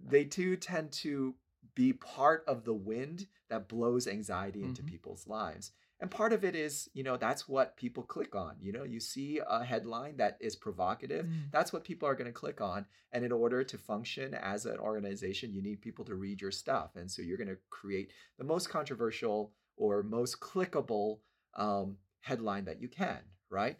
they 0.00 0.24
too 0.24 0.56
tend 0.56 0.92
to 0.92 1.34
be 1.74 1.92
part 1.92 2.44
of 2.46 2.64
the 2.64 2.74
wind 2.74 3.26
that 3.48 3.68
blows 3.68 4.06
anxiety 4.06 4.62
into 4.62 4.82
Mhm. 4.82 4.86
people's 4.86 5.26
lives. 5.26 5.72
And 6.00 6.10
part 6.10 6.32
of 6.32 6.44
it 6.44 6.56
is, 6.56 6.90
you 6.94 7.04
know, 7.04 7.16
that's 7.16 7.48
what 7.48 7.76
people 7.76 8.02
click 8.02 8.34
on. 8.34 8.56
You 8.60 8.72
know, 8.72 8.82
you 8.82 8.98
see 8.98 9.38
a 9.38 9.64
headline 9.64 10.16
that 10.16 10.36
is 10.40 10.56
provocative, 10.56 11.26
Mm. 11.26 11.50
that's 11.52 11.72
what 11.72 11.84
people 11.84 12.08
are 12.08 12.16
going 12.16 12.26
to 12.26 12.32
click 12.32 12.60
on. 12.60 12.86
And 13.12 13.24
in 13.24 13.30
order 13.30 13.62
to 13.62 13.78
function 13.78 14.34
as 14.34 14.66
an 14.66 14.78
organization, 14.78 15.52
you 15.52 15.62
need 15.62 15.80
people 15.80 16.04
to 16.06 16.16
read 16.16 16.40
your 16.40 16.50
stuff. 16.50 16.96
And 16.96 17.08
so 17.10 17.22
you're 17.22 17.36
going 17.36 17.48
to 17.48 17.58
create 17.70 18.12
the 18.36 18.44
most 18.44 18.68
controversial 18.68 19.54
or 19.76 20.02
most 20.02 20.40
clickable 20.40 21.20
um, 21.54 21.98
headline 22.20 22.64
that 22.64 22.80
you 22.80 22.88
can, 22.88 23.20
right? 23.48 23.78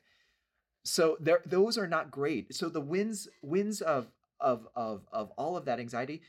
So 0.85 1.17
there, 1.21 1.43
those 1.45 1.77
are 1.79 1.87
not 1.87 2.11
great. 2.11 2.55
So 2.55 2.69
the 2.69 2.81
wins, 2.81 3.29
wins 3.43 3.81
of 3.81 4.13
of 4.43 4.69
of 4.75 5.07
of 5.13 5.31
all 5.39 5.57
of 5.57 5.65
that 5.65 5.81
anxiety, 5.81 6.21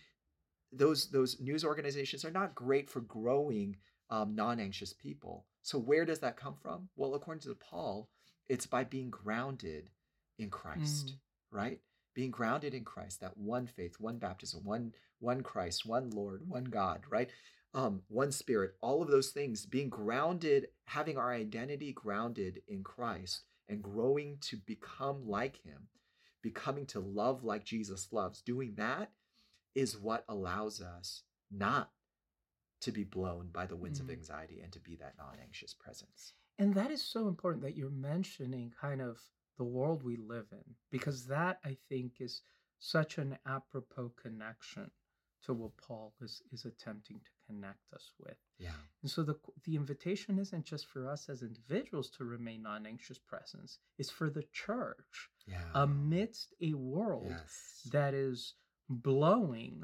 those 0.72 1.10
those 1.10 1.40
news 1.42 1.66
organizations 1.66 2.24
are 2.24 2.32
not 2.32 2.56
great 2.56 2.90
for 2.90 3.02
growing 3.02 3.76
um, 4.10 4.36
non-anxious 4.36 4.94
people. 4.94 5.46
So 5.62 5.78
where 5.80 6.06
does 6.06 6.20
that 6.20 6.38
come 6.38 6.56
from? 6.62 6.90
Well, 6.96 7.16
according 7.16 7.42
to 7.42 7.56
Paul, 7.56 8.10
it's 8.48 8.66
by 8.68 8.84
being 8.84 9.10
grounded 9.10 9.90
in 10.38 10.50
Christ, 10.50 11.08
Mm. 11.08 11.20
right? 11.52 11.80
Being 12.14 12.32
grounded 12.32 12.74
in 12.74 12.84
Christ, 12.86 13.22
that 13.22 13.38
one 13.38 13.66
faith, 13.68 14.00
one 14.00 14.20
baptism, 14.20 14.64
one 14.64 14.94
one 15.20 15.42
Christ, 15.42 15.86
one 15.86 16.10
Lord, 16.10 16.48
one 16.50 16.66
God, 16.66 17.06
right? 17.10 17.30
Um, 17.74 18.04
one 18.08 18.32
Spirit, 18.32 18.76
all 18.82 19.02
of 19.02 19.08
those 19.10 19.32
things, 19.32 19.66
being 19.66 19.90
grounded, 19.90 20.68
having 20.86 21.18
our 21.18 21.34
identity 21.34 21.92
grounded 21.94 22.62
in 22.68 22.84
Christ, 22.84 23.42
and 23.70 23.82
growing 23.82 24.38
to 24.42 24.58
become 24.58 25.26
like 25.28 25.58
Him, 25.64 25.88
becoming 26.44 26.86
to 26.86 27.00
love 27.00 27.44
like 27.44 27.64
Jesus 27.64 28.10
loves. 28.12 28.42
Doing 28.42 28.76
that 28.76 29.12
is 29.74 29.98
what 29.98 30.24
allows 30.30 30.80
us 30.80 31.24
not 31.50 31.90
to 32.82 32.92
be 32.92 33.04
blown 33.04 33.48
by 33.52 33.66
the 33.66 33.76
winds 33.78 34.00
of 34.00 34.08
Mm. 34.08 34.12
anxiety 34.12 34.60
and 34.62 34.72
to 34.74 34.80
be 34.80 34.96
that 34.98 35.18
non-anxious 35.18 35.74
presence. 35.74 36.34
And 36.60 36.76
that 36.76 36.92
is 36.92 37.02
so 37.04 37.28
important 37.28 37.64
that 37.64 37.76
you're 37.76 37.90
mentioning 37.90 38.72
kind 38.80 39.02
of 39.02 39.20
the 39.58 39.64
world 39.64 40.04
we 40.04 40.18
live 40.18 40.52
in, 40.52 40.76
because 40.92 41.26
that 41.28 41.60
I 41.64 41.78
think 41.90 42.20
is 42.20 42.42
such 42.80 43.18
an 43.18 43.38
apropos 43.46 44.10
connection 44.10 44.92
to 45.44 45.54
what 45.54 45.78
Paul 45.78 46.14
is, 46.22 46.42
is 46.52 46.66
attempting 46.66 47.20
to 47.20 47.32
connect 47.48 47.92
us 47.94 48.12
with. 48.20 48.38
Yeah. 48.58 48.70
And 49.02 49.12
so 49.12 49.24
the 49.24 49.36
the 49.66 49.76
invitation 49.76 50.40
isn't 50.40 50.66
just 50.66 50.88
for 50.88 51.10
us 51.10 51.30
as 51.30 51.42
individuals 51.42 52.10
to 52.18 52.24
remain 52.24 52.64
non-anxious 52.64 53.20
presence, 53.20 53.80
it's 53.98 54.10
for 54.10 54.30
the 54.30 54.44
church 54.52 55.30
Yeah. 55.46 55.58
amidst 55.76 56.54
a 56.62 56.74
world 56.74 57.28
yes. 57.30 57.82
that 57.92 58.14
is 58.14 58.56
blowing 58.90 59.84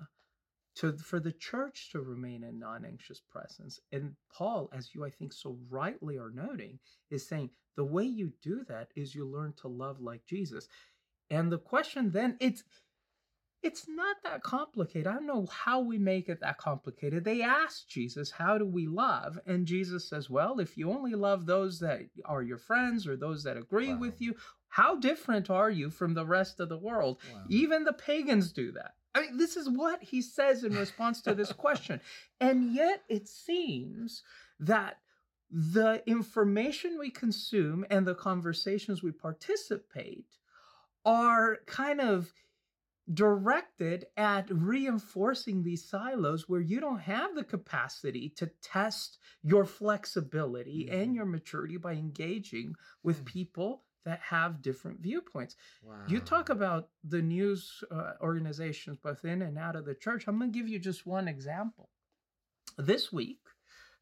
to 0.75 0.97
for 0.97 1.19
the 1.19 1.31
church 1.31 1.89
to 1.91 2.01
remain 2.01 2.43
in 2.43 2.59
non-anxious 2.59 3.21
presence 3.29 3.79
and 3.91 4.15
paul 4.31 4.69
as 4.73 4.93
you 4.93 5.03
i 5.05 5.09
think 5.09 5.33
so 5.33 5.57
rightly 5.69 6.17
are 6.17 6.29
noting 6.31 6.79
is 7.09 7.27
saying 7.27 7.49
the 7.75 7.83
way 7.83 8.03
you 8.03 8.31
do 8.41 8.63
that 8.67 8.89
is 8.95 9.15
you 9.15 9.25
learn 9.25 9.53
to 9.53 9.67
love 9.67 9.99
like 9.99 10.25
jesus 10.27 10.67
and 11.29 11.51
the 11.51 11.57
question 11.57 12.11
then 12.11 12.37
it's 12.39 12.63
it's 13.61 13.85
not 13.89 14.17
that 14.23 14.41
complicated. 14.41 15.07
I 15.07 15.13
don't 15.13 15.27
know 15.27 15.45
how 15.47 15.81
we 15.81 15.97
make 15.97 16.29
it 16.29 16.39
that 16.41 16.57
complicated. 16.57 17.23
They 17.23 17.41
asked 17.41 17.89
Jesus, 17.89 18.31
How 18.31 18.57
do 18.57 18.65
we 18.65 18.87
love? 18.87 19.37
And 19.45 19.65
Jesus 19.65 20.07
says, 20.07 20.29
Well, 20.29 20.59
if 20.59 20.77
you 20.77 20.91
only 20.91 21.13
love 21.13 21.45
those 21.45 21.79
that 21.79 22.01
are 22.25 22.41
your 22.41 22.57
friends 22.57 23.05
or 23.05 23.17
those 23.17 23.43
that 23.43 23.57
agree 23.57 23.93
Wow. 23.93 23.99
with 23.99 24.21
you, 24.21 24.35
how 24.69 24.95
different 24.95 25.49
are 25.49 25.69
you 25.69 25.89
from 25.89 26.13
the 26.13 26.25
rest 26.25 26.59
of 26.59 26.69
the 26.69 26.77
world? 26.77 27.17
Wow. 27.33 27.43
Even 27.49 27.83
the 27.83 27.93
pagans 27.93 28.53
do 28.53 28.71
that. 28.73 28.93
I 29.15 29.21
mean, 29.21 29.37
this 29.37 29.57
is 29.57 29.67
what 29.67 30.03
he 30.03 30.21
says 30.21 30.63
in 30.63 30.75
response 30.75 31.21
to 31.23 31.33
this 31.33 31.51
question. 31.51 31.99
And 32.39 32.73
yet 32.73 33.03
it 33.09 33.27
seems 33.27 34.23
that 34.59 34.99
the 35.51 36.01
information 36.05 36.97
we 36.99 37.09
consume 37.09 37.85
and 37.89 38.05
the 38.07 38.15
conversations 38.15 39.01
we 39.03 39.11
participate 39.11 40.27
are 41.05 41.57
kind 41.65 41.99
of 41.99 42.31
directed 43.13 44.05
at 44.17 44.49
reinforcing 44.51 45.63
these 45.63 45.83
silos 45.87 46.47
where 46.47 46.61
you 46.61 46.79
don't 46.79 46.99
have 46.99 47.33
the 47.35 47.43
capacity 47.43 48.29
to 48.29 48.47
test 48.61 49.17
your 49.41 49.65
flexibility 49.65 50.87
and 50.89 51.11
Mhm. 51.11 51.15
your 51.15 51.25
maturity 51.25 51.77
by 51.77 51.93
engaging 51.93 52.75
with 53.03 53.21
Mm. 53.23 53.25
people 53.25 53.85
that 54.03 54.19
have 54.21 54.61
different 54.61 54.99
viewpoints. 54.99 55.55
wow. 55.81 56.05
You 56.07 56.19
talk 56.21 56.49
about 56.49 56.89
the 57.03 57.21
news 57.21 57.83
uh, 57.91 58.13
organizations 58.21 58.97
both 58.97 59.25
in 59.25 59.41
and 59.41 59.57
out 59.57 59.75
of 59.75 59.85
the 59.85 59.95
church. 59.95 60.27
I'm 60.27 60.37
going 60.39 60.51
to 60.51 60.57
give 60.57 60.69
you 60.69 60.79
just 60.79 61.05
one 61.05 61.27
example. 61.27 61.89
This 62.77 63.11
week, 63.11 63.41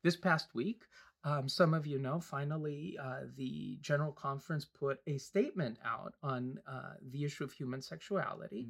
this 0.04 0.16
past 0.16 0.54
week, 0.54 0.86
um, 1.28 1.50
some 1.50 1.74
of 1.74 1.86
you 1.86 2.00
know, 2.00 2.22
finally, 2.22 2.98
uh, 3.04 3.24
the 3.36 3.78
General 3.82 4.14
Conference 4.14 4.64
put 4.64 5.02
a 5.08 5.18
statement 5.18 5.78
out 5.84 6.14
on 6.24 6.58
uh, 6.66 6.94
the 7.12 7.26
issue 7.26 7.44
of 7.44 7.52
human 7.52 7.82
sexuality. 7.82 8.70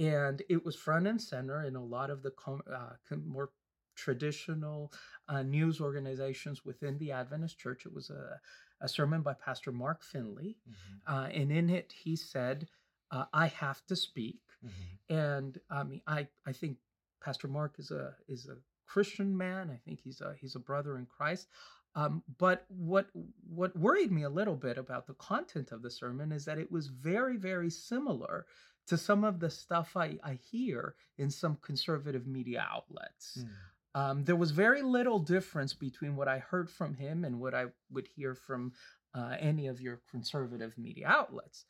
Mm. 0.00 0.04
And 0.06 0.42
it 0.48 0.64
was 0.64 0.74
front 0.74 1.06
and 1.06 1.20
center 1.20 1.62
in 1.64 1.76
a 1.76 1.84
lot 1.84 2.08
of 2.08 2.22
the 2.22 2.30
com- 2.30 2.62
uh, 2.72 2.94
com- 3.06 3.28
more 3.28 3.50
traditional 3.94 4.90
uh, 5.28 5.42
news 5.42 5.82
organizations 5.82 6.64
within 6.64 6.96
the 6.96 7.12
Adventist 7.12 7.58
church. 7.58 7.84
It 7.84 7.92
was 7.92 8.08
a, 8.08 8.40
a 8.80 8.88
sermon 8.88 9.20
by 9.20 9.34
Pastor 9.34 9.70
Mark 9.70 10.02
Finley. 10.02 10.56
Mhm. 10.66 11.00
Uh, 11.06 11.28
and 11.28 11.52
in 11.52 11.68
it, 11.68 11.92
he 11.92 12.16
said, 12.16 12.68
uh, 13.10 13.26
I 13.34 13.48
have 13.48 13.84
to 13.88 13.96
speak. 13.96 14.40
Mhm. 14.64 14.70
And 15.14 15.58
I 15.68 15.82
mean, 15.82 16.00
I, 16.06 16.28
I 16.46 16.52
think 16.52 16.78
Pastor 17.22 17.48
Mark 17.48 17.74
is 17.78 17.90
a 17.90 18.16
is 18.28 18.46
a 18.46 18.56
Christian 18.86 19.36
man. 19.36 19.70
I 19.70 19.76
think 19.84 20.00
he's 20.00 20.20
a 20.20 20.34
he's 20.40 20.54
a 20.54 20.58
brother 20.58 20.98
in 20.98 21.06
Christ. 21.06 21.48
Um, 21.94 22.22
but 22.38 22.64
what 22.68 23.08
what 23.46 23.76
worried 23.76 24.10
me 24.10 24.22
a 24.22 24.30
little 24.30 24.56
bit 24.56 24.78
about 24.78 25.06
the 25.06 25.14
content 25.14 25.72
of 25.72 25.82
the 25.82 25.90
sermon 25.90 26.32
is 26.32 26.44
that 26.46 26.58
it 26.58 26.72
was 26.72 26.86
very 26.86 27.36
very 27.36 27.70
similar 27.70 28.46
to 28.86 28.96
some 28.96 29.24
of 29.24 29.40
the 29.40 29.50
stuff 29.50 29.96
I, 29.96 30.18
I 30.24 30.38
hear 30.50 30.94
in 31.18 31.30
some 31.30 31.58
conservative 31.62 32.26
media 32.26 32.66
outlets. 32.68 33.38
Mm. 33.40 33.48
Um, 33.94 34.24
there 34.24 34.36
was 34.36 34.50
very 34.50 34.82
little 34.82 35.18
difference 35.18 35.74
between 35.74 36.16
what 36.16 36.28
I 36.28 36.38
heard 36.38 36.70
from 36.70 36.94
him 36.94 37.24
and 37.24 37.38
what 37.38 37.54
I 37.54 37.66
would 37.90 38.08
hear 38.08 38.34
from 38.34 38.72
uh, 39.14 39.36
any 39.38 39.66
of 39.66 39.80
your 39.80 40.00
conservative 40.10 40.76
media 40.78 41.06
outlets. 41.06 41.66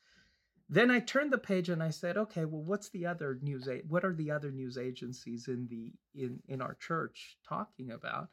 Then 0.68 0.90
I 0.90 1.00
turned 1.00 1.32
the 1.32 1.38
page 1.38 1.68
and 1.68 1.82
I 1.82 1.90
said, 1.90 2.16
okay, 2.16 2.44
well, 2.44 2.62
what's 2.62 2.88
the 2.90 3.04
other 3.06 3.38
news? 3.42 3.68
A- 3.68 3.82
what 3.88 4.04
are 4.04 4.14
the 4.14 4.30
other 4.30 4.50
news 4.50 4.78
agencies 4.78 5.48
in 5.48 5.66
the 5.68 5.92
in 6.14 6.38
in 6.48 6.62
our 6.62 6.74
church 6.80 7.36
talking 7.46 7.90
about? 7.90 8.28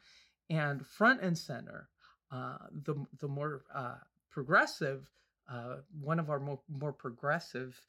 And 0.50 0.84
front 0.84 1.22
and 1.22 1.38
center, 1.38 1.88
uh, 2.30 2.58
the 2.72 2.94
the 3.20 3.28
more 3.28 3.62
uh, 3.74 3.96
progressive, 4.30 5.08
uh, 5.50 5.76
one 6.00 6.18
of 6.18 6.28
our 6.28 6.40
more 6.40 6.60
more 6.68 6.92
progressive 6.92 7.80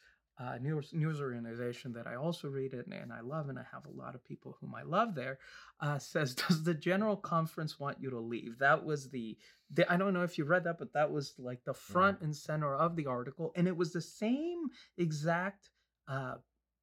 uh, 0.42 0.58
news 0.60 0.92
news 0.94 1.22
organization 1.22 1.94
that 1.94 2.08
I 2.08 2.16
also 2.16 2.48
read 2.48 2.74
it 2.74 2.88
and 2.88 3.12
I 3.14 3.22
love, 3.22 3.50
and 3.50 3.60
I 3.60 3.66
have 3.72 3.86
a 3.86 3.92
lot 3.92 4.16
of 4.16 4.24
people 4.24 4.58
whom 4.60 4.74
I 4.74 4.84
love 4.84 5.14
there, 5.14 5.40
uh, 5.80 6.00
says, 6.00 6.36
"Does 6.48 6.64
the 6.64 6.74
General 6.74 7.16
Conference 7.16 7.80
want 7.80 7.98
you 8.00 8.10
to 8.10 8.20
leave?" 8.20 8.58
That 8.60 8.84
was 8.84 9.10
the, 9.10 9.38
the 9.70 9.92
I 9.92 9.98
don't 9.98 10.14
know 10.14 10.24
if 10.24 10.38
you 10.38 10.46
read 10.46 10.64
that, 10.64 10.80
but 10.80 10.94
that 10.94 11.12
was 11.12 11.34
like 11.38 11.64
the 11.64 11.74
front 11.74 12.22
and 12.22 12.36
center 12.36 12.74
of 12.76 12.96
the 12.96 13.08
article, 13.08 13.52
and 13.56 13.68
it 13.68 13.78
was 13.78 13.92
the 13.92 14.02
same 14.02 14.70
exact 14.98 15.70
uh, 16.08 16.36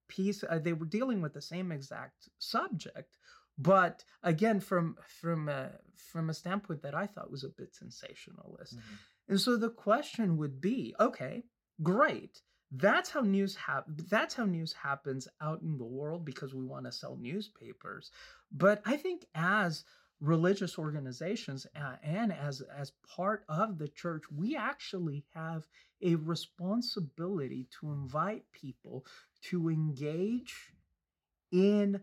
piece. 0.09 0.45
Uh, 0.49 0.59
they 0.59 0.73
were 0.73 0.87
dealing 0.87 1.21
with 1.21 1.35
the 1.35 1.43
same 1.43 1.73
exact 1.73 2.29
subject, 2.39 3.17
but 3.59 4.05
again, 4.23 4.61
from 4.61 4.97
from 5.21 5.49
a, 5.49 5.73
from 5.97 6.31
a 6.31 6.35
standpoint 6.35 6.83
that 6.83 6.95
I 6.95 7.07
thought 7.07 7.31
was 7.31 7.45
a 7.45 7.49
bit 7.49 7.75
sensationalist. 7.75 8.77
Mhm. 8.77 8.83
And 9.29 9.41
so 9.41 9.57
the 9.57 9.71
question 9.71 10.37
would 10.39 10.61
be, 10.61 10.95
okay, 10.99 11.45
great. 11.83 12.41
That's 12.71 13.11
how 13.11 13.21
news 13.23 13.57
hap- 13.57 13.87
that's 13.89 14.35
how 14.35 14.45
news 14.45 14.73
happens 14.73 15.27
out 15.41 15.63
in 15.63 15.79
the 15.79 15.85
world 15.85 16.25
because 16.25 16.55
we 16.55 16.65
want 16.65 16.85
to 16.87 16.93
sell 16.93 17.17
newspapers. 17.17 18.11
But 18.53 18.83
I 18.85 18.97
think 18.97 19.27
as 19.35 19.85
religious 20.21 20.79
organizations 20.79 21.67
uh, 21.77 21.97
and 22.03 22.33
as 22.33 22.61
as 22.61 22.93
part 23.17 23.45
of 23.49 23.79
the 23.79 23.89
church, 23.89 24.25
we 24.31 24.57
actually 24.57 25.25
have 25.35 25.67
a 26.03 26.15
responsibility 26.17 27.67
to 27.81 27.91
invite 27.91 28.45
people 28.53 29.07
to 29.43 29.69
engage 29.69 30.73
in 31.51 32.01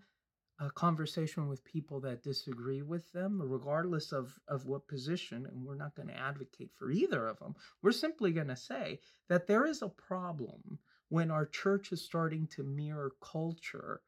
a 0.59 0.69
conversation 0.71 1.47
with 1.47 1.63
people 1.65 1.99
that 2.01 2.23
disagree 2.23 2.81
with 2.81 3.11
them, 3.11 3.41
regardless 3.41 4.11
of, 4.11 4.39
of 4.47 4.65
what 4.65 4.87
position, 4.87 5.45
and 5.45 5.65
we're 5.65 5.75
not 5.75 5.95
going 5.95 6.07
to 6.07 6.17
advocate 6.17 6.71
for 6.73 6.91
either 6.91 7.27
of 7.27 7.37
them. 7.39 7.55
We're 7.81 7.91
simply 7.91 8.31
going 8.31 8.47
to 8.47 8.55
say 8.55 8.99
that 9.27 9.47
there 9.47 9.65
is 9.65 9.81
a 9.81 9.89
problem 9.89 10.79
when 11.09 11.29
our 11.29 11.45
church 11.45 11.91
is 11.91 12.03
starting 12.03 12.47
to 12.47 12.63
mirror 12.63 13.11
culture 13.21 14.01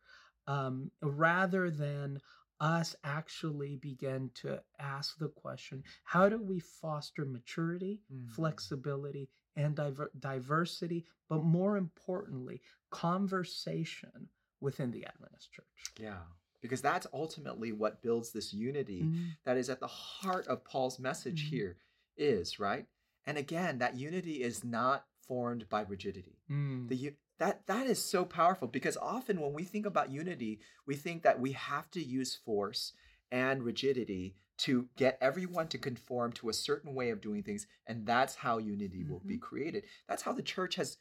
um, 0.48 0.90
rather 1.02 1.70
than 1.70 2.20
us 2.60 2.96
actually 3.04 3.76
begin 3.76 4.32
to 4.34 4.60
ask 4.80 5.18
the 5.20 5.28
question 5.28 5.84
how 6.04 6.28
do 6.28 6.42
we 6.42 6.60
foster 6.60 7.26
maturity, 7.26 8.02
Mm. 8.12 8.30
flexibility, 8.30 9.30
and 9.56 9.76
diver- 9.76 10.12
diversity, 10.20 11.06
but 11.30 11.44
more 11.44 11.78
importantly, 11.78 12.62
conversation 12.90 14.30
within 14.62 14.92
the 14.92 15.06
Adventist 15.06 15.52
church? 15.52 15.66
Yeah. 16.00 16.20
Because 16.62 16.82
that's 16.82 17.08
ultimately 17.14 17.72
what 17.72 18.02
builds 18.02 18.32
this 18.32 18.54
unity 18.54 19.04
Mm-hmm. 19.04 19.24
that 19.46 19.58
is 19.58 19.70
at 19.70 19.80
the 19.80 19.88
heart 19.88 20.48
of 20.48 20.64
Paul's 20.64 21.00
message 21.00 21.46
Mhm. 21.46 21.50
here 21.50 21.78
is, 22.18 22.60
right? 22.60 22.88
And 23.26 23.38
again, 23.38 23.78
that 23.80 23.96
unity 23.98 24.42
is 24.42 24.64
not 24.64 25.06
formed 25.28 25.68
by 25.70 25.82
rigidity. 25.82 26.40
Mm. 26.50 26.88
The 26.90 27.14
that 27.40 27.68
that 27.68 27.86
is 27.86 28.04
so 28.04 28.26
powerful 28.26 28.68
because 28.68 28.98
often 28.98 29.40
when 29.40 29.54
we 29.54 29.64
think 29.64 29.86
about 29.86 30.10
unity, 30.10 30.60
we 30.88 30.96
think 30.96 31.22
that 31.22 31.40
we 31.40 31.52
have 31.52 31.92
to 31.92 32.02
use 32.04 32.34
force 32.36 32.94
and 33.30 33.62
rigidity 33.64 34.36
to 34.60 34.88
get 34.96 35.20
everyone 35.22 35.68
to 35.68 35.78
conform 35.78 36.32
to 36.34 36.50
a 36.50 36.54
certain 36.54 36.96
way 36.96 37.12
of 37.12 37.22
doing 37.22 37.44
things 37.44 37.68
and 37.86 38.08
that's 38.08 38.34
how 38.36 38.58
unity 38.58 39.04
will 39.04 39.20
be 39.20 39.38
created. 39.38 39.84
That's 40.08 40.24
how 40.24 40.32
the 40.34 40.42
church 40.42 40.76
has 40.76 40.98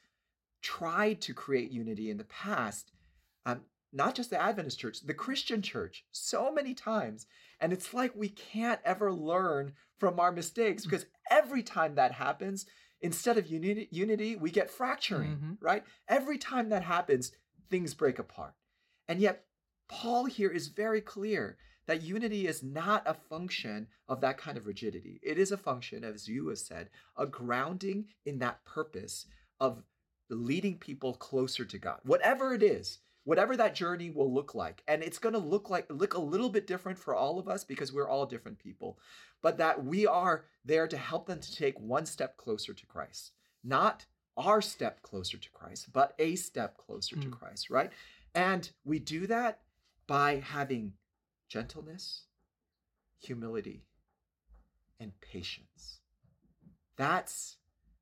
tried 0.61 1.20
to 1.22 1.32
create 1.32 1.70
unity 1.70 2.11
in 2.11 2.18
the 2.18 2.24
past. 2.24 2.92
Um, 3.47 3.62
not 3.92 4.14
just 4.14 4.28
the 4.30 4.42
Adventist 4.42 4.78
church, 4.78 5.01
the 5.01 5.14
Christian 5.14 5.62
church, 5.62 6.05
so 6.12 6.53
many 6.53 6.74
times. 6.74 7.26
And 7.61 7.72
it's 7.72 7.94
like 7.94 8.14
we 8.14 8.28
can't 8.28 8.80
ever 8.84 9.11
learn 9.12 9.72
from 9.99 10.20
our 10.20 10.32
mistakes 10.32 10.84
because 10.84 11.07
every 11.30 11.62
time 11.62 11.94
that 11.94 12.12
happens, 12.12 12.66
instead 13.01 13.38
of 13.38 13.47
unity, 13.47 13.88
unity 13.90 14.36
we 14.36 14.51
get 14.51 14.70
fracturing, 14.70 15.36
Mhm. 15.38 15.57
right? 15.61 15.84
Every 16.09 16.36
time 16.36 16.68
that 16.70 16.82
happens, 16.82 17.32
things 17.70 17.94
break 17.94 18.18
apart. 18.18 18.55
And 19.09 19.20
yet, 19.20 19.47
Paul 19.88 20.24
here 20.26 20.51
is 20.51 20.68
very 20.68 21.01
clear 21.01 21.57
that 21.86 22.03
unity 22.03 22.49
is 22.49 22.62
not 22.64 23.05
a 23.07 23.14
function 23.14 23.86
of 24.09 24.20
that 24.20 24.36
kind 24.36 24.59
of 24.59 24.66
rigidity. 24.66 25.20
It 25.22 25.38
is 25.38 25.53
a 25.53 25.57
function, 25.57 26.03
as 26.03 26.26
you 26.28 26.49
have 26.49 26.59
said, 26.59 26.90
a 27.16 27.26
grounding 27.26 28.09
in 28.24 28.40
that 28.40 28.64
purpose 28.64 29.26
of 29.61 29.84
leading 30.28 30.78
people 30.78 31.14
closer 31.14 31.64
to 31.64 31.78
God. 31.78 32.01
Whatever 32.03 32.53
it 32.53 32.62
is, 32.64 32.99
whatever 33.27 33.57
that 33.57 33.74
journey 33.74 34.09
will 34.09 34.33
look 34.33 34.55
like. 34.55 34.83
And 34.87 35.03
it's 35.03 35.18
going 35.18 35.33
to 35.33 35.39
look 35.41 35.68
like 35.68 35.87
look 35.91 36.14
a 36.14 36.20
little 36.20 36.49
bit 36.49 36.66
different 36.66 36.97
for 36.97 37.14
all 37.14 37.39
of 37.39 37.49
us 37.49 37.64
because 37.64 37.93
we're 37.93 38.09
all 38.09 38.24
different 38.24 38.59
people. 38.59 38.99
But 39.43 39.59
that 39.59 39.85
we 39.85 40.07
are 40.07 40.45
there 40.64 40.87
to 40.87 40.97
help 40.97 41.27
them 41.27 41.41
to 41.41 41.55
take 41.55 41.79
one 41.79 42.07
step 42.07 42.37
closer 42.37 42.72
to 42.72 42.87
Christ. 42.87 43.33
Not 43.64 44.07
our 44.37 44.62
step 44.62 45.03
closer 45.03 45.39
to 45.39 45.51
Christ, 45.51 45.93
but 45.93 46.14
a 46.20 46.37
step 46.37 46.77
closer 46.77 47.16
to 47.16 47.29
Mm. 47.29 47.33
Christ, 47.33 47.68
right? 47.68 47.91
And 48.35 48.70
we 48.85 49.01
do 49.01 49.27
that 49.27 49.61
by 50.07 50.37
having 50.37 50.93
gentleness, 51.49 52.27
humility, 53.18 53.87
and 55.01 55.20
patience. 55.20 56.01
That's 56.95 57.57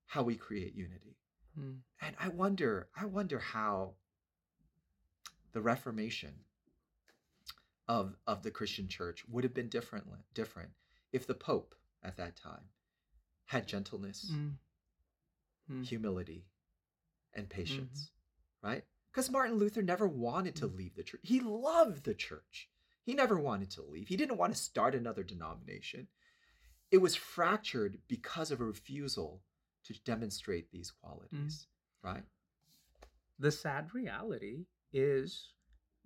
how 0.05 0.21
we 0.21 0.35
create 0.35 0.75
unity. 0.75 1.17
Mm. 1.59 1.79
And 1.99 2.15
I 2.19 2.27
wonder, 2.27 2.89
I 2.95 3.05
wonder 3.05 3.39
how 3.39 3.95
the 5.55 5.61
Reformation 5.61 6.33
of 7.87 8.17
of 8.27 8.43
the 8.43 8.51
Christian 8.51 8.89
church 8.89 9.23
would 9.29 9.45
have 9.45 9.53
been 9.53 9.69
different 9.69 10.05
different 10.33 10.71
if 11.13 11.25
the 11.25 11.33
Pope 11.33 11.75
at 12.03 12.17
that 12.17 12.35
time 12.35 12.65
had 13.45 13.65
gentleness, 13.65 14.31
Mm. 14.33 14.57
Mm. 15.71 15.85
humility, 15.85 16.45
and 17.33 17.49
patience, 17.49 18.11
right? 18.61 18.83
Because 19.11 19.31
Martin 19.31 19.55
Luther 19.55 19.81
never 19.81 20.07
wanted 20.07 20.57
to 20.57 20.67
leave 20.67 20.95
the 20.95 21.03
church. 21.03 21.21
He 21.23 21.39
loved 21.39 22.03
the 22.03 22.13
church. 22.13 22.69
He 23.03 23.13
never 23.13 23.39
wanted 23.39 23.71
to 23.71 23.81
leave. 23.81 24.09
He 24.09 24.17
didn't 24.17 24.37
want 24.37 24.53
to 24.53 24.59
start 24.59 24.93
another 24.93 25.23
denomination. 25.23 26.09
It 26.91 26.97
was 26.97 27.15
fractured 27.15 27.99
because 28.09 28.51
of 28.51 28.59
a 28.59 28.65
refusal 28.65 29.41
to 29.85 29.93
demonstrate 30.03 30.69
these 30.71 30.91
qualities, 30.91 31.67
mm. 32.03 32.09
right? 32.09 32.23
The 33.39 33.51
sad 33.51 33.93
reality 33.93 34.65
is 34.95 35.49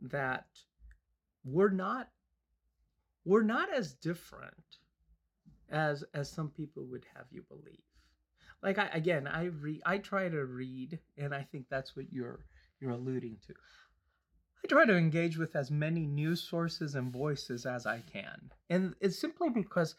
that 0.01 0.47
we're 1.45 1.69
not 1.69 2.09
we're 3.23 3.43
not 3.43 3.71
as 3.71 3.93
different 3.93 4.79
as 5.69 6.03
as 6.13 6.29
some 6.29 6.49
people 6.49 6.83
would 6.85 7.05
have 7.15 7.25
you 7.31 7.43
believe. 7.43 7.83
Like 8.63 8.77
I, 8.77 8.87
again 8.87 9.27
i 9.27 9.45
read 9.45 9.81
i 9.85 9.99
try 9.99 10.27
to 10.27 10.45
read 10.45 10.99
and 11.17 11.33
i 11.33 11.43
think 11.43 11.67
that's 11.69 11.95
what 11.95 12.11
you're 12.11 12.39
you're 12.81 12.91
alluding 12.91 13.37
to. 13.47 13.53
I 14.63 14.67
try 14.67 14.85
to 14.85 14.97
engage 14.97 15.37
with 15.37 15.55
as 15.55 15.71
many 15.71 16.05
news 16.05 16.41
sources 16.41 16.95
and 16.95 17.13
voices 17.13 17.65
as 17.65 17.85
i 17.85 18.01
can. 18.11 18.51
And 18.69 18.95
it's 18.99 19.19
simply 19.19 19.49
because 19.49 19.95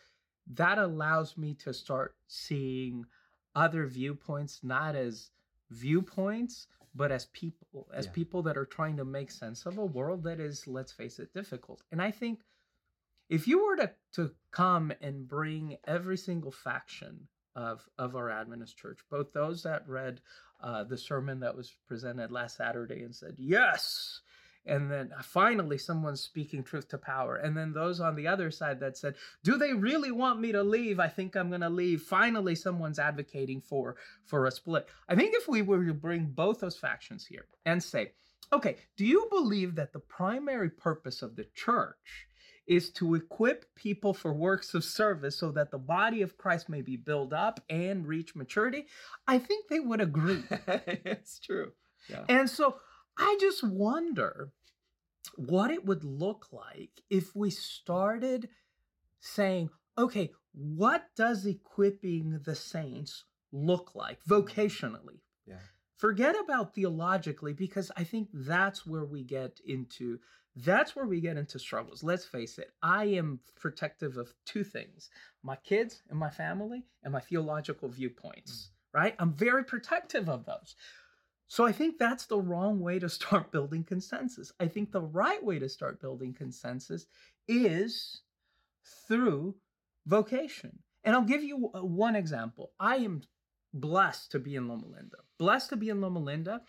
that 0.55 0.79
allows 0.79 1.39
me 1.39 1.55
to 1.55 1.73
start 1.73 2.17
seeing 2.27 3.07
other 3.55 3.87
viewpoints 3.87 4.61
not 4.63 4.97
as 4.97 5.31
viewpoints 5.71 6.67
but 6.95 7.13
as 7.13 7.27
people 7.27 7.89
as 7.95 8.07
yeah. 8.07 8.13
people 8.13 8.43
that 8.43 8.57
are 8.57 8.67
trying 8.67 8.97
to 8.97 9.05
make 9.05 9.31
sense 9.31 9.67
of 9.67 9.79
a 9.79 9.85
world 9.85 10.25
that 10.25 10.41
is 10.41 10.67
let's 10.67 10.93
face 10.93 11.19
it 11.19 11.33
difficult 11.33 11.83
and 11.93 12.03
i 12.03 12.11
think 12.11 12.41
if 13.31 13.47
you 13.47 13.65
were 13.65 13.77
to, 13.77 13.91
to 14.15 14.33
come 14.51 14.93
and 15.01 15.29
bring 15.29 15.77
every 15.87 16.17
single 16.17 16.51
faction 16.51 17.29
of 17.55 17.81
of 17.99 18.17
our 18.17 18.31
Adventist 18.31 18.77
church, 18.77 18.99
both 19.11 19.33
those 19.33 19.63
that 19.63 19.89
read 19.89 20.21
uh, 20.63 20.85
the 20.85 20.99
sermon 20.99 21.41
that 21.41 21.57
was 21.57 21.73
presented 21.87 22.31
last 22.31 22.57
Saturday 22.57 23.03
and 23.03 23.15
said 23.15 23.37
yes, 23.39 24.21
and 24.67 24.91
then 24.91 25.11
finally 25.23 25.79
someone's 25.79 26.21
speaking 26.21 26.63
truth 26.63 26.89
to 26.89 26.99
power, 26.99 27.37
and 27.37 27.57
then 27.57 27.73
those 27.73 28.01
on 28.01 28.15
the 28.15 28.27
other 28.27 28.51
side 28.51 28.81
that 28.81 28.97
said, 28.97 29.17
"Do 29.43 29.57
they 29.57 29.73
really 29.73 30.11
want 30.11 30.41
me 30.41 30.53
to 30.53 30.63
leave? 30.63 31.01
I 31.01 31.09
think 31.09 31.37
I'm 31.37 31.49
going 31.49 31.61
to 31.63 31.71
leave." 31.71 32.03
Finally, 32.03 32.55
someone's 32.57 32.99
advocating 32.99 33.61
for 33.61 33.97
for 34.25 34.47
a 34.47 34.51
split. 34.51 34.89
I 35.09 35.17
think 35.17 35.35
if 35.35 35.49
we 35.49 35.63
were 35.63 35.85
to 35.85 35.95
bring 35.95 36.27
both 36.27 36.61
those 36.61 36.79
factions 36.79 37.27
here 37.27 37.47
and 37.65 37.83
say, 37.83 38.13
"Okay, 38.53 38.77
do 38.97 39.07
you 39.07 39.27
believe 39.31 39.75
that 39.77 39.93
the 39.93 40.01
primary 40.01 40.71
purpose 40.71 41.23
of 41.23 41.37
the 41.37 41.45
church?" 41.55 42.29
is 42.67 42.91
to 42.91 43.17
equip 43.17 43.75
people 43.75 44.15
for 44.15 44.33
works 44.33 44.75
of 44.75 44.85
service 44.85 45.37
so 45.37 45.51
that 45.51 45.73
the 45.73 45.79
body 45.79 46.23
of 46.23 46.39
Christ 46.39 46.69
may 46.69 46.83
be 46.83 46.97
built 46.97 47.33
up 47.33 47.59
and 47.69 48.07
reach 48.07 48.37
maturity, 48.37 48.87
I 49.27 49.39
think 49.39 49.67
they 49.67 49.81
would 49.81 50.01
agree. 50.01 50.45
it's 50.51 51.41
true. 51.41 51.73
Yeah. 52.09 52.25
And 52.29 52.49
so 52.49 52.77
I 53.21 53.37
just 53.41 53.63
wonder 53.63 54.53
what 55.37 55.71
it 55.71 55.85
would 55.85 56.05
look 56.05 56.47
like 56.53 57.03
if 57.11 57.37
we 57.37 57.51
started 57.51 58.49
saying, 59.21 59.71
okay, 59.99 60.31
what 60.53 61.05
does 61.17 61.47
equipping 61.47 62.41
the 62.45 62.55
saints 62.55 63.25
look 63.53 63.95
like 63.95 64.19
vocationally? 64.25 65.21
Yeah. 65.47 65.57
Forget 65.97 66.35
about 66.43 66.75
theologically 66.75 67.53
because 67.53 67.91
I 67.97 68.05
think 68.05 68.29
that's 68.33 68.87
where 68.87 69.05
we 69.05 69.23
get 69.23 69.61
into 69.67 70.19
that's 70.57 70.97
where 70.97 71.07
we 71.07 71.21
get 71.21 71.37
into 71.37 71.61
struggles. 71.61 72.03
Let's 72.03 72.25
face 72.25 72.59
it. 72.59 72.73
I 72.83 73.05
am 73.05 73.39
protective 73.55 74.17
of 74.17 74.35
two 74.45 74.65
things 74.65 75.11
my 75.43 75.57
kids 75.57 76.03
and 76.11 76.19
my 76.19 76.31
family 76.31 76.85
and 77.05 77.13
my 77.13 77.21
theological 77.21 77.89
viewpoints, 77.89 78.71
mm. 78.71 78.99
right? 78.99 79.15
I'm 79.19 79.33
very 79.33 79.65
protective 79.65 80.29
of 80.29 80.45
those. 80.47 80.75
So 81.51 81.67
I 81.67 81.73
think 81.73 81.99
that's 81.99 82.27
the 82.27 82.39
wrong 82.39 82.79
way 82.79 83.01
to 83.01 83.09
start 83.09 83.51
building 83.57 83.83
consensus. 83.83 84.53
I 84.61 84.69
think 84.69 84.93
the 84.93 85.03
right 85.03 85.45
way 85.45 85.59
to 85.59 85.69
start 85.69 86.01
building 86.01 86.33
consensus 86.33 87.07
is 87.49 88.23
through 89.09 89.57
vocation. 90.07 90.79
And 91.03 91.17
I'll 91.17 91.23
give 91.23 91.43
you 91.43 91.73
uh, 91.75 91.85
one 91.85 92.15
example. 92.15 92.71
I 92.79 92.99
am 92.99 93.23
blessed 93.75 94.31
to 94.31 94.39
be 94.39 94.55
in 94.55 94.69
Loma 94.69 94.87
Linda. 94.87 95.17
Blessed 95.41 95.71
to 95.71 95.77
be 95.77 95.89
in 95.89 96.01
Loma 96.01 96.21
Linda 96.21 96.61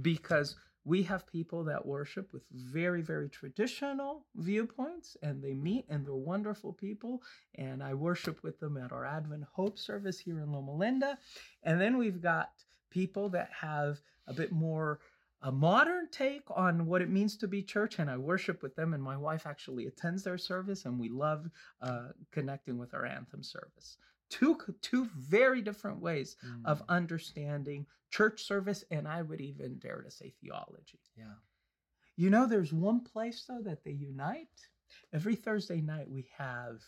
because 0.00 0.54
we 0.84 1.02
have 1.02 1.26
people 1.26 1.64
that 1.64 1.84
worship 1.84 2.32
with 2.32 2.44
very 2.52 3.02
very 3.02 3.28
traditional 3.28 4.24
viewpoints 4.36 5.16
and 5.20 5.42
they 5.42 5.52
meet 5.52 5.84
and 5.88 6.06
they're 6.06 6.14
wonderful 6.14 6.72
people 6.72 7.20
and 7.56 7.82
i 7.82 7.92
worship 7.92 8.42
with 8.42 8.58
them 8.58 8.78
at 8.78 8.90
our 8.90 9.04
advent 9.04 9.44
hope 9.52 9.78
service 9.78 10.18
here 10.18 10.38
in 10.38 10.50
loma 10.50 10.72
linda 10.72 11.18
and 11.64 11.78
then 11.78 11.98
we've 11.98 12.22
got 12.22 12.52
people 12.90 13.28
that 13.28 13.50
have 13.60 14.00
a 14.28 14.32
bit 14.32 14.52
more 14.52 15.00
a 15.42 15.52
modern 15.52 16.08
take 16.10 16.42
on 16.50 16.86
what 16.86 17.00
it 17.00 17.08
means 17.08 17.36
to 17.36 17.48
be 17.48 17.62
church 17.62 17.98
and 17.98 18.10
i 18.10 18.16
worship 18.16 18.62
with 18.62 18.74
them 18.76 18.94
and 18.94 19.02
my 19.02 19.16
wife 19.16 19.46
actually 19.46 19.86
attends 19.86 20.22
their 20.22 20.38
service 20.38 20.84
and 20.84 20.98
we 20.98 21.08
love 21.08 21.48
uh, 21.82 22.08
connecting 22.32 22.78
with 22.78 22.94
our 22.94 23.06
anthem 23.06 23.42
service 23.42 23.98
two 24.30 24.58
two 24.82 25.08
very 25.16 25.62
different 25.62 26.00
ways 26.00 26.36
mm. 26.44 26.60
of 26.64 26.82
understanding 26.88 27.86
church 28.10 28.42
service 28.42 28.84
and 28.90 29.06
I 29.06 29.22
would 29.22 29.40
even 29.40 29.78
dare 29.78 30.02
to 30.02 30.10
say 30.10 30.32
theology. 30.40 31.00
Yeah. 31.16 31.34
You 32.16 32.30
know 32.30 32.46
there's 32.46 32.72
one 32.72 33.00
place 33.00 33.44
though 33.48 33.62
that 33.62 33.84
they 33.84 33.92
unite. 33.92 34.48
Every 35.12 35.36
Thursday 35.36 35.80
night 35.80 36.10
we 36.10 36.28
have 36.36 36.82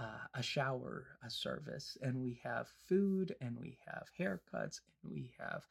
uh, 0.00 0.26
a 0.34 0.42
shower 0.42 1.06
a 1.24 1.30
service 1.30 1.96
and 2.02 2.20
we 2.20 2.40
have 2.42 2.68
food 2.88 3.34
and 3.40 3.56
we 3.58 3.78
have 3.86 4.08
haircuts 4.18 4.80
and 5.02 5.12
we 5.12 5.32
have 5.38 5.66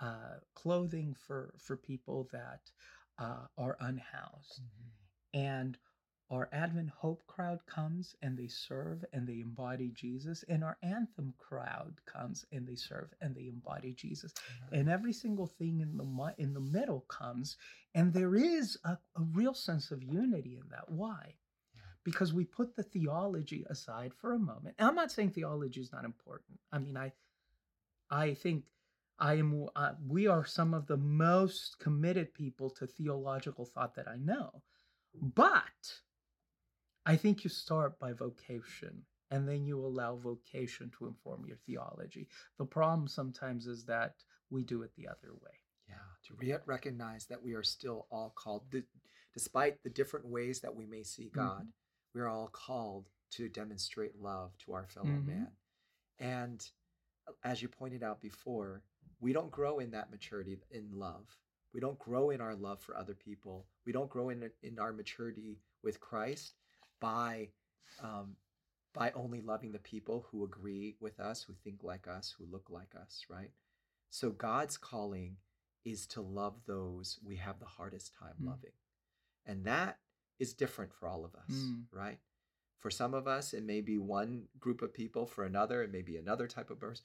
uh, 0.00 0.38
clothing 0.54 1.14
for 1.26 1.54
for 1.58 1.76
people 1.76 2.28
that 2.32 2.70
uh, 3.18 3.46
are 3.56 3.76
unhoused. 3.80 4.60
Mm-hmm. 4.60 5.40
And 5.40 5.78
our 6.30 6.48
Advent 6.52 6.88
Hope 6.88 7.26
crowd 7.26 7.60
comes 7.66 8.16
and 8.22 8.36
they 8.36 8.48
serve 8.48 9.04
and 9.12 9.26
they 9.26 9.40
embody 9.40 9.90
Jesus, 9.94 10.42
and 10.48 10.64
our 10.64 10.78
Anthem 10.82 11.34
crowd 11.38 11.94
comes 12.06 12.46
and 12.50 12.66
they 12.66 12.76
serve 12.76 13.12
and 13.20 13.34
they 13.34 13.46
embody 13.46 13.92
Jesus, 13.92 14.32
mm-hmm. 14.32 14.74
and 14.74 14.88
every 14.88 15.12
single 15.12 15.46
thing 15.46 15.80
in 15.80 15.96
the 15.96 16.34
in 16.38 16.54
the 16.54 16.60
middle 16.60 17.00
comes, 17.08 17.56
and 17.94 18.12
there 18.12 18.34
is 18.34 18.78
a, 18.84 18.92
a 19.16 19.22
real 19.32 19.54
sense 19.54 19.90
of 19.90 20.02
unity 20.02 20.56
in 20.56 20.68
that. 20.70 20.88
Why? 20.88 21.34
Because 22.04 22.32
we 22.32 22.44
put 22.44 22.74
the 22.74 22.82
theology 22.82 23.64
aside 23.70 24.12
for 24.14 24.32
a 24.32 24.38
moment. 24.38 24.74
And 24.78 24.88
I'm 24.88 24.94
not 24.94 25.10
saying 25.10 25.30
theology 25.30 25.80
is 25.80 25.92
not 25.92 26.04
important. 26.04 26.58
I 26.70 26.78
mean, 26.78 26.96
I, 26.96 27.12
I 28.10 28.34
think 28.34 28.64
I 29.18 29.34
am. 29.34 29.68
Uh, 29.76 29.92
we 30.06 30.26
are 30.26 30.44
some 30.44 30.74
of 30.74 30.86
the 30.86 30.96
most 30.96 31.78
committed 31.78 32.34
people 32.34 32.70
to 32.70 32.86
theological 32.86 33.64
thought 33.64 33.94
that 33.94 34.08
I 34.08 34.16
know, 34.16 34.62
but 35.20 35.62
I 37.06 37.16
think 37.16 37.44
you 37.44 37.50
start 37.50 37.98
by 37.98 38.12
vocation 38.12 39.02
and 39.30 39.48
then 39.48 39.66
you 39.66 39.78
allow 39.84 40.16
vocation 40.16 40.90
to 40.98 41.06
inform 41.06 41.44
your 41.46 41.56
theology. 41.66 42.28
The 42.58 42.64
problem 42.64 43.08
sometimes 43.08 43.66
is 43.66 43.84
that 43.86 44.14
we 44.50 44.62
do 44.62 44.82
it 44.82 44.92
the 44.96 45.08
other 45.08 45.32
way. 45.32 45.58
Yeah, 45.88 45.94
to 46.28 46.34
re- 46.38 46.62
recognize 46.66 47.26
that 47.26 47.42
we 47.42 47.54
are 47.54 47.62
still 47.62 48.06
all 48.10 48.32
called, 48.34 48.62
despite 49.34 49.82
the 49.82 49.90
different 49.90 50.26
ways 50.26 50.60
that 50.60 50.74
we 50.74 50.86
may 50.86 51.02
see 51.02 51.30
God, 51.34 51.60
mm-hmm. 51.60 52.14
we're 52.14 52.28
all 52.28 52.48
called 52.48 53.08
to 53.32 53.48
demonstrate 53.48 54.20
love 54.20 54.52
to 54.64 54.72
our 54.72 54.86
fellow 54.86 55.06
mm-hmm. 55.06 55.26
man. 55.26 55.48
And 56.18 56.64
uh, 57.28 57.32
as 57.42 57.60
you 57.60 57.68
pointed 57.68 58.02
out 58.02 58.22
before, 58.22 58.82
we 59.24 59.32
don't 59.32 59.50
grow 59.50 59.78
in 59.78 59.90
that 59.92 60.10
maturity 60.10 60.58
in 60.70 60.90
love. 60.92 61.24
We 61.72 61.80
don't 61.80 61.98
grow 61.98 62.28
in 62.28 62.42
our 62.42 62.54
love 62.54 62.80
for 62.82 62.94
other 62.94 63.14
people. 63.14 63.64
We 63.86 63.92
don't 63.92 64.10
grow 64.10 64.28
in, 64.28 64.50
in 64.62 64.78
our 64.78 64.92
maturity 64.92 65.56
with 65.82 65.98
Christ 65.98 66.52
by 67.00 67.48
um, 68.02 68.36
by 68.92 69.12
only 69.14 69.40
loving 69.40 69.72
the 69.72 69.78
people 69.78 70.26
who 70.30 70.44
agree 70.44 70.96
with 71.00 71.18
us, 71.18 71.42
who 71.42 71.54
think 71.64 71.82
like 71.82 72.06
us, 72.06 72.34
who 72.38 72.44
look 72.52 72.68
like 72.70 72.94
us, 73.00 73.24
right? 73.30 73.50
So 74.10 74.30
God's 74.30 74.76
calling 74.76 75.36
is 75.86 76.06
to 76.08 76.20
love 76.20 76.54
those 76.66 77.18
we 77.24 77.36
have 77.36 77.58
the 77.58 77.64
hardest 77.64 78.12
time 78.18 78.34
mm. 78.40 78.46
loving. 78.46 78.76
And 79.46 79.64
that 79.64 79.98
is 80.38 80.52
different 80.52 80.92
for 80.92 81.08
all 81.08 81.24
of 81.24 81.34
us, 81.34 81.56
mm. 81.56 81.84
right? 81.90 82.18
For 82.78 82.90
some 82.90 83.14
of 83.14 83.26
us, 83.26 83.54
it 83.54 83.64
may 83.64 83.80
be 83.80 83.96
one 83.96 84.44
group 84.60 84.82
of 84.82 84.92
people. 84.92 85.26
For 85.26 85.44
another, 85.44 85.82
it 85.82 85.90
may 85.90 86.02
be 86.02 86.18
another 86.18 86.46
type 86.46 86.70
of 86.70 86.78
person. 86.78 87.04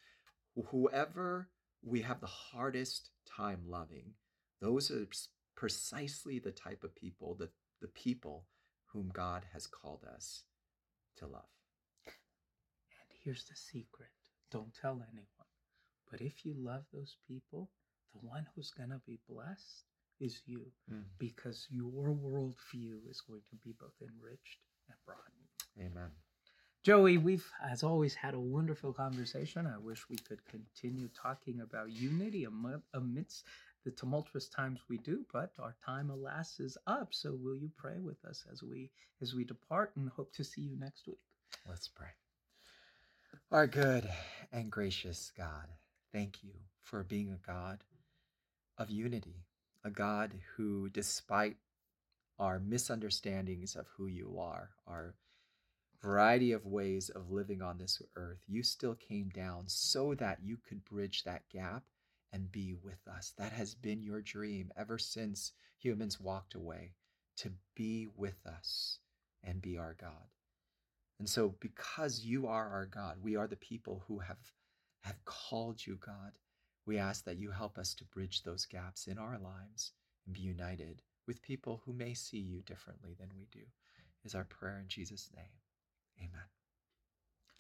Whoever 0.68 1.48
we 1.84 2.02
have 2.02 2.20
the 2.20 2.28
hardest 2.28 3.10
time 3.26 3.62
loving, 3.68 4.14
those 4.62 4.92
are 4.92 5.08
precisely 5.56 6.40
the 6.40 6.52
type 6.52 6.84
of 6.84 6.96
people, 6.96 7.36
the, 7.36 7.50
the 7.82 7.88
people 7.90 8.46
whom 8.88 9.10
God 9.14 9.46
has 9.54 9.68
called 9.68 10.06
us 10.16 10.44
to 11.18 11.28
love. 11.28 11.44
And 12.06 13.20
here's 13.24 13.46
the 13.46 13.56
secret 13.56 14.10
don't 14.52 14.74
tell 14.74 15.04
anyone. 15.12 15.28
But 16.10 16.22
if 16.22 16.44
you 16.44 16.56
love 16.58 16.84
those 16.92 17.18
people, 17.28 17.70
the 18.14 18.28
one 18.28 18.48
who's 18.56 18.72
going 18.72 18.90
to 18.90 19.02
be 19.06 19.20
blessed 19.30 19.84
is 20.20 20.42
you 20.46 20.66
mm. 20.92 21.04
because 21.20 21.68
your 21.70 22.14
worldview 22.14 23.10
is 23.10 23.22
going 23.22 23.42
to 23.50 23.56
be 23.64 23.76
both 23.80 23.94
enriched 24.02 24.60
and 24.90 24.98
broadened. 25.06 25.50
Amen. 25.80 26.10
Joey, 26.82 27.18
we've, 27.18 27.46
as 27.70 27.84
always, 27.84 28.16
had 28.16 28.34
a 28.34 28.40
wonderful 28.40 28.94
conversation. 28.94 29.68
I 29.68 29.78
wish 29.78 30.08
we 30.10 30.16
could 30.16 30.40
continue 30.46 31.10
talking 31.10 31.60
about 31.60 31.92
unity 31.92 32.48
amidst 32.94 33.46
the 33.84 33.92
tumultuous 33.92 34.48
times 34.48 34.80
we 34.88 34.98
do, 35.00 35.26
but 35.32 35.52
our 35.60 35.76
time 35.86 36.10
alas 36.10 36.60
is 36.60 36.78
up. 36.88 37.10
So 37.12 37.38
will 37.38 37.56
you 37.56 37.70
pray 37.76 38.00
with 38.00 38.24
us 38.24 38.46
as 38.52 38.64
we 38.64 38.92
as 39.22 39.34
we 39.34 39.44
depart 39.44 39.92
and 39.98 40.10
hope 40.10 40.32
to 40.34 40.44
see 40.44 40.62
you 40.62 40.78
next 40.80 41.06
week? 41.06 41.20
Let's 41.68 41.90
pray. 41.90 42.08
Our 43.52 43.68
good 43.68 44.10
and 44.52 44.72
gracious 44.72 45.32
God, 45.38 45.68
thank 46.14 46.44
you 46.44 46.54
for 46.82 47.04
being 47.04 47.32
a 47.32 47.46
God 47.46 47.84
of 48.78 48.90
unity, 48.90 49.44
a 49.84 49.90
God 49.90 50.34
who, 50.56 50.90
despite 50.90 51.58
our 52.38 52.60
misunderstandings 52.60 53.76
of 53.76 53.88
who 53.98 54.08
you 54.08 54.38
are, 54.40 54.70
our 54.88 55.14
variety 56.02 56.52
of 56.52 56.66
ways 56.66 57.10
of 57.10 57.32
living 57.32 57.62
on 57.62 57.78
this 57.78 58.02
earth, 58.16 58.40
you 58.48 58.64
still 58.64 58.96
came 58.96 59.30
down 59.30 59.64
so 59.68 60.14
that 60.16 60.40
you 60.44 60.58
could 60.58 60.86
bridge 60.86 61.24
that 61.24 61.50
gap 61.50 61.84
and 62.32 62.52
be 62.52 62.74
with 62.84 63.08
us. 63.08 63.34
That 63.38 63.52
has 63.52 63.76
been 63.76 64.02
your 64.02 64.22
dream 64.22 64.72
ever 64.78 64.98
since 64.98 65.52
humans 65.78 66.20
walked 66.20 66.56
away 66.56 66.94
to 67.38 67.52
be 67.76 68.08
with 68.16 68.46
us 68.46 69.00
and 69.44 69.62
be 69.62 69.78
our 69.78 69.96
God. 70.00 70.28
And 71.20 71.28
so, 71.28 71.56
because 71.60 72.24
you 72.24 72.48
are 72.48 72.70
our 72.70 72.86
God, 72.86 73.18
we 73.22 73.36
are 73.36 73.48
the 73.48 73.58
people 73.58 74.04
who 74.08 74.20
have, 74.20 74.38
have 75.04 75.24
called 75.26 75.86
you 75.86 75.98
God. 76.06 76.32
We 76.86 76.98
ask 76.98 77.26
that 77.26 77.38
you 77.38 77.52
help 77.52 77.78
us 77.78 77.94
to 77.96 78.06
bridge 78.06 78.44
those 78.44 78.66
gaps 78.66 79.08
in 79.08 79.18
our 79.18 79.38
lives 79.38 79.92
and 80.26 80.34
be 80.34 80.42
united 80.42 81.02
with 81.28 81.42
people 81.42 81.82
who 81.86 81.94
may 81.94 82.14
see 82.14 82.40
you 82.40 82.62
differently 82.62 83.16
than 83.20 83.30
we 83.36 83.48
do, 83.52 83.66
is 84.24 84.34
our 84.34 84.46
prayer 84.46 84.80
in 84.80 84.88
Jesus' 84.88 85.30
name. 85.36 85.46
Amen. 86.20 86.48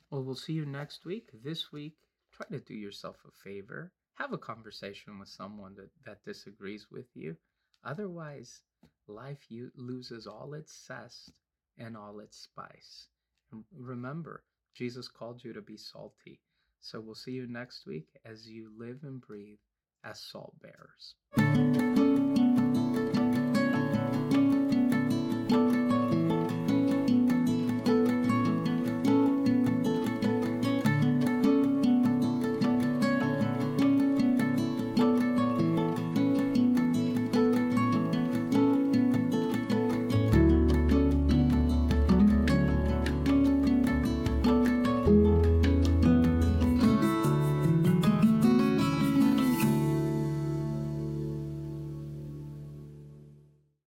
Well, 0.09 0.23
we'll 0.23 0.35
see 0.35 0.53
you 0.53 0.65
next 0.65 1.05
week. 1.05 1.29
This 1.43 1.71
week, 1.71 1.95
try 2.31 2.45
to 2.51 2.59
do 2.59 2.73
yourself 2.73 3.17
a 3.27 3.31
favor. 3.43 3.91
Have 4.15 4.33
a 4.33 4.37
conversation 4.37 5.19
with 5.19 5.29
someone 5.29 5.75
that, 5.75 5.89
that 6.05 6.25
disagrees 6.25 6.87
with 6.91 7.07
you. 7.13 7.37
Otherwise, 7.83 8.61
life 9.07 9.45
you, 9.49 9.71
loses 9.75 10.27
all 10.27 10.53
its 10.53 10.85
zest 10.85 11.31
and 11.77 11.95
all 11.95 12.19
its 12.19 12.37
spice. 12.37 13.07
And 13.51 13.63
remember, 13.77 14.43
Jesus 14.75 15.07
called 15.07 15.43
you 15.43 15.53
to 15.53 15.61
be 15.61 15.77
salty. 15.77 16.39
So 16.81 16.99
we'll 16.99 17.15
see 17.15 17.31
you 17.31 17.47
next 17.47 17.85
week 17.85 18.07
as 18.25 18.47
you 18.47 18.71
live 18.77 18.99
and 19.03 19.21
breathe 19.21 19.59
as 20.03 20.19
salt 20.19 20.53
bearers. 20.61 22.08